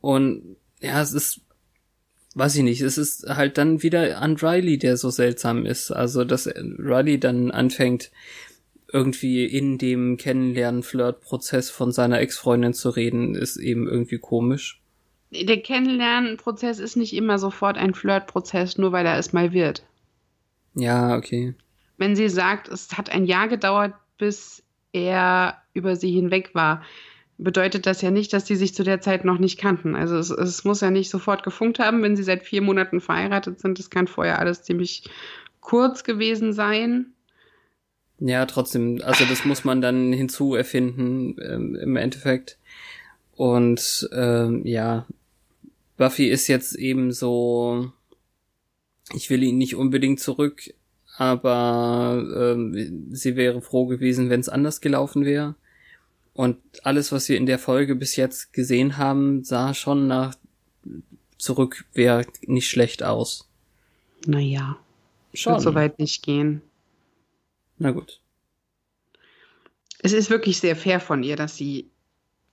[0.00, 1.42] Und ja, es ist,
[2.34, 5.90] weiß ich nicht, es ist halt dann wieder an Riley, der so seltsam ist.
[5.90, 8.10] Also, dass Riley dann anfängt,
[8.92, 14.80] irgendwie in dem Kennenlernen-Flirt-Prozess von seiner Ex-Freundin zu reden, ist eben irgendwie komisch.
[15.30, 19.84] Der Kennenlernprozess ist nicht immer sofort ein Flirtprozess, nur weil er es mal wird.
[20.74, 21.54] Ja, okay.
[21.98, 24.62] Wenn sie sagt, es hat ein Jahr gedauert, bis
[24.92, 26.82] er über sie hinweg war,
[27.42, 29.96] bedeutet das ja nicht, dass sie sich zu der Zeit noch nicht kannten.
[29.96, 33.60] Also es, es muss ja nicht sofort gefunkt haben, wenn sie seit vier Monaten verheiratet
[33.60, 33.78] sind.
[33.78, 35.04] Das kann vorher alles ziemlich
[35.60, 37.06] kurz gewesen sein.
[38.18, 42.58] Ja, trotzdem, also das muss man dann hinzuerfinden ähm, im Endeffekt.
[43.34, 45.06] Und ähm, ja,
[45.96, 47.90] Buffy ist jetzt eben so,
[49.14, 50.74] ich will ihn nicht unbedingt zurück,
[51.16, 55.54] aber ähm, sie wäre froh gewesen, wenn es anders gelaufen wäre.
[56.40, 60.34] Und alles, was wir in der Folge bis jetzt gesehen haben, sah schon nach
[61.36, 63.46] zurück wäre nicht schlecht aus.
[64.24, 64.78] Naja,
[65.34, 65.52] Schon.
[65.52, 66.62] wird soweit nicht gehen.
[67.76, 68.22] Na gut.
[69.98, 71.90] Es ist wirklich sehr fair von ihr, dass sie,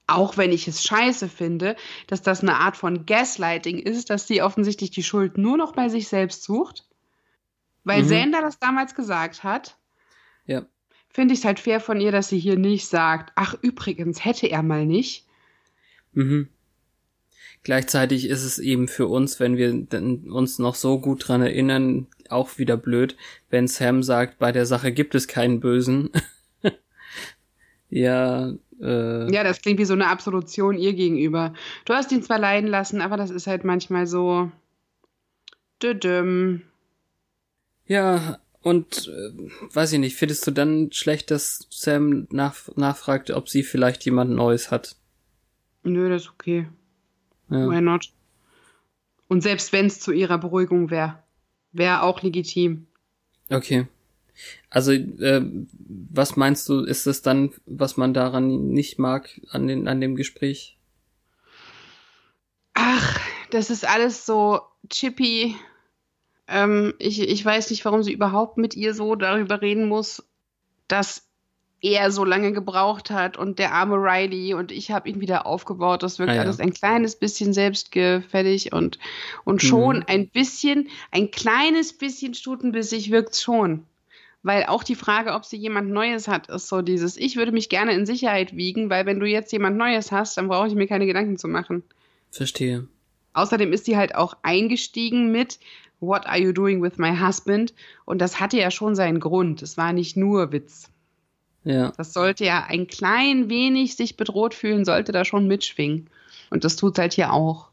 [0.06, 1.78] auch wenn ich es scheiße finde,
[2.08, 5.88] dass das eine Art von Gaslighting ist, dass sie offensichtlich die Schuld nur noch bei
[5.88, 6.84] sich selbst sucht.
[7.86, 8.08] Weil Mhm.
[8.08, 9.78] Xander das damals gesagt hat,
[10.46, 10.66] Ja.
[11.18, 14.46] Finde ich es halt fair von ihr, dass sie hier nicht sagt, ach übrigens, hätte
[14.46, 15.26] er mal nicht.
[16.14, 16.48] Mhm.
[17.64, 19.72] Gleichzeitig ist es eben für uns, wenn wir
[20.32, 23.18] uns noch so gut dran erinnern, auch wieder blöd,
[23.50, 26.12] wenn Sam sagt, bei der Sache gibt es keinen Bösen.
[27.90, 31.56] ja, äh, Ja, das klingt wie so eine Absolution ihr gegenüber.
[31.86, 34.52] Du hast ihn zwar leiden lassen, aber das ist halt manchmal so.
[35.82, 36.62] Düdüm.
[37.88, 38.38] ja,
[38.68, 39.32] und äh,
[39.74, 44.32] weiß ich nicht, findest du dann schlecht, dass Sam nach, nachfragt, ob sie vielleicht jemand
[44.32, 44.98] Neues hat?
[45.84, 46.68] Nö, das ist okay.
[47.50, 47.70] Ja.
[47.70, 48.12] Why not?
[49.30, 51.24] Und selbst wenn es zu ihrer Beruhigung wäre,
[51.72, 52.88] wäre auch legitim.
[53.50, 53.88] Okay.
[54.70, 55.42] Also, äh,
[55.88, 60.16] was meinst du, ist es dann, was man daran nicht mag, an, den, an dem
[60.16, 60.78] Gespräch?
[62.74, 65.56] Ach, das ist alles so chippy.
[66.48, 70.24] Ähm, ich, ich weiß nicht, warum sie überhaupt mit ihr so darüber reden muss,
[70.88, 71.24] dass
[71.80, 76.02] er so lange gebraucht hat und der arme Riley und ich habe ihn wieder aufgebaut.
[76.02, 76.42] Das wirkt Ah, ja.
[76.42, 78.98] alles ein kleines bisschen selbstgefällig und,
[79.44, 80.04] und schon Mhm.
[80.08, 83.84] ein bisschen, ein kleines bisschen stutenbissig wirkt schon.
[84.42, 87.70] Weil auch die Frage, ob sie jemand Neues hat, ist so dieses, ich würde mich
[87.70, 90.88] gerne in Sicherheit wiegen, weil wenn du jetzt jemand Neues hast, dann brauche ich mir
[90.88, 91.84] keine Gedanken zu machen.
[92.32, 92.88] Verstehe.
[93.34, 95.60] Außerdem ist sie halt auch eingestiegen mit
[96.00, 97.74] What are you doing with my husband?
[98.06, 99.62] Und das hatte ja schon seinen Grund.
[99.62, 100.90] Es war nicht nur Witz.
[101.64, 101.92] Ja.
[101.98, 106.10] Das sollte ja ein klein wenig sich bedroht fühlen, sollte da schon mitschwingen.
[106.50, 107.70] Und das tut halt hier auch.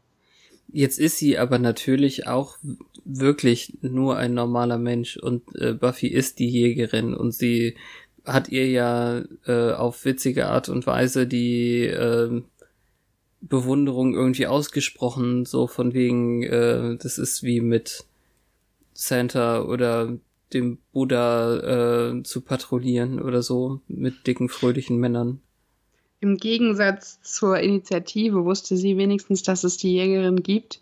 [0.71, 2.57] Jetzt ist sie aber natürlich auch
[3.05, 7.75] wirklich nur ein normaler Mensch und äh, Buffy ist die Jägerin und sie
[8.25, 12.41] hat ihr ja äh, auf witzige Art und Weise die äh,
[13.41, 18.05] Bewunderung irgendwie ausgesprochen, so von wegen, äh, das ist wie mit
[18.95, 20.17] Santa oder
[20.53, 25.41] dem Buddha äh, zu patrouillieren oder so mit dicken, fröhlichen Männern.
[26.21, 30.81] Im Gegensatz zur Initiative wusste sie wenigstens, dass es die Jägerin gibt.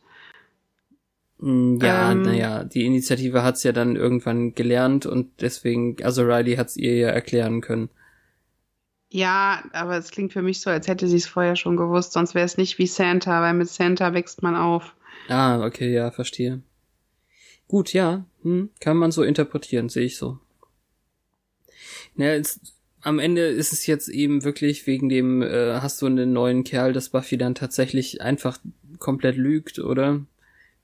[1.40, 2.22] Mm, Ja, Ähm.
[2.22, 7.10] naja, die Initiative hat's ja dann irgendwann gelernt und deswegen, also Riley hat's ihr ja
[7.10, 7.90] erklären können.
[9.10, 12.34] Ja, aber es klingt für mich so, als hätte sie es vorher schon gewusst, sonst
[12.36, 14.96] wäre es nicht wie Santa, weil mit Santa wächst man auf.
[15.30, 16.62] Ah, okay, ja, verstehe.
[17.74, 20.38] Gut, ja, hm, kann man so interpretieren, sehe ich so.
[22.14, 22.62] Naja, es,
[23.02, 26.94] am Ende ist es jetzt eben wirklich wegen dem, äh, hast du einen neuen Kerl,
[26.94, 28.60] dass Buffy dann tatsächlich einfach
[29.00, 30.24] komplett lügt, oder?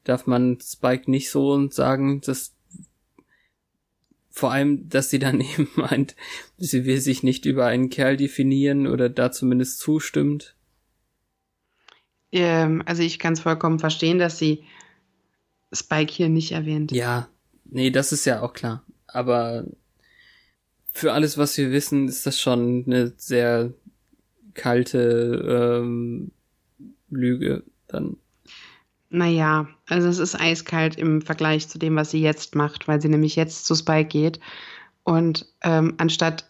[0.03, 2.55] Darf man Spike nicht so sagen, dass
[4.31, 6.15] vor allem, dass sie dann eben meint,
[6.57, 10.55] sie will sich nicht über einen Kerl definieren oder da zumindest zustimmt.
[12.31, 14.63] Ähm, also ich kann es vollkommen verstehen, dass sie
[15.73, 16.91] Spike hier nicht erwähnt.
[16.91, 17.29] Ja,
[17.65, 18.83] nee, das ist ja auch klar.
[19.07, 19.65] Aber
[20.91, 23.73] für alles, was wir wissen, ist das schon eine sehr
[24.53, 26.31] kalte ähm,
[27.09, 28.17] Lüge dann.
[29.09, 33.09] Naja, also es ist eiskalt im Vergleich zu dem, was sie jetzt macht, weil sie
[33.09, 34.39] nämlich jetzt zu Spike geht
[35.03, 36.48] und ähm, anstatt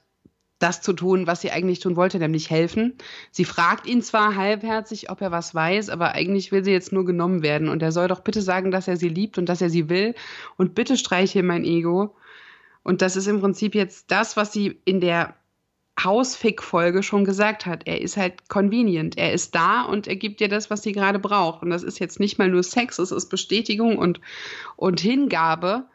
[0.60, 2.96] das zu tun, was sie eigentlich tun wollte, nämlich helfen.
[3.32, 7.06] Sie fragt ihn zwar halbherzig, ob er was weiß, aber eigentlich will sie jetzt nur
[7.06, 9.70] genommen werden und er soll doch bitte sagen, dass er sie liebt und dass er
[9.70, 10.16] sie will
[10.58, 12.16] und bitte streiche mein Ego.
[12.84, 15.36] Und das ist im Prinzip jetzt das, was sie in der
[16.04, 17.86] Hausfick-Folge schon gesagt hat.
[17.86, 19.18] Er ist halt convenient.
[19.18, 21.62] Er ist da und er gibt dir das, was sie gerade braucht.
[21.62, 24.22] Und das ist jetzt nicht mal nur Sex, es ist Bestätigung und,
[24.76, 25.86] und Hingabe,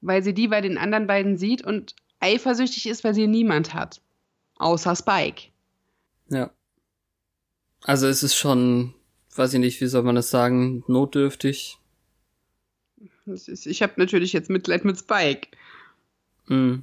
[0.00, 4.00] weil sie die bei den anderen beiden sieht und eifersüchtig ist, weil sie niemand hat.
[4.56, 5.48] Außer Spike.
[6.28, 6.50] Ja.
[7.84, 8.94] Also es ist schon,
[9.36, 11.78] weiß ich nicht, wie soll man das sagen, notdürftig.
[13.26, 15.48] Ist, ich habe natürlich jetzt Mitleid mit Spike,
[16.46, 16.82] Hm.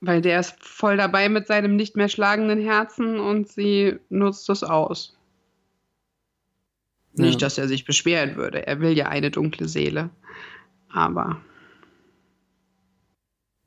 [0.00, 4.62] weil der ist voll dabei mit seinem nicht mehr schlagenden Herzen und sie nutzt es
[4.62, 5.18] aus.
[7.14, 7.24] Ja.
[7.26, 8.66] Nicht, dass er sich beschweren würde.
[8.66, 10.08] Er will ja eine dunkle Seele.
[10.88, 11.40] Aber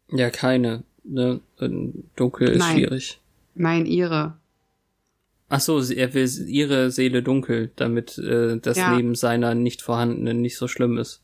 [0.09, 0.83] Ja, keine.
[1.07, 1.39] Ne?
[2.15, 2.77] Dunkel ist Nein.
[2.77, 3.19] schwierig.
[3.53, 4.37] nein, ihre.
[5.47, 8.95] Ach so, er will ihre Seele dunkel, damit äh, das Ja.
[8.95, 11.21] Leben seiner nicht vorhandenen nicht so schlimm ist.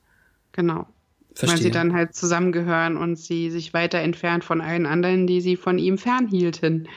[0.52, 0.86] Genau.
[1.34, 1.58] Verstehe.
[1.58, 5.56] Weil sie dann halt zusammengehören und sie sich weiter entfernt von allen anderen, die sie
[5.56, 6.88] von ihm fernhielten.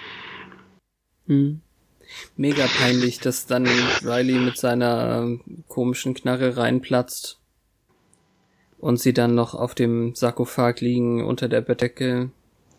[1.27, 1.61] Hm.
[2.37, 3.67] Mega peinlich, dass dann
[4.05, 7.41] Riley mit seiner ähm, komischen Knarre reinplatzt
[8.79, 12.31] und sie dann noch auf dem Sarkophag liegen unter der Bettdecke.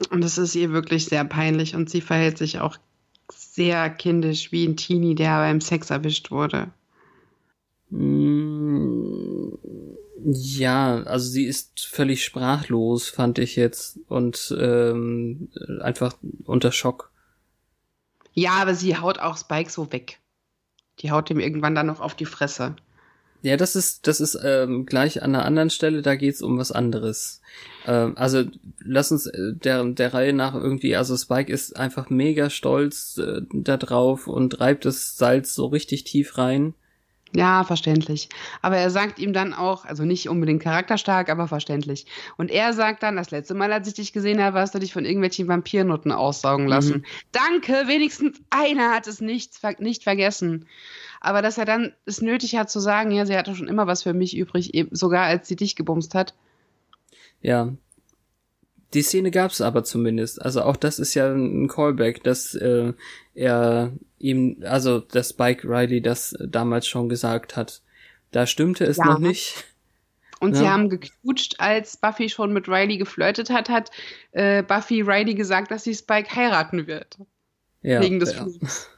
[0.07, 2.77] Und es ist ihr wirklich sehr peinlich und sie verhält sich auch
[3.31, 6.71] sehr kindisch wie ein Teenie, der beim Sex erwischt wurde.
[7.89, 9.57] Hm,
[10.25, 15.49] Ja, also sie ist völlig sprachlos, fand ich jetzt und ähm,
[15.81, 17.11] einfach unter Schock.
[18.33, 20.19] Ja, aber sie haut auch Spike so weg.
[20.99, 22.75] Die haut ihm irgendwann dann noch auf die Fresse.
[23.45, 26.71] Ja, das ist, das ist ähm, gleich an einer anderen Stelle, da geht's um was
[26.71, 27.41] anderes.
[27.85, 28.43] Ähm, also
[28.83, 33.41] lass uns äh, der, der Reihe nach irgendwie, also Spike ist einfach mega stolz äh,
[33.53, 36.73] da drauf und reibt das Salz so richtig tief rein.
[37.35, 38.29] Ja, verständlich.
[38.61, 42.05] Aber er sagt ihm dann auch, also nicht unbedingt charakterstark, aber verständlich.
[42.37, 44.93] Und er sagt dann, das letzte Mal, als ich dich gesehen habe, hast du dich
[44.93, 47.05] von irgendwelchen Vampirnutten aussaugen lassen.
[47.33, 50.67] Danke, wenigstens einer hat es nicht, nicht vergessen.
[51.19, 54.03] Aber dass er dann es nötig hat zu sagen, ja, sie hatte schon immer was
[54.03, 56.35] für mich übrig, sogar als sie dich gebumst hat.
[57.41, 57.73] Ja.
[58.95, 60.41] Die Szene gab's aber zumindest.
[60.41, 62.93] Also auch das ist ja ein Callback, dass äh,
[63.33, 67.81] er ihm, also dass Spike Riley das damals schon gesagt hat.
[68.31, 69.05] Da stimmte es Ja.
[69.05, 69.65] noch nicht.
[70.39, 70.61] Und Ja.
[70.61, 73.91] sie haben geknutscht, als Buffy schon mit Riley geflirtet hat, hat
[74.31, 77.17] äh, Buffy Riley gesagt, dass sie Spike heiraten wird.
[77.81, 78.43] Ja, wegen des ja.
[78.43, 78.89] Flugs.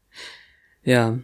[0.82, 1.18] ja.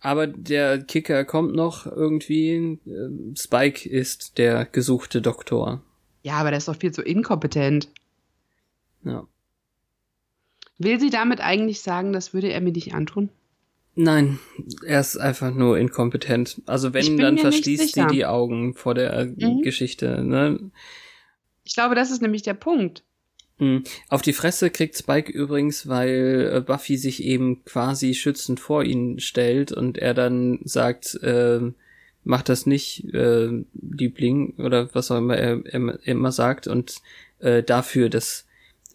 [0.00, 2.78] Aber der Kicker kommt noch irgendwie.
[2.86, 5.82] äh, Spike ist der gesuchte Doktor.
[6.26, 7.88] Ja, aber der ist doch viel zu inkompetent.
[9.04, 9.28] Ja.
[10.76, 13.28] Will sie damit eigentlich sagen, das würde er mir nicht antun?
[13.94, 14.40] Nein,
[14.84, 16.62] er ist einfach nur inkompetent.
[16.66, 19.62] Also wenn, dann verschließt sie die Augen vor der Mhm.
[19.62, 20.24] Geschichte.
[20.24, 20.72] Ne?
[21.62, 23.04] Ich glaube, das ist nämlich der Punkt.
[23.58, 23.84] Mhm.
[24.08, 29.20] Auf die Fresse kriegt Spike übrigens, weil äh, Buffy sich eben quasi schützend vor ihn
[29.20, 31.60] stellt und er dann sagt, äh,
[32.26, 36.96] mach das nicht, äh, Liebling, oder was auch immer er, er immer sagt, und
[37.38, 38.46] äh, dafür, dass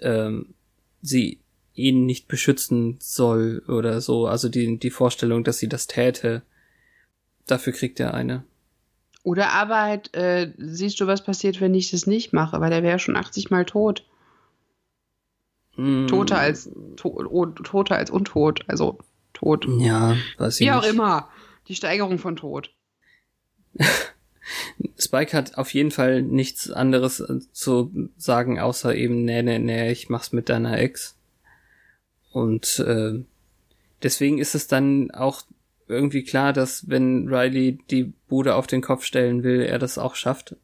[0.02, 0.54] ähm,
[1.02, 1.40] sie
[1.74, 6.44] ihn nicht beschützen soll oder so, also die, die Vorstellung, dass sie das täte,
[7.48, 8.44] dafür kriegt er eine.
[9.24, 12.60] Oder aber halt, äh, siehst du, was passiert, wenn ich das nicht mache?
[12.60, 14.06] Weil der wäre schon 80 Mal tot.
[15.78, 17.24] Mm, Toter als, to
[17.64, 18.66] toter als untot.
[18.68, 18.98] Also
[19.32, 19.68] tot.
[19.80, 20.94] Ja, weiß ich Wie auch nicht.
[20.94, 21.30] immer.
[21.68, 22.72] Die Steigerung von Tod.
[24.98, 29.92] Spike hat auf jeden Fall nichts anderes äh, zu sagen, außer eben, nee, nee, nee,
[29.92, 31.18] ich mach's mit deiner Ex.
[32.32, 33.24] Und äh,
[34.04, 35.44] deswegen ist es dann auch
[35.88, 40.16] irgendwie klar, dass wenn Riley die Bude auf den Kopf stellen will, er das auch
[40.16, 40.56] schafft.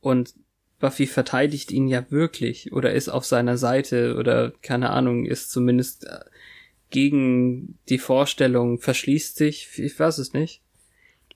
[0.00, 0.34] Und
[0.78, 6.06] Buffy verteidigt ihn ja wirklich oder ist auf seiner Seite oder keine Ahnung, ist zumindest
[6.06, 6.20] äh,
[6.88, 10.62] gegen die Vorstellung, verschließt sich, ich weiß es nicht,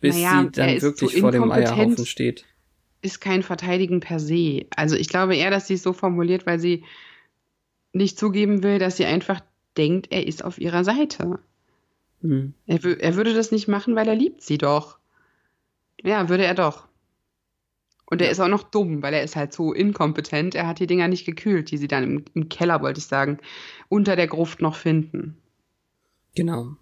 [0.04, 1.50] bis Naja, sie dann wirklich so vor dem.
[1.50, 2.44] Eierhaufen steht.
[3.00, 4.66] Ist kein Verteidigen per se.
[4.76, 6.84] Also ich glaube eher, dass sie es so formuliert, weil sie
[7.92, 9.40] nicht zugeben will, dass sie einfach
[9.78, 11.38] denkt, er ist auf ihrer Seite.
[12.20, 12.52] Hm.
[12.66, 14.98] Er, er würde das nicht machen, weil er liebt sie doch.
[16.02, 16.86] Ja, würde er doch.
[18.04, 20.54] Und er ist auch noch dumm, weil er ist halt so inkompetent.
[20.54, 23.38] Er hat die Dinger nicht gekühlt, die sie dann im, im Keller, wollte ich sagen,
[23.88, 25.38] unter der Gruft noch finden.
[26.34, 26.76] Genau.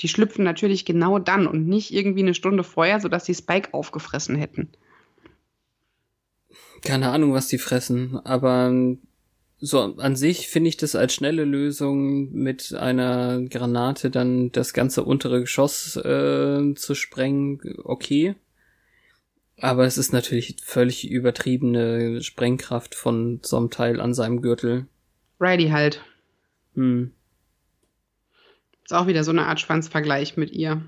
[0.00, 4.36] Die schlüpfen natürlich genau dann und nicht irgendwie eine Stunde vorher, sodass sie Spike aufgefressen
[4.36, 4.68] hätten.
[6.82, 8.72] Keine Ahnung, was die fressen, aber
[9.60, 15.02] so an sich finde ich das als schnelle Lösung mit einer Granate dann das ganze
[15.02, 18.36] untere Geschoss äh, zu sprengen, okay.
[19.60, 24.86] Aber es ist natürlich völlig übertriebene Sprengkraft von so einem Teil an seinem Gürtel.
[25.40, 26.04] Riley halt.
[26.74, 27.10] Hm.
[28.88, 30.80] Ist auch wieder so eine Art Schwanzvergleich mit ihr.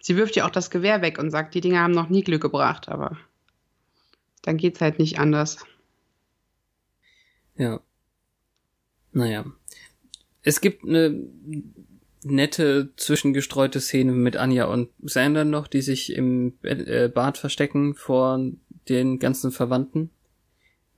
[0.00, 2.40] Sie wirft ja auch das Gewehr weg und sagt, die Dinger haben noch nie Glück
[2.40, 3.18] gebracht, aber
[4.40, 5.58] dann geht's halt nicht anders.
[7.58, 7.80] Ja.
[9.12, 9.44] Naja.
[10.40, 11.22] Es gibt eine
[12.24, 18.40] nette zwischengestreute Szene mit Anja und Sander noch, die sich im äh, Bad verstecken vor
[18.88, 20.08] den ganzen Verwandten.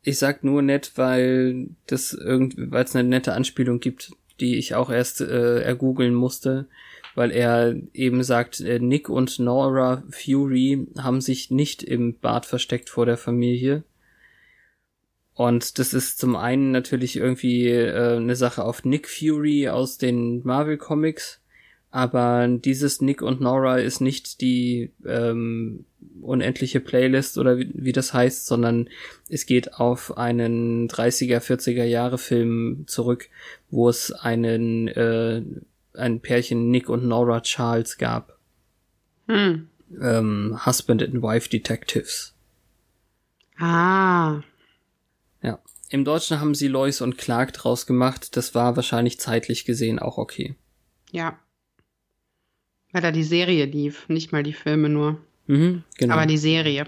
[0.02, 4.74] Ich sag nur nett, weil das irgendwie, weil es eine nette Anspielung gibt, die ich
[4.74, 6.66] auch erst äh, ergoogeln musste,
[7.14, 12.90] weil er eben sagt, äh, Nick und Nora Fury haben sich nicht im Bad versteckt
[12.90, 13.84] vor der Familie,
[15.40, 20.44] und das ist zum einen natürlich irgendwie äh, eine Sache auf Nick Fury aus den
[20.44, 21.39] Marvel Comics,
[21.90, 25.84] aber dieses Nick und Nora ist nicht die ähm,
[26.22, 28.88] unendliche Playlist oder wie, wie das heißt, sondern
[29.28, 33.28] es geht auf einen 30er, 40er Jahre Film zurück,
[33.70, 35.42] wo es einen äh,
[35.94, 38.38] ein Pärchen Nick und Nora Charles gab,
[39.26, 39.68] Hm.
[40.00, 42.34] ähm, Husband and Wife Detectives.
[43.58, 44.40] Ah.
[45.42, 45.58] Ja.
[45.90, 48.36] Im Deutschen haben sie Lois und Clark draus gemacht.
[48.36, 50.54] Das war wahrscheinlich zeitlich gesehen auch okay.
[51.10, 51.38] Ja.
[52.92, 55.20] Weil da die Serie lief, nicht mal die Filme nur.
[55.46, 56.14] Mhm, genau.
[56.14, 56.86] Aber die Serie.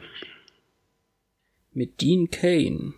[1.72, 2.94] Mit Dean Kane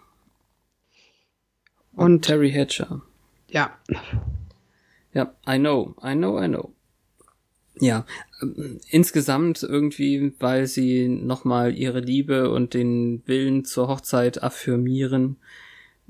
[1.92, 3.02] und Und Terry Hatcher.
[3.48, 3.78] ja.
[5.12, 6.74] Ja, I know, I know, I know.
[7.78, 8.04] Ja,
[8.42, 15.36] ähm, insgesamt irgendwie, weil sie nochmal ihre Liebe und den Willen zur Hochzeit affirmieren,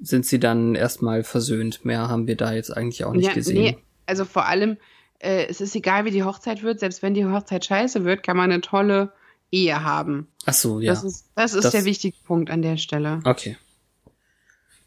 [0.00, 1.84] sind sie dann erstmal versöhnt.
[1.84, 3.62] Mehr haben wir da jetzt eigentlich auch nicht ja, gesehen.
[3.62, 4.76] Nee, also vor allem,
[5.24, 8.36] äh, es ist egal, wie die Hochzeit wird, selbst wenn die Hochzeit scheiße wird, kann
[8.36, 9.12] man eine tolle
[9.50, 10.28] Ehe haben.
[10.46, 10.92] Ach so, ja.
[10.92, 13.20] Das ist, das ist Das- der wichtige Punkt an der Stelle.
[13.24, 13.56] Okay.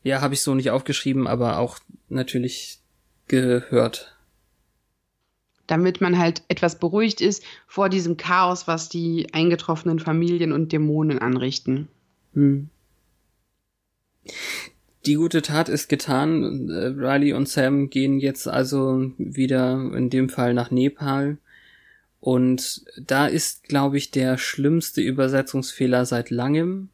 [0.03, 1.79] Ja, habe ich so nicht aufgeschrieben, aber auch
[2.09, 2.79] natürlich
[3.27, 4.15] gehört.
[5.65, 11.19] Damit man halt etwas beruhigt ist vor diesem Chaos, was die eingetroffenen Familien und Dämonen
[11.19, 11.89] anrichten.
[12.33, 12.69] Hm.
[15.07, 16.69] Die gute Tat ist getan.
[16.69, 21.37] Riley und Sam gehen jetzt also wieder in dem Fall nach Nepal.
[22.19, 26.89] Und da ist, glaube ich, der schlimmste Übersetzungsfehler seit langem.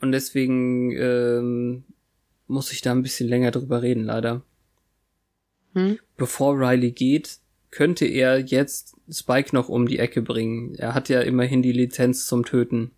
[0.00, 1.84] Und deswegen ähm,
[2.48, 4.42] muss ich da ein bisschen länger drüber reden, leider.
[5.74, 6.00] Hm?
[6.16, 7.38] Bevor Riley geht,
[7.70, 10.74] könnte er jetzt Spike noch um die Ecke bringen.
[10.74, 12.90] Er hat ja immerhin die Lizenz zum Töten.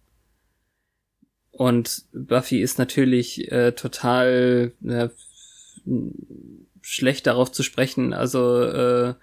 [1.53, 5.09] Und Buffy ist natürlich äh, total äh,
[6.81, 8.13] schlecht darauf zu sprechen.
[8.15, 9.15] Also äh,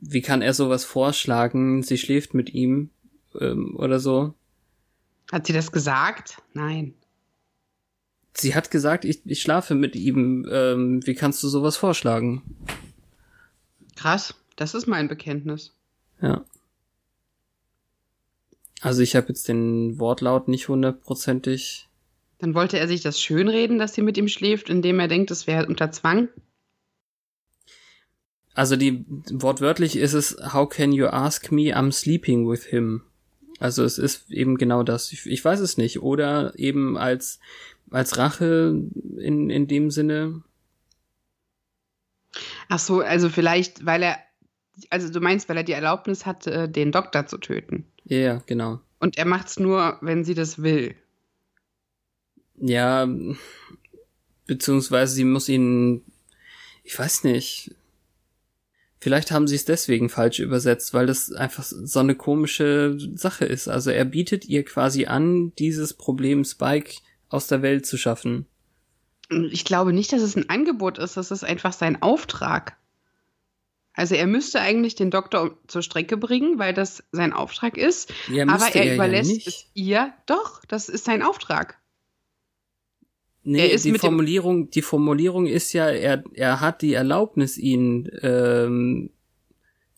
[0.00, 1.82] wie kann er sowas vorschlagen?
[1.82, 2.90] Sie schläft mit ihm
[3.40, 4.34] ähm, oder so.
[5.32, 6.40] Hat sie das gesagt?
[6.54, 6.94] Nein.
[8.32, 10.46] Sie hat gesagt, ich, ich schlafe mit ihm.
[10.50, 12.42] Ähm, wie kannst du sowas vorschlagen?
[13.96, 15.74] Krass, das ist mein Bekenntnis.
[16.20, 16.44] Ja.
[18.86, 21.88] Also ich habe jetzt den Wortlaut nicht hundertprozentig.
[22.38, 25.48] Dann wollte er sich das schönreden, dass sie mit ihm schläft, indem er denkt, es
[25.48, 26.28] wäre unter Zwang.
[28.54, 33.02] Also die wortwörtlich ist es How can you ask me I'm sleeping with him?
[33.58, 35.10] Also es ist eben genau das.
[35.10, 36.00] Ich, ich weiß es nicht.
[36.00, 37.40] Oder eben als
[37.90, 38.80] als Rache
[39.18, 40.44] in in dem Sinne.
[42.68, 44.18] Ach so, also vielleicht, weil er
[44.90, 47.86] also du meinst, weil er die Erlaubnis hat, äh, den Doktor zu töten.
[48.04, 48.80] Ja, ja, genau.
[48.98, 50.94] Und er macht's nur, wenn sie das will.
[52.58, 53.08] Ja,
[54.46, 56.02] beziehungsweise sie muss ihn,
[56.84, 57.74] ich weiß nicht.
[58.98, 63.68] Vielleicht haben sie es deswegen falsch übersetzt, weil das einfach so eine komische Sache ist.
[63.68, 66.94] Also er bietet ihr quasi an, dieses Problem Spike
[67.28, 68.46] aus der Welt zu schaffen.
[69.50, 72.76] Ich glaube nicht, dass es ein Angebot ist, das ist einfach sein Auftrag.
[73.96, 78.12] Also er müsste eigentlich den Doktor zur Strecke bringen, weil das sein Auftrag ist.
[78.30, 80.12] Ja, aber er, er überlässt ja es ihr.
[80.26, 81.78] Doch, das ist sein Auftrag.
[83.42, 89.10] Nee, die Formulierung, die Formulierung ist ja, er, er hat die Erlaubnis, ihn ähm,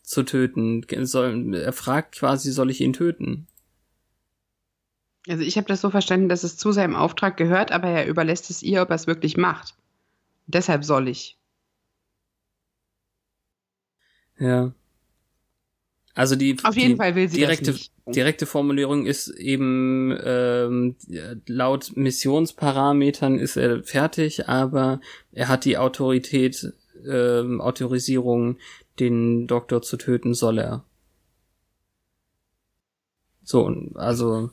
[0.03, 0.85] zu töten.
[1.01, 3.47] Soll, er fragt quasi, soll ich ihn töten?
[5.27, 8.49] Also ich habe das so verstanden, dass es zu seinem Auftrag gehört, aber er überlässt
[8.49, 9.75] es ihr, ob er es wirklich macht.
[10.47, 11.38] Deshalb soll ich.
[14.39, 14.73] Ja.
[16.15, 17.75] Also die, Auf jeden die Fall will sie direkte,
[18.07, 20.95] direkte Formulierung ist eben ähm,
[21.47, 24.99] laut Missionsparametern ist er fertig, aber
[25.31, 26.73] er hat die Autorität,
[27.07, 28.57] ähm, Autorisierung,
[28.99, 30.83] den Doktor zu töten, soll er.
[33.43, 34.49] So, also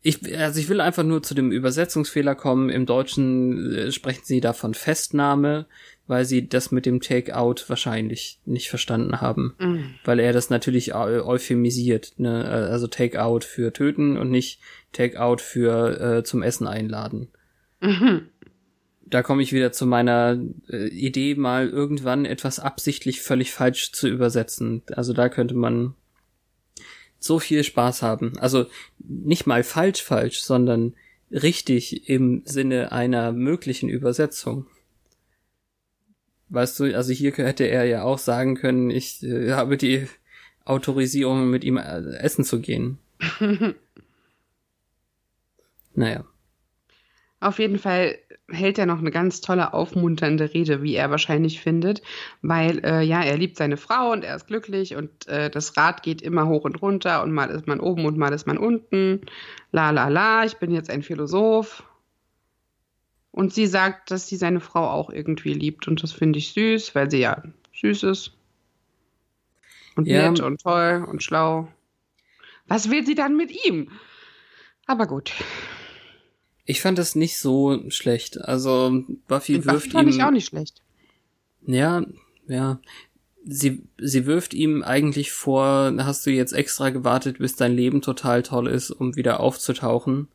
[0.00, 2.70] ich, also ich will einfach nur zu dem Übersetzungsfehler kommen.
[2.70, 5.66] Im Deutschen äh, sprechen sie da von Festnahme,
[6.08, 9.54] weil sie das mit dem Take-out wahrscheinlich nicht verstanden haben.
[9.58, 9.94] Mhm.
[10.04, 12.44] Weil er das natürlich euphemisiert, ne?
[12.44, 14.60] Also Take-out für töten und nicht
[14.92, 17.28] Take-out für äh, zum Essen einladen.
[17.80, 18.22] Mhm.
[19.04, 20.38] Da komme ich wieder zu meiner
[20.68, 24.82] äh, Idee, mal irgendwann etwas absichtlich völlig falsch zu übersetzen.
[24.90, 25.94] Also da könnte man
[27.18, 28.38] so viel Spaß haben.
[28.38, 28.66] Also
[28.98, 30.94] nicht mal falsch falsch, sondern
[31.30, 34.66] richtig im Sinne einer möglichen Übersetzung.
[36.50, 40.08] Weißt du, also hier hätte er ja auch sagen können, ich äh, habe die
[40.64, 42.98] Autorisierung, mit ihm äh, essen zu gehen.
[45.94, 46.24] naja.
[47.40, 48.18] Auf jeden Fall
[48.50, 52.02] hält er noch eine ganz tolle, aufmunternde Rede, wie er wahrscheinlich findet,
[52.42, 56.02] weil äh, ja, er liebt seine Frau und er ist glücklich und äh, das Rad
[56.02, 59.20] geht immer hoch und runter und mal ist man oben und mal ist man unten.
[59.70, 61.84] La la la, ich bin jetzt ein Philosoph.
[63.30, 66.94] Und sie sagt, dass sie seine Frau auch irgendwie liebt und das finde ich süß,
[66.94, 67.42] weil sie ja
[67.74, 68.32] süß ist.
[69.96, 70.30] Und ja.
[70.30, 71.68] nett und toll und schlau.
[72.66, 73.90] Was will sie dann mit ihm?
[74.86, 75.32] Aber gut.
[76.64, 78.40] Ich fand das nicht so schlecht.
[78.40, 80.16] Also Buffy Den wirft Buffy fand ihm.
[80.16, 80.82] ich auch nicht schlecht.
[81.66, 82.04] Ja,
[82.46, 82.80] ja.
[83.44, 88.42] Sie, sie wirft ihm eigentlich vor, hast du jetzt extra gewartet, bis dein Leben total
[88.42, 90.28] toll ist, um wieder aufzutauchen.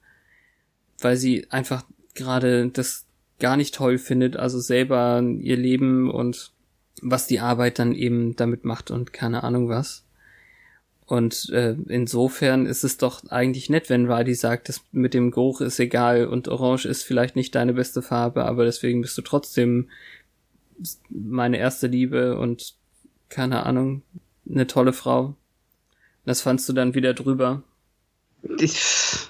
[1.00, 1.84] Weil sie einfach
[2.14, 3.06] gerade das
[3.40, 6.52] gar nicht toll findet, also selber ihr Leben und
[7.02, 10.06] was die Arbeit dann eben damit macht und keine Ahnung was.
[11.06, 15.60] Und äh, insofern ist es doch eigentlich nett, wenn Riley sagt, das mit dem Geruch
[15.60, 19.90] ist egal und Orange ist vielleicht nicht deine beste Farbe, aber deswegen bist du trotzdem
[21.10, 22.76] meine erste Liebe und
[23.30, 24.02] keine Ahnung,
[24.50, 25.36] eine tolle Frau.
[26.26, 27.64] Das fandst du dann wieder drüber.
[28.60, 29.30] Ich,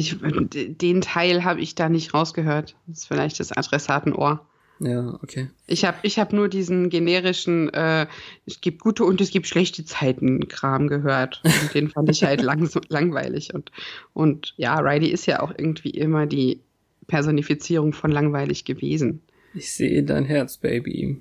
[0.00, 2.76] ich den Teil habe ich da nicht rausgehört.
[2.86, 4.46] Das ist vielleicht das Adressatenohr.
[4.80, 5.48] Ja, okay.
[5.66, 8.06] Ich habe ich hab nur diesen generischen, äh,
[8.46, 11.42] es gibt gute und es gibt schlechte Zeiten-Kram gehört.
[11.44, 13.52] Und den fand ich halt lang, langweilig.
[13.54, 13.70] Und,
[14.14, 16.60] und ja, Riley ist ja auch irgendwie immer die
[17.08, 19.20] Personifizierung von langweilig gewesen.
[19.52, 21.20] Ich sehe dein Herz, Baby.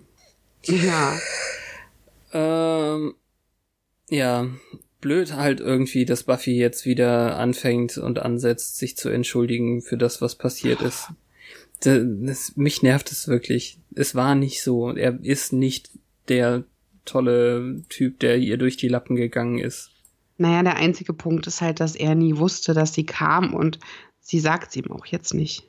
[0.64, 1.18] Ja.
[2.32, 3.14] Ähm,
[4.10, 4.48] ja,
[5.02, 10.22] blöd halt irgendwie, dass Buffy jetzt wieder anfängt und ansetzt, sich zu entschuldigen für das,
[10.22, 11.08] was passiert ist.
[11.82, 13.80] Das, das, mich nervt es wirklich.
[13.96, 14.92] Es war nicht so.
[14.92, 15.90] Er ist nicht
[16.28, 16.64] der
[17.06, 19.92] tolle Typ, der ihr durch die Lappen gegangen ist.
[20.38, 23.80] Naja, der einzige Punkt ist halt, dass er nie wusste, dass sie kam und
[24.20, 25.64] sie sagt es ihm auch jetzt nicht.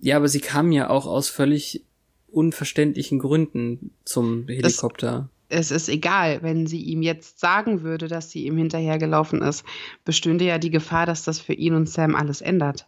[0.00, 1.84] Ja, aber sie kam ja auch aus völlig
[2.28, 5.10] unverständlichen Gründen zum Helikopter.
[5.10, 9.64] Das, es ist egal, wenn sie ihm jetzt sagen würde, dass sie ihm hinterhergelaufen ist,
[10.04, 12.86] bestünde ja die Gefahr, dass das für ihn und Sam alles ändert.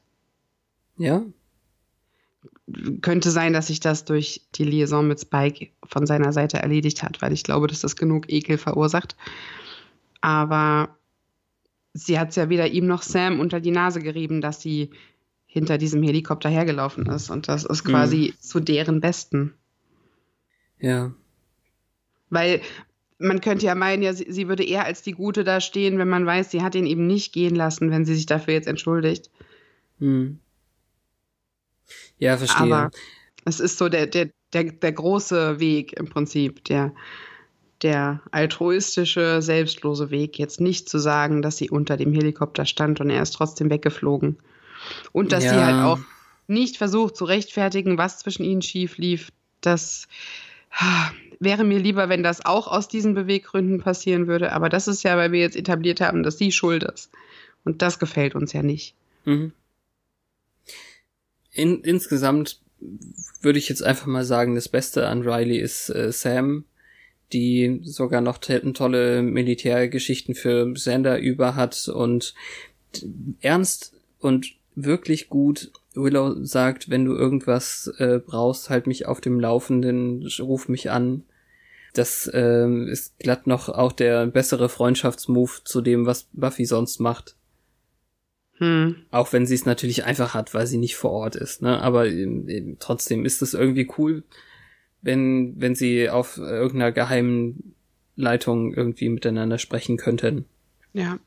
[0.96, 1.24] Ja,
[3.02, 7.20] könnte sein, dass sich das durch die Liaison mit Spike von seiner Seite erledigt hat,
[7.20, 9.16] weil ich glaube, dass das genug Ekel verursacht.
[10.20, 10.96] Aber
[11.92, 14.90] sie hat es ja weder ihm noch Sam unter die Nase gerieben, dass sie
[15.46, 17.30] hinter diesem Helikopter hergelaufen ist.
[17.30, 18.40] Und das ist quasi mhm.
[18.40, 19.52] zu deren Besten.
[20.80, 21.12] Ja.
[22.34, 22.60] Weil
[23.18, 26.08] man könnte ja meinen, ja, sie, sie, würde eher als die Gute da stehen, wenn
[26.08, 29.30] man weiß, sie hat ihn eben nicht gehen lassen, wenn sie sich dafür jetzt entschuldigt.
[30.00, 30.38] Hm.
[32.18, 32.74] Ja, verstehe.
[32.74, 32.90] Aber
[33.44, 36.92] es ist so der, der, der, der große Weg im Prinzip, der,
[37.82, 43.10] der altruistische, selbstlose Weg, jetzt nicht zu sagen, dass sie unter dem Helikopter stand und
[43.10, 44.38] er ist trotzdem weggeflogen.
[45.12, 45.50] Und dass ja.
[45.50, 45.98] sie halt auch
[46.46, 49.30] nicht versucht zu rechtfertigen, was zwischen ihnen schief lief.
[49.60, 50.08] Das
[51.40, 54.52] wäre mir lieber, wenn das auch aus diesen Beweggründen passieren würde.
[54.52, 57.10] Aber das ist ja, weil wir jetzt etabliert haben, dass sie schuld ist.
[57.64, 58.94] Und das gefällt uns ja nicht.
[59.24, 59.52] Mhm
[61.54, 62.60] in, insgesamt
[63.40, 66.64] würde ich jetzt einfach mal sagen, das Beste an Riley ist äh, Sam,
[67.32, 72.34] die sogar noch tolle Militärgeschichten für Sander über hat und
[73.40, 79.40] ernst und wirklich gut Willow sagt, wenn du irgendwas äh, brauchst, halt mich auf dem
[79.40, 81.24] Laufenden, ruf mich an.
[81.92, 87.36] Das äh, ist glatt noch auch der bessere Freundschaftsmove zu dem, was Buffy sonst macht.
[88.58, 88.96] Hm.
[89.10, 91.62] Auch wenn sie es natürlich einfach hat, weil sie nicht vor Ort ist.
[91.62, 91.80] Ne?
[91.80, 94.24] Aber äh, trotzdem ist es irgendwie cool,
[95.02, 97.74] wenn, wenn sie auf irgendeiner geheimen
[98.16, 100.44] Leitung irgendwie miteinander sprechen könnten.
[100.92, 101.18] Ja.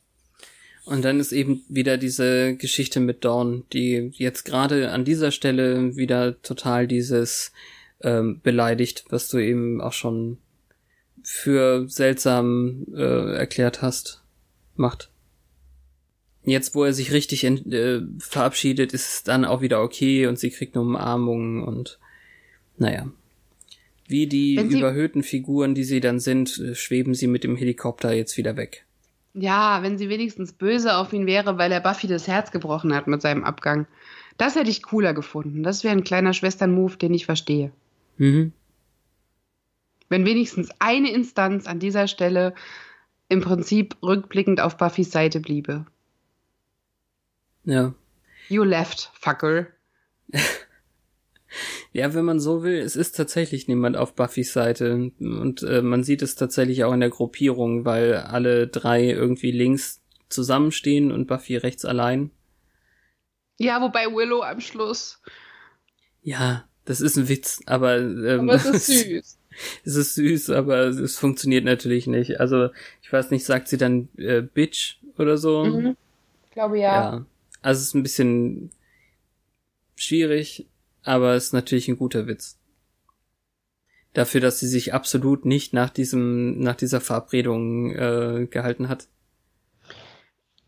[0.88, 5.98] Und dann ist eben wieder diese Geschichte mit Dawn, die jetzt gerade an dieser Stelle
[5.98, 7.52] wieder total dieses
[8.02, 10.38] ähm, beleidigt, was du eben auch schon
[11.24, 14.24] für seltsam äh, erklärt hast,
[14.78, 15.12] macht.
[16.46, 20.52] Jetzt, wo er sich richtig äh, verabschiedet, ist es dann auch wieder okay und sie
[20.52, 22.00] kriegt eine Umarmung und
[22.78, 23.12] naja.
[24.08, 28.38] Wie die überhöhten Figuren, die sie dann sind, äh, schweben sie mit dem Helikopter jetzt
[28.38, 28.87] wieder weg.
[29.34, 33.08] Ja, wenn sie wenigstens böse auf ihn wäre, weil er Buffy das Herz gebrochen hat
[33.08, 33.88] mit seinem Abgang.
[34.38, 35.64] Das hätte ich cooler gefunden.
[35.64, 37.72] Das wäre ein kleiner Schwestern-Move, den ich verstehe.
[38.18, 38.54] Mhm.
[40.10, 42.54] Wenn wenigstens eine Instanz an dieser Stelle
[43.30, 45.86] im Prinzip rückblickend auf Buffys Seite bliebe.
[47.66, 47.94] Ja.
[48.48, 49.68] You left, fucker.
[51.94, 55.12] ja, wenn man so will, es ist tatsächlich niemand auf Buffys Seite.
[55.20, 60.02] Und äh, man sieht es tatsächlich auch in der Gruppierung, weil alle drei irgendwie links
[60.30, 62.32] zusammenstehen und Buffy rechts allein.
[63.58, 65.22] Ja, wobei Willow am Schluss.
[66.22, 67.98] Ja, das ist ein Witz, aber.
[67.98, 69.38] Ähm, aber es ist süß.
[69.86, 72.40] es ist süß, aber es funktioniert natürlich nicht.
[72.40, 72.70] Also,
[73.02, 75.66] ich weiß nicht, sagt sie dann äh, Bitch oder so?
[75.66, 75.98] Mhm.
[76.46, 77.16] Ich glaube ja.
[77.16, 77.26] Ja.
[77.62, 78.72] Also es ist ein bisschen
[79.96, 80.68] schwierig,
[81.08, 82.58] aber es ist natürlich ein guter Witz.
[84.14, 89.08] Dafür, dass sie sich absolut nicht nach diesem, nach dieser Verabredung äh, gehalten hat.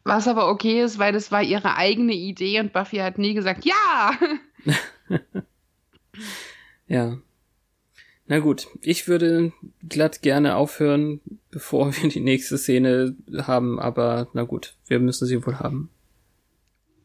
[0.04, 3.66] Was aber okay ist, weil das war ihre eigene Idee und Buffy hat nie gesagt,
[3.66, 4.12] ja!
[6.88, 7.18] ja.
[8.28, 9.52] Na gut, ich würde
[9.88, 11.20] glatt gerne aufhören,
[11.50, 15.90] bevor wir die nächste Szene haben, aber na gut, wir müssen sie wohl haben.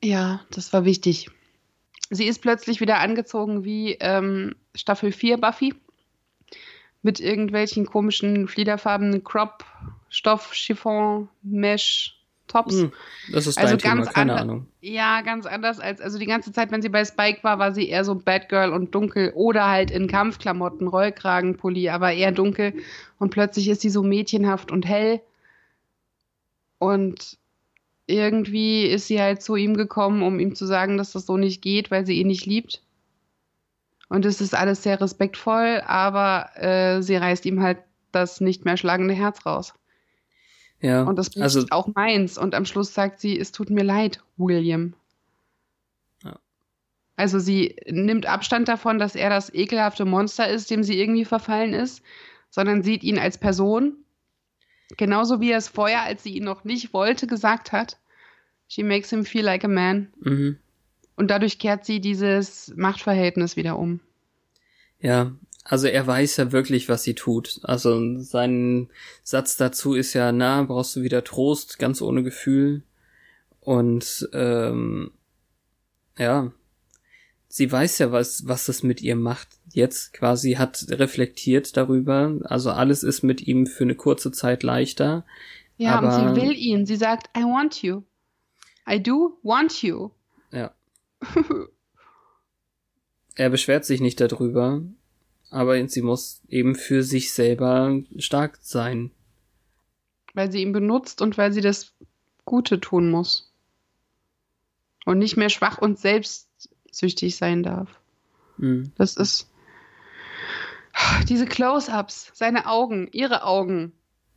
[0.03, 1.31] Ja, das war wichtig.
[2.15, 5.75] Sie ist plötzlich wieder angezogen wie ähm, Staffel 4 Buffy.
[7.03, 9.65] Mit irgendwelchen komischen fliederfarbenen Crop,
[10.09, 12.75] Stoff, Chiffon, Mesh, Tops.
[12.75, 12.93] Hm,
[13.33, 14.67] das ist also dein Thema, keine Ahnung.
[14.81, 17.89] Ja, ganz anders als, also die ganze Zeit, wenn sie bei Spike war, war sie
[17.89, 22.75] eher so Bad Girl und dunkel oder halt in Kampfklamotten, Rollkragenpulli, aber eher dunkel.
[23.19, 25.21] Und plötzlich ist sie so mädchenhaft und hell.
[26.79, 27.39] Und
[28.07, 31.63] irgendwie ist sie halt zu ihm gekommen, um ihm zu sagen, dass das so nicht
[31.63, 32.83] geht, weil sie ihn nicht liebt.
[34.09, 37.79] Und es ist alles sehr respektvoll, aber äh, sie reißt ihm halt
[38.13, 39.75] das nicht mehr schlagende Herz raus.
[40.81, 41.03] Ja.
[41.05, 42.37] Und das also, auch meins.
[42.37, 44.95] Und am Schluss sagt sie, es tut mir leid, William.
[46.23, 46.39] Ja.
[47.17, 51.73] Also sie nimmt Abstand davon, dass er das ekelhafte Monster ist, dem sie irgendwie verfallen
[51.73, 52.03] ist,
[52.51, 54.04] sondern sieht ihn als Person.
[54.97, 57.99] Genauso wie er es vorher, als sie ihn noch nicht wollte, gesagt hat.
[58.69, 60.13] She makes him feel like a man.
[60.21, 60.59] mhm.
[61.17, 64.01] Und dadurch kehrt sie dieses Machtverhältnis wieder um.
[64.99, 65.33] Ja,
[65.63, 67.61] also er weiß ja wirklich, was sie tut.
[67.63, 68.89] Also sein
[69.23, 72.83] Satz dazu ist ja, na, brauchst du wieder Trost, ganz ohne Gefühl.
[73.61, 75.13] Und ähm,
[76.19, 76.53] ja,
[77.55, 79.47] sie weiß ja, was, was das mit ihr macht.
[79.71, 82.37] Jetzt quasi hat reflektiert darüber.
[82.43, 85.25] Also alles ist mit ihm für eine kurze Zeit leichter.
[85.77, 86.85] Ja, Aber- und sie will ihn.
[86.85, 88.03] Sie sagt, I want you.
[88.91, 90.11] I do want you.
[90.51, 90.75] Ja.
[93.37, 94.83] Er beschwert sich nicht darüber,
[95.51, 99.11] aber sie muss eben für sich selber stark sein.
[100.35, 101.93] weil sie ihn benutzt und weil sie das
[102.45, 103.53] Gute tun muss.
[105.05, 105.99] Und nicht mehr schwach und
[106.95, 108.01] selbstsüchtig sein darf.
[108.59, 108.93] Hm.
[108.97, 109.51] Das ist
[111.29, 113.93] diese Close-ups, seine Augen, ihre Augen.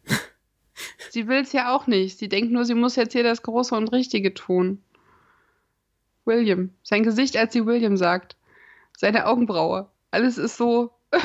[1.12, 2.18] sie will es ja auch nicht.
[2.18, 4.82] Sie denkt nur, sie muss jetzt hier das Große und Richtige tun.
[6.26, 8.36] William, sein Gesicht, als sie William sagt,
[8.98, 10.92] seine Augenbraue, alles ist so.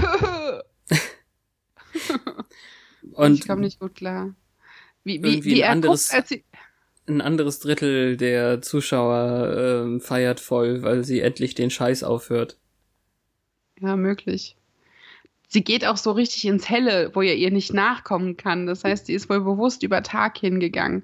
[3.15, 4.35] Und ich komme nicht gut klar.
[5.03, 6.45] Wie, wie, wie er guckt, als sie,
[7.07, 12.59] ein anderes Drittel der Zuschauer ähm, feiert voll, weil sie endlich den Scheiß aufhört.
[13.81, 14.57] Ja, möglich.
[15.49, 18.67] Sie geht auch so richtig ins Helle, wo er ihr nicht nachkommen kann.
[18.67, 21.03] Das heißt, sie ist wohl bewusst über Tag hingegangen.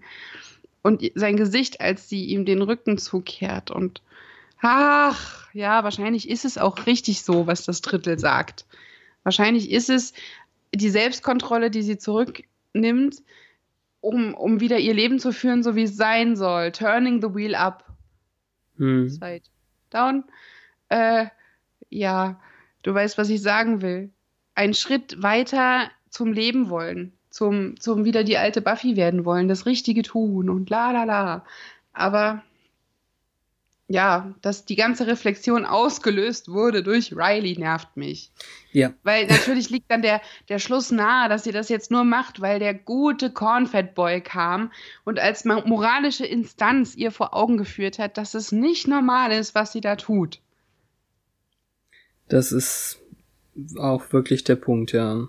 [0.82, 3.70] Und sein Gesicht, als sie ihm den Rücken zukehrt.
[3.70, 4.00] Und
[4.62, 8.64] ach, ja, wahrscheinlich ist es auch richtig so, was das Drittel sagt.
[9.24, 10.14] Wahrscheinlich ist es
[10.74, 13.16] die Selbstkontrolle, die sie zurücknimmt,
[14.00, 16.72] um, um wieder ihr Leben zu führen, so wie es sein soll.
[16.72, 17.84] Turning the wheel up.
[18.76, 19.08] Hm.
[19.08, 19.42] Side
[19.90, 20.24] down.
[20.88, 21.26] Äh,
[21.90, 22.40] ja,
[22.82, 24.10] du weißt, was ich sagen will.
[24.54, 29.66] Ein Schritt weiter zum Leben wollen, zum, zum wieder die alte Buffy werden wollen, das
[29.66, 31.44] Richtige tun und la la la.
[31.92, 32.42] Aber
[33.88, 38.30] ja, dass die ganze Reflexion ausgelöst wurde durch Riley, nervt mich.
[38.70, 38.92] Ja.
[39.02, 40.20] Weil natürlich liegt dann der,
[40.50, 44.70] der Schluss nahe, dass sie das jetzt nur macht, weil der gute Cornfed Boy kam
[45.04, 49.72] und als moralische Instanz ihr vor Augen geführt hat, dass es nicht normal ist, was
[49.72, 50.40] sie da tut.
[52.28, 53.00] Das ist
[53.78, 55.28] auch wirklich der Punkt, ja.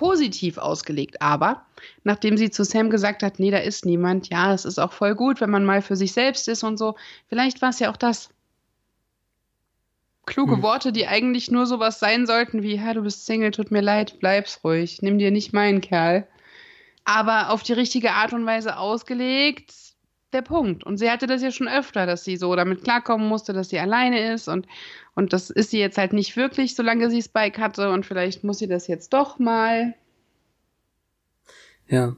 [0.00, 1.66] Positiv ausgelegt, aber
[2.04, 5.14] nachdem sie zu Sam gesagt hat, nee, da ist niemand, ja, es ist auch voll
[5.14, 6.96] gut, wenn man mal für sich selbst ist und so,
[7.28, 8.30] vielleicht war es ja auch das.
[10.24, 10.62] Kluge Hm.
[10.62, 14.18] Worte, die eigentlich nur sowas sein sollten wie, ja, du bist Single, tut mir leid,
[14.20, 16.26] bleib's ruhig, nimm dir nicht meinen Kerl.
[17.04, 19.74] Aber auf die richtige Art und Weise ausgelegt,
[20.32, 20.84] der Punkt.
[20.84, 23.78] Und sie hatte das ja schon öfter, dass sie so damit klarkommen musste, dass sie
[23.78, 24.66] alleine ist und,
[25.14, 28.58] und das ist sie jetzt halt nicht wirklich, solange sie Spike hatte und vielleicht muss
[28.58, 29.94] sie das jetzt doch mal.
[31.88, 32.16] Ja.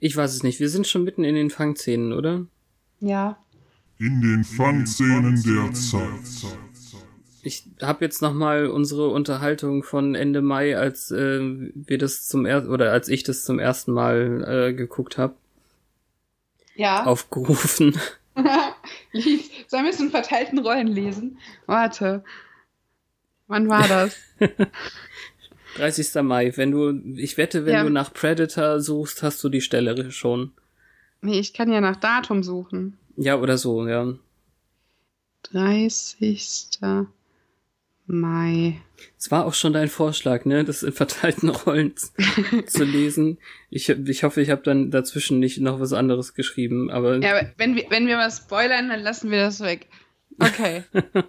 [0.00, 0.58] Ich weiß es nicht.
[0.58, 2.46] Wir sind schon mitten in den Fangszenen, oder?
[2.98, 3.38] Ja.
[3.98, 6.56] In den Fangszenen der Zeit.
[7.44, 11.40] Ich habe jetzt noch mal unsere Unterhaltung von Ende Mai, als äh,
[11.74, 15.34] wir das zum ersten oder als ich das zum ersten Mal äh, geguckt habe,
[16.74, 17.04] Ja.
[17.04, 17.98] aufgerufen.
[19.12, 19.50] Lies.
[19.66, 21.38] Sollen wir es in verteilten Rollen lesen?
[21.66, 22.24] Warte.
[23.46, 24.16] Wann war das?
[25.76, 26.22] 30.
[26.22, 26.56] Mai.
[26.56, 27.82] Wenn du, ich wette, wenn Ja.
[27.84, 30.52] du nach Predator suchst, hast du die Stelle schon.
[31.20, 32.98] Nee, ich kann ja nach Datum suchen.
[33.16, 34.14] Ja, oder so, ja.
[35.44, 36.78] 30.
[38.12, 38.80] Mai.
[39.18, 41.94] Es war auch schon dein Vorschlag, ne, das in verteilten Rollen
[42.66, 43.38] zu lesen.
[43.70, 47.52] Ich, ich hoffe, ich habe dann dazwischen nicht noch was anderes geschrieben, aber Ja, aber
[47.56, 49.88] wenn wir, wenn wir was spoilern, dann lassen wir das weg.
[50.38, 50.84] Okay.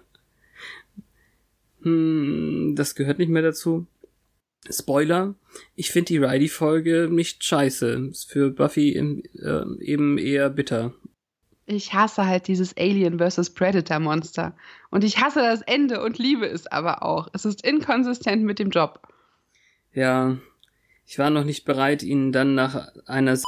[1.82, 3.86] hm, das gehört nicht mehr dazu.
[4.70, 5.34] Spoiler,
[5.76, 8.08] ich finde die Riley-Folge nicht scheiße.
[8.10, 10.94] Ist für Buffy im, äh, eben eher bitter.
[11.66, 13.50] Ich hasse halt dieses Alien vs.
[13.54, 14.54] Predator Monster.
[14.90, 17.28] Und ich hasse das Ende und liebe es aber auch.
[17.32, 19.00] Es ist inkonsistent mit dem Job.
[19.92, 20.36] Ja,
[21.06, 23.44] ich war noch nicht bereit, ihn dann nach einer S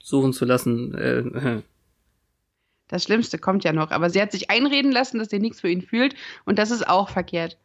[0.00, 0.94] suchen zu lassen.
[0.94, 1.62] Äh, äh.
[2.88, 3.90] Das Schlimmste kommt ja noch.
[3.90, 6.14] Aber sie hat sich einreden lassen, dass sie nichts für ihn fühlt.
[6.44, 7.56] Und das ist auch verkehrt.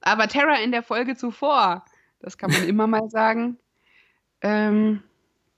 [0.00, 1.84] Aber Terra in der Folge zuvor,
[2.20, 3.58] das kann man immer mal sagen.
[4.40, 5.02] Ähm,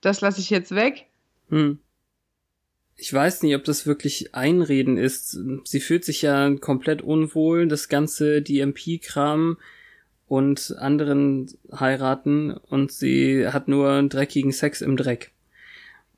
[0.01, 1.07] das lasse ich jetzt weg.
[1.47, 1.79] Hm.
[2.99, 5.37] Ich weiß nicht, ob das wirklich Einreden ist.
[5.63, 9.57] Sie fühlt sich ja komplett unwohl, das ganze DMP-Kram
[10.27, 15.31] und anderen heiraten und sie hat nur dreckigen Sex im Dreck.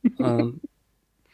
[0.20, 0.60] ähm,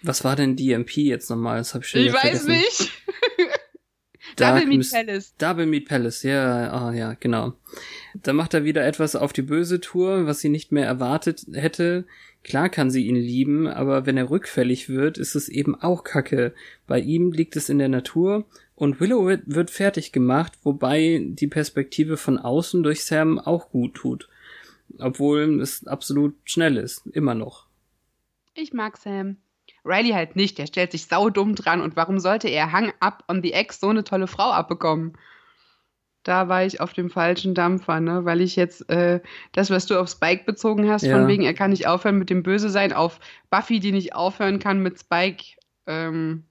[0.03, 1.60] was war denn DMP jetzt nochmal?
[1.60, 2.49] Das hab ich schon Ich weiß vergessen.
[2.49, 2.91] nicht.
[4.36, 5.34] Double Meat Palace.
[5.38, 7.53] Double Meat Palace, ja, ah, ja, genau.
[8.14, 12.06] Da macht er wieder etwas auf die böse Tour, was sie nicht mehr erwartet hätte.
[12.44, 16.54] Klar kann sie ihn lieben, aber wenn er rückfällig wird, ist es eben auch Kacke.
[16.88, 18.46] Bei ihm liegt es in der Natur
[18.76, 24.30] und Willow wird, fertig gemacht, wobei die Perspektive von außen durch Sam auch gut tut.
[25.00, 27.66] Obwohl es absolut schnell ist, immer noch.
[28.54, 29.38] Ich mag Sam.
[29.84, 33.42] Riley halt nicht, der stellt sich saudumm dran und warum sollte er Hang Up on
[33.42, 35.18] the Ex so eine tolle Frau abbekommen?
[36.28, 38.26] Da war ich auf dem falschen Dampfer, ne?
[38.26, 39.22] Weil ich jetzt äh,
[39.54, 41.18] das, was du auf Spike bezogen hast, Ja.
[41.18, 44.60] von wegen, er kann nicht aufhören mit dem Böse sein, auf Buffy, die nicht aufhören
[44.60, 45.44] kann mit Spike,
[45.86, 46.44] ähm,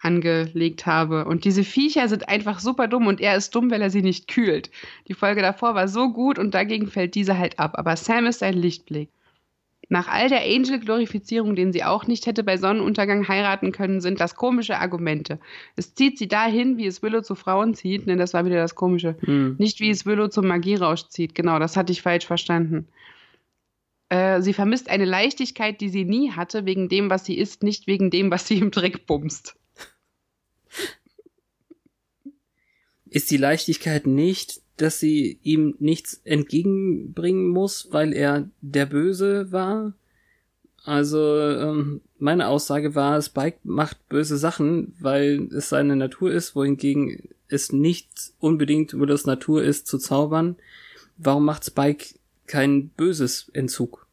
[0.00, 1.26] angelegt habe.
[1.26, 4.28] Und diese Viecher sind einfach super dumm und er ist dumm, weil er sie nicht
[4.28, 4.70] kühlt.
[5.08, 7.74] Die Folge davor war so gut und dagegen fällt diese halt ab.
[7.76, 9.10] Aber Sam ist ein Lichtblick.
[9.92, 14.36] Nach all der Angel-Glorifizierung, den sie auch nicht hätte bei Sonnenuntergang heiraten können, sind das
[14.36, 15.40] komische Argumente.
[15.74, 18.76] Es zieht sie dahin, wie es Willow zu Frauen zieht, denn das war wieder das
[18.76, 19.16] Komische.
[19.24, 19.56] Hm.
[19.58, 21.34] Nicht wie es Willow zum Magierausch zieht.
[21.34, 22.86] Genau, das hatte ich falsch verstanden.
[24.10, 27.88] Äh, sie vermisst eine Leichtigkeit, die sie nie hatte, wegen dem, was sie ist, nicht
[27.88, 29.56] wegen dem, was sie im Dreck bumst.
[33.06, 39.92] Ist die Leichtigkeit nicht, dass sie ihm nichts entgegenbringen muss, weil er der Böse war?
[40.84, 47.28] Also, ähm, meine Aussage war, Spike macht böse Sachen, weil es seine Natur ist, wohingegen
[47.48, 50.56] es nicht unbedingt Willows Natur ist, zu zaubern.
[51.18, 52.14] Warum macht Spike
[52.46, 54.06] kein böses Entzug?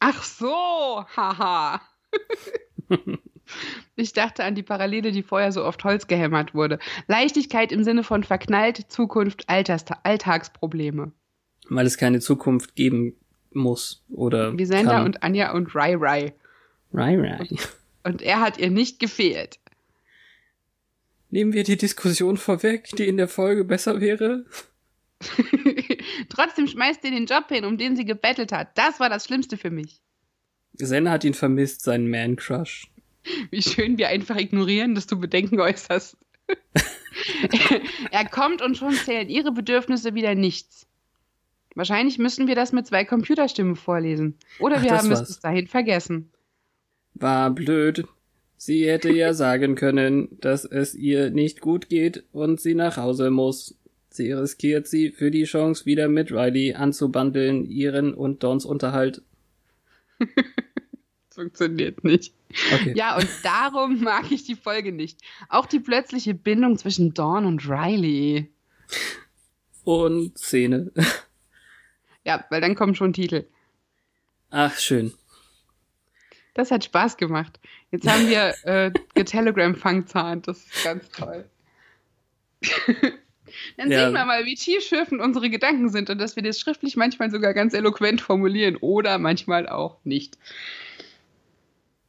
[0.00, 1.82] Ach so, haha.
[3.96, 6.78] Ich dachte an die Parallele, die vorher so oft Holz gehämmert wurde.
[7.06, 11.12] Leichtigkeit im Sinne von verknallt, Zukunft, Alters Alltagsprobleme.
[11.68, 13.14] Weil es keine Zukunft geben
[13.52, 15.04] muss oder Wie kann.
[15.04, 16.34] und Anja und Rai Rai.
[16.92, 17.48] Rai, Rai.
[18.04, 19.58] Und er hat ihr nicht gefehlt.
[21.30, 24.46] Nehmen wir die Diskussion vorweg, die in der Folge besser wäre?
[26.28, 28.78] Trotzdem schmeißt er den Job hin, um den sie gebettelt hat.
[28.78, 30.00] Das war das Schlimmste für mich.
[30.74, 32.86] Senna hat ihn vermisst, seinen Man-Crush.
[33.50, 36.16] Wie schön wir einfach ignorieren, dass du Bedenken äußerst.
[38.10, 40.86] er kommt und schon zählen ihre Bedürfnisse wieder nichts.
[41.74, 44.36] Wahrscheinlich müssen wir das mit zwei Computerstimmen vorlesen.
[44.58, 45.28] Oder Ach, wir haben es war's.
[45.28, 46.30] bis dahin vergessen.
[47.14, 48.04] War blöd.
[48.56, 53.30] Sie hätte ja sagen können, dass es ihr nicht gut geht und sie nach Hause
[53.30, 53.76] muss.
[54.10, 59.22] Sie riskiert sie für die Chance, wieder mit Riley anzubandeln, ihren und Dons Unterhalt.
[61.38, 62.34] Funktioniert nicht.
[62.74, 62.94] Okay.
[62.96, 65.20] Ja, und darum mag ich die Folge nicht.
[65.48, 68.50] Auch die plötzliche Bindung zwischen Dawn und Riley.
[69.84, 70.90] Und Szene.
[72.24, 73.44] Ja, weil dann kommen schon Titel.
[74.50, 75.14] Ach, schön.
[76.54, 77.60] Das hat Spaß gemacht.
[77.92, 80.42] Jetzt haben wir äh, Getelegram-Fangzahn.
[80.42, 81.48] Das ist ganz toll.
[83.76, 84.06] Dann Ja.
[84.06, 87.54] sehen wir mal, wie tiefschürfend unsere Gedanken sind und dass wir das schriftlich manchmal sogar
[87.54, 90.36] ganz eloquent formulieren oder manchmal auch nicht.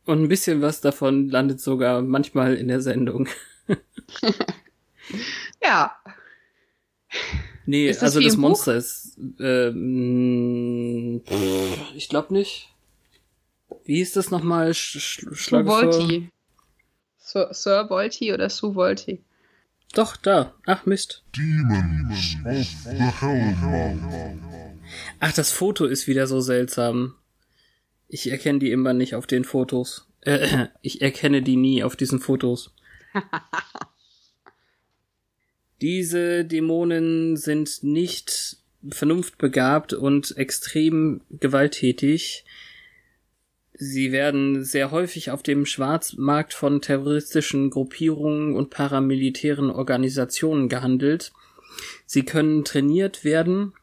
[0.10, 3.28] Und ein bisschen was davon landet sogar manchmal in der Sendung.
[5.62, 5.92] Ja,
[7.66, 8.50] Nee, Ist das also das im Buch?
[8.50, 9.16] Monster ist.
[9.40, 12.70] Ähm, pff, ich glaube nicht.
[13.86, 14.74] Wie hieß das nochmal?
[14.74, 16.32] Volti.
[17.20, 19.22] Sir, Sir Volti oder Sue Volti.
[19.94, 20.56] Doch, da.
[20.66, 21.24] Ach Mist.
[21.36, 24.40] Demons of the Hellmouth.
[25.20, 27.14] Ach, das Foto ist wieder so seltsam.
[28.10, 30.08] Ich erkenne die immer nicht auf den Fotos.
[30.22, 32.74] Äh, ich erkenne die nie auf diesen Fotos.
[35.82, 38.58] Diese Dämonen sind nicht
[38.90, 42.44] vernunftbegabt und extrem gewalttätig.
[43.74, 51.32] Sie werden sehr häufig auf dem Schwarzmarkt von terroristischen Gruppierungen und paramilitären Organisationen gehandelt.
[52.06, 53.74] Sie können trainiert werden,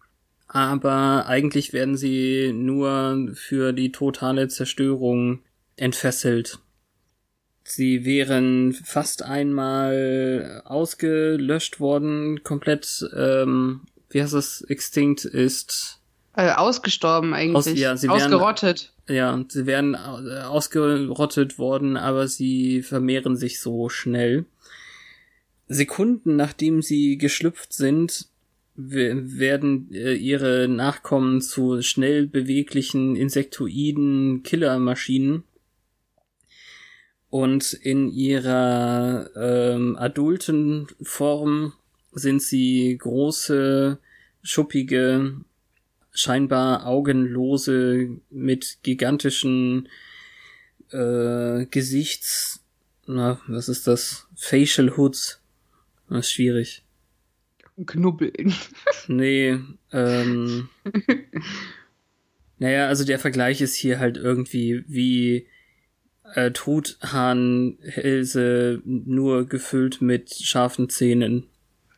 [0.56, 5.40] aber eigentlich werden sie nur für die totale Zerstörung
[5.76, 6.60] entfesselt.
[7.62, 16.00] Sie wären fast einmal ausgelöscht worden, komplett, ähm, wie heißt es, extinct ist,
[16.36, 17.56] Äh, ausgestorben eigentlich.
[17.56, 18.92] Aus- ja, sie wären- Ausgerottet.
[19.08, 24.44] ja, sie wären äh, ausgerottet worden, aber sie vermehren sich so schnell.
[25.68, 28.26] Sekunden nachdem sie geschlüpft sind,
[28.76, 35.44] werden äh, ihre Nachkommen zu schnell beweglichen insektoiden Killermaschinen.
[37.28, 41.72] Und in ihrer ähm, adulten Form
[42.12, 43.98] sind sie große,
[44.42, 45.36] schuppige,
[46.12, 49.88] scheinbar augenlose, mit gigantischen
[50.92, 52.62] äh, Gesichts,
[53.06, 54.26] na, was ist das?
[54.34, 55.40] Facial Hoods.
[56.08, 56.85] Das ist schwierig.
[57.84, 58.54] Knubbeln.
[59.08, 59.60] Nee,
[59.92, 60.68] ähm.
[62.58, 65.46] naja, also der Vergleich ist hier halt irgendwie wie
[66.34, 71.44] äh, Truthahnhälse nur gefüllt mit scharfen Zähnen.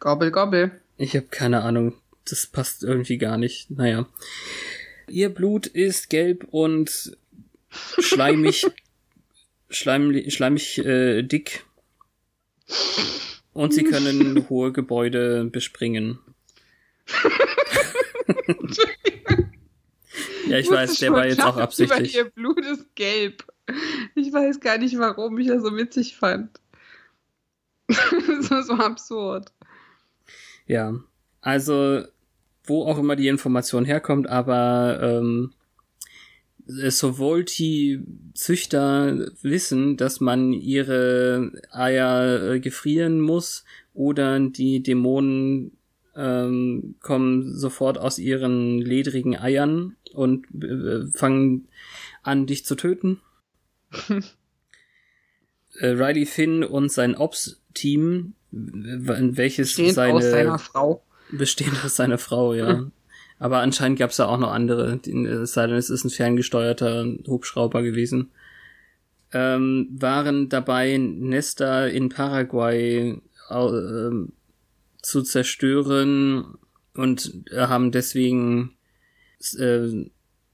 [0.01, 0.73] Gobbel, gobbel.
[0.99, 1.95] Ich habe keine Ahnung.
[2.29, 3.71] Das passt irgendwie gar nicht.
[3.71, 4.07] Naja.
[5.09, 7.17] Ihr Blut ist gelb und
[7.71, 8.67] schleimig,
[9.71, 11.65] schleimig, schleimig äh, dick.
[13.59, 16.21] Und sie können hohe Gebäude bespringen.
[20.47, 22.15] ja, ich weiß, der war jetzt auch absichtlich.
[22.15, 23.45] Ihr Blut ist gelb.
[24.15, 26.61] Ich weiß gar nicht, warum ich das so witzig fand.
[27.89, 29.51] das war so absurd.
[30.67, 30.95] Ja,
[31.41, 32.05] also
[32.63, 35.53] wo auch immer die Information herkommt, aber ähm,
[36.69, 38.03] sowohl die
[38.35, 43.65] Züchter wissen, dass man ihre Eier äh, gefrieren muss,
[43.95, 45.73] oder die Dämonen
[46.15, 51.67] ähm, kommen sofort aus ihren ledrigen Eiern und äh, fangen
[52.23, 53.21] an, dich zu töten.
[55.81, 61.03] äh, Riley Finn und sein Ops-Team, welches Steht seine aus seiner Frau.
[61.33, 62.91] bestehend aus seiner Frau, ja.
[63.39, 67.07] Aber anscheinend gab es ja auch noch andere, es sei denn, es ist ein ferngesteuerter
[67.27, 68.31] Hubschrauber gewesen.
[69.33, 73.21] Ähm, waren dabei, Nesta in Paraguay
[73.51, 74.11] äh,
[75.03, 76.59] zu zerstören
[76.95, 78.73] und haben deswegen
[79.59, 80.07] äh,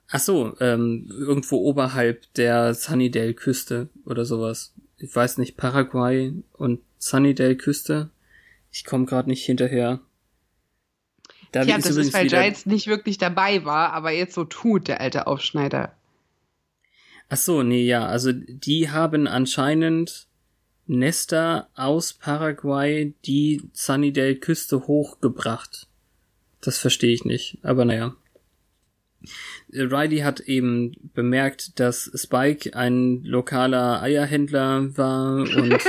[0.08, 4.72] ach so, ähm, irgendwo oberhalb der Sunnydale-Küste oder sowas.
[4.98, 8.10] Ich weiß nicht, Paraguay und Sunnydale-Küste.
[8.70, 10.00] Ich komme gerade nicht hinterher.
[11.54, 15.00] Da ja, das ist, weil Giles nicht wirklich dabei war, aber jetzt so tut, der
[15.00, 15.94] alte Aufschneider.
[17.28, 20.26] Ach so, nee, ja, also die haben anscheinend
[20.88, 25.86] Nester aus Paraguay die Sunnydale-Küste hochgebracht.
[26.60, 28.16] Das verstehe ich nicht, aber naja.
[29.72, 35.78] Riley hat eben bemerkt, dass Spike ein lokaler Eierhändler war und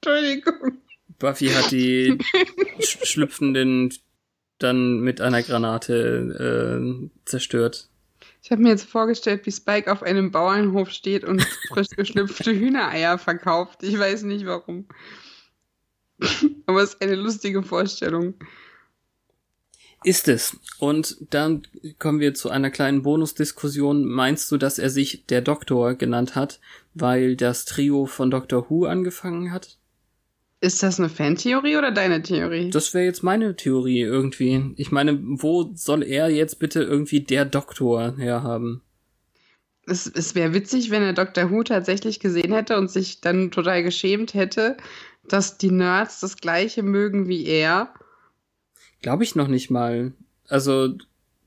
[0.00, 0.78] Entschuldigung.
[1.22, 2.18] Buffy hat die
[2.80, 3.94] sch schlüpfenden
[4.58, 7.88] dann mit einer Granate äh, zerstört.
[8.42, 13.18] Ich habe mir jetzt vorgestellt, wie Spike auf einem Bauernhof steht und frisch geschlüpfte Hühnereier
[13.18, 13.84] verkauft.
[13.84, 14.86] Ich weiß nicht warum.
[16.66, 18.34] Aber es ist eine lustige Vorstellung.
[20.02, 20.56] Ist es.
[20.80, 21.62] Und dann
[22.00, 24.04] kommen wir zu einer kleinen Bonusdiskussion.
[24.04, 26.58] Meinst du, dass er sich der Doktor genannt hat,
[26.94, 29.78] weil das Trio von Doctor Who angefangen hat?
[30.62, 32.70] Ist das eine Fantheorie oder deine Theorie?
[32.70, 34.72] Das wäre jetzt meine Theorie irgendwie.
[34.76, 38.80] Ich meine, wo soll er jetzt bitte irgendwie der Doktor herhaben?
[39.86, 41.50] Es, es wäre witzig, wenn er Dr.
[41.50, 44.76] Who tatsächlich gesehen hätte und sich dann total geschämt hätte,
[45.26, 47.92] dass die Nerds das gleiche mögen wie er.
[49.00, 50.12] Glaube ich noch nicht mal.
[50.46, 50.94] Also,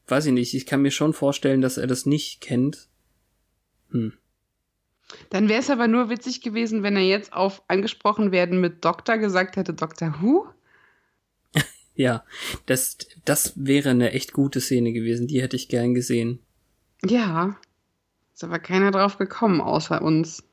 [0.07, 0.53] weiß ich nicht.
[0.55, 2.89] Ich kann mir schon vorstellen, dass er das nicht kennt.
[3.91, 4.11] Hm.
[5.29, 9.17] Dann wäre es aber nur witzig gewesen, wenn er jetzt auf angesprochen werden mit Doktor
[9.17, 10.21] gesagt hätte, Dr.
[10.21, 10.47] Who?
[11.95, 12.23] ja,
[12.65, 15.27] das, das wäre eine echt gute Szene gewesen.
[15.27, 16.39] Die hätte ich gern gesehen.
[17.03, 17.57] Ja.
[18.33, 20.43] Ist aber keiner drauf gekommen, außer uns.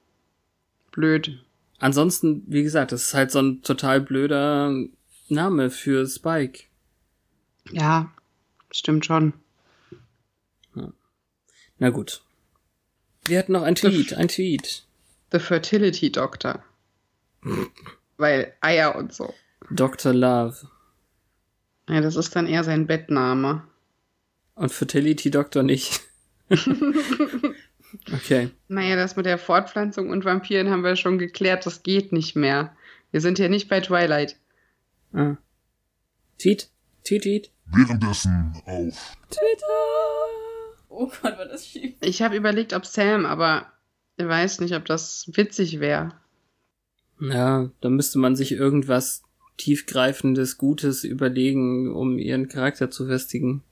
[0.92, 1.42] Blöd.
[1.78, 4.72] Ansonsten, wie gesagt, das ist halt so ein total blöder
[5.28, 6.64] Name für Spike.
[7.70, 8.12] Ja,
[8.70, 9.32] stimmt schon.
[11.78, 12.22] Na gut.
[13.24, 14.84] Wir hatten noch ein Tweet, ein Tweet.
[15.30, 16.62] The Fertility Doctor.
[18.16, 19.32] Weil Eier und so.
[19.70, 20.12] Dr.
[20.12, 20.56] Love.
[21.88, 23.62] Ja, das ist dann eher sein Bettname.
[24.54, 26.00] Und Fertility Doctor nicht.
[28.12, 28.50] okay.
[28.68, 32.76] Naja, das mit der Fortpflanzung und Vampiren haben wir schon geklärt, das geht nicht mehr.
[33.10, 34.36] Wir sind ja nicht bei Twilight.
[35.12, 35.36] Ah.
[36.38, 36.70] Tweet,
[37.04, 37.50] Tweet, Tweet.
[37.66, 40.41] Währenddessen auf Twitter.
[40.94, 41.94] Oh Gott, war das schief.
[42.02, 43.66] Ich habe überlegt, ob Sam, aber
[44.18, 46.12] ich weiß nicht, ob das witzig wäre.
[47.18, 49.22] Ja, da müsste man sich irgendwas
[49.56, 53.62] tiefgreifendes, Gutes überlegen, um ihren Charakter zu festigen.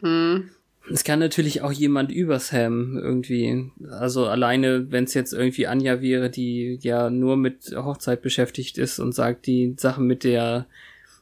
[0.00, 0.50] Hm.
[0.88, 3.72] Es kann natürlich auch jemand über Sam irgendwie.
[3.90, 9.00] Also alleine, wenn es jetzt irgendwie Anja wäre, die ja nur mit Hochzeit beschäftigt ist
[9.00, 10.66] und sagt, die Sachen mit der,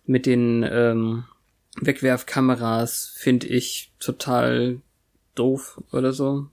[0.05, 1.25] mit den ähm,
[1.81, 4.81] Wegwerfkameras finde ich total
[5.35, 6.47] doof oder so.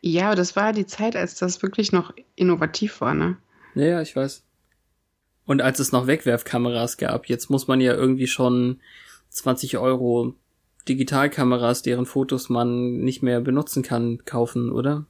[0.00, 3.36] Ja, aber das war die Zeit, als das wirklich noch innovativ war, ne?
[3.74, 4.42] Ja, ja, ich weiß.
[5.46, 8.80] Und als es noch Wegwerfkameras gab, jetzt muss man ja irgendwie schon
[9.30, 10.34] 20 Euro
[10.88, 15.06] Digitalkameras, deren Fotos man nicht mehr benutzen kann, kaufen, oder?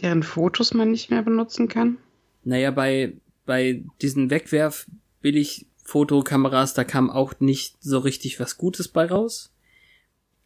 [0.00, 1.96] Deren Fotos man nicht mehr benutzen kann?
[2.44, 3.14] Naja, bei,
[3.46, 9.51] bei diesen Wegwerf-Billig-Fotokameras, da kam auch nicht so richtig was Gutes bei raus.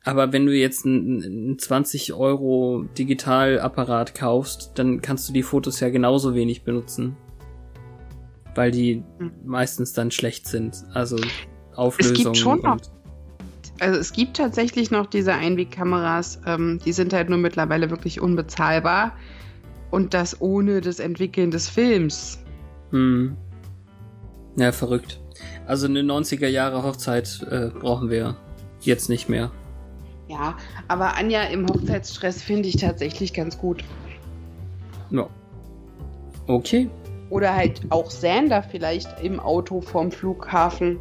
[0.07, 5.91] Aber wenn du jetzt einen 20 Euro Digitalapparat kaufst, dann kannst du die Fotos ja
[5.91, 7.16] genauso wenig benutzen.
[8.55, 9.33] Weil die hm.
[9.45, 10.85] meistens dann schlecht sind.
[10.95, 11.16] Also
[11.74, 12.15] Auflösung.
[12.15, 12.78] Es gibt schon noch.
[13.81, 19.12] Also es gibt tatsächlich noch diese Einwegkameras, ähm, die sind halt nur mittlerweile wirklich unbezahlbar.
[19.91, 22.39] Und das ohne das Entwickeln des Films.
[22.91, 23.37] Hm.
[24.57, 25.20] Ja, verrückt.
[25.66, 28.37] Also eine 90er Jahre Hochzeit äh, brauchen wir
[28.83, 29.51] jetzt nicht mehr.
[30.28, 30.57] Ja,
[30.89, 33.85] aber Anja im Hochzeitsstress finde ich tatsächlich ganz gut.
[35.11, 35.28] Ja.
[36.48, 36.90] Okay.
[37.31, 40.98] Oder halt auch Sander vielleicht im Auto vorm Flughafen.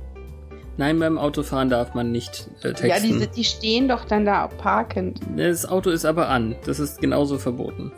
[0.78, 2.88] Nein, beim Autofahren darf man nicht äh, texten.
[2.88, 5.22] Ja, die, die stehen doch dann da parkend.
[5.38, 6.56] Das Auto ist aber an.
[6.66, 7.92] Das ist genauso verboten.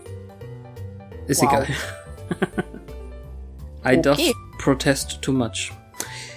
[1.26, 1.52] Ist wow.
[1.52, 1.68] egal.
[3.84, 4.02] I okay.
[4.02, 5.72] doth protest too much.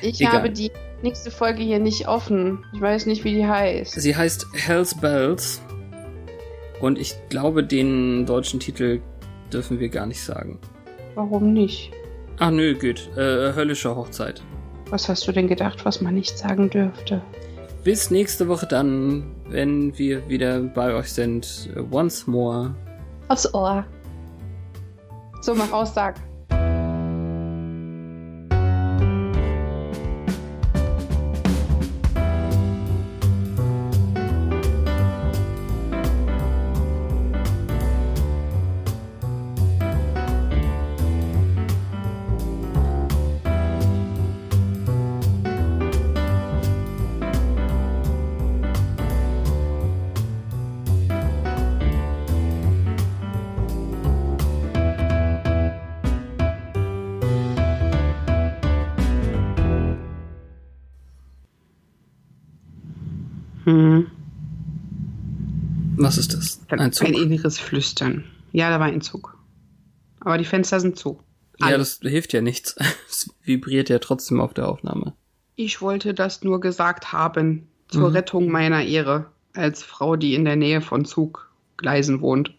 [0.00, 0.32] Ich egal.
[0.32, 0.70] habe die
[1.02, 2.64] nächste Folge hier nicht offen.
[2.72, 4.00] Ich weiß nicht, wie die heißt.
[4.00, 5.62] Sie heißt Hell's Bells.
[6.80, 9.00] Und ich glaube, den deutschen Titel
[9.52, 10.58] dürfen wir gar nicht sagen.
[11.14, 11.92] Warum nicht?
[12.38, 13.10] Ach nö, gut.
[13.16, 14.42] Äh, höllische Hochzeit.
[14.88, 17.22] Was hast du denn gedacht, was man nicht sagen dürfte?
[17.84, 21.70] Bis nächste Woche dann, wenn wir wieder bei euch sind.
[21.90, 22.74] Once more.
[23.28, 23.84] Aufs Ohr.
[25.42, 26.16] So, mach aus, sag.
[66.10, 66.60] Was ist das?
[66.70, 67.06] Ein Zug?
[67.06, 68.24] Ein inneres Flüstern.
[68.50, 69.38] Ja, da war ein Zug.
[70.18, 71.20] Aber die Fenster sind zu.
[71.60, 71.70] Alle.
[71.70, 72.74] Ja, das hilft ja nichts.
[73.08, 75.14] Es vibriert ja trotzdem auf der Aufnahme.
[75.54, 77.68] Ich wollte das nur gesagt haben.
[77.86, 78.16] Zur mhm.
[78.16, 79.26] Rettung meiner Ehre.
[79.54, 82.56] Als Frau, die in der Nähe von Zuggleisen wohnt.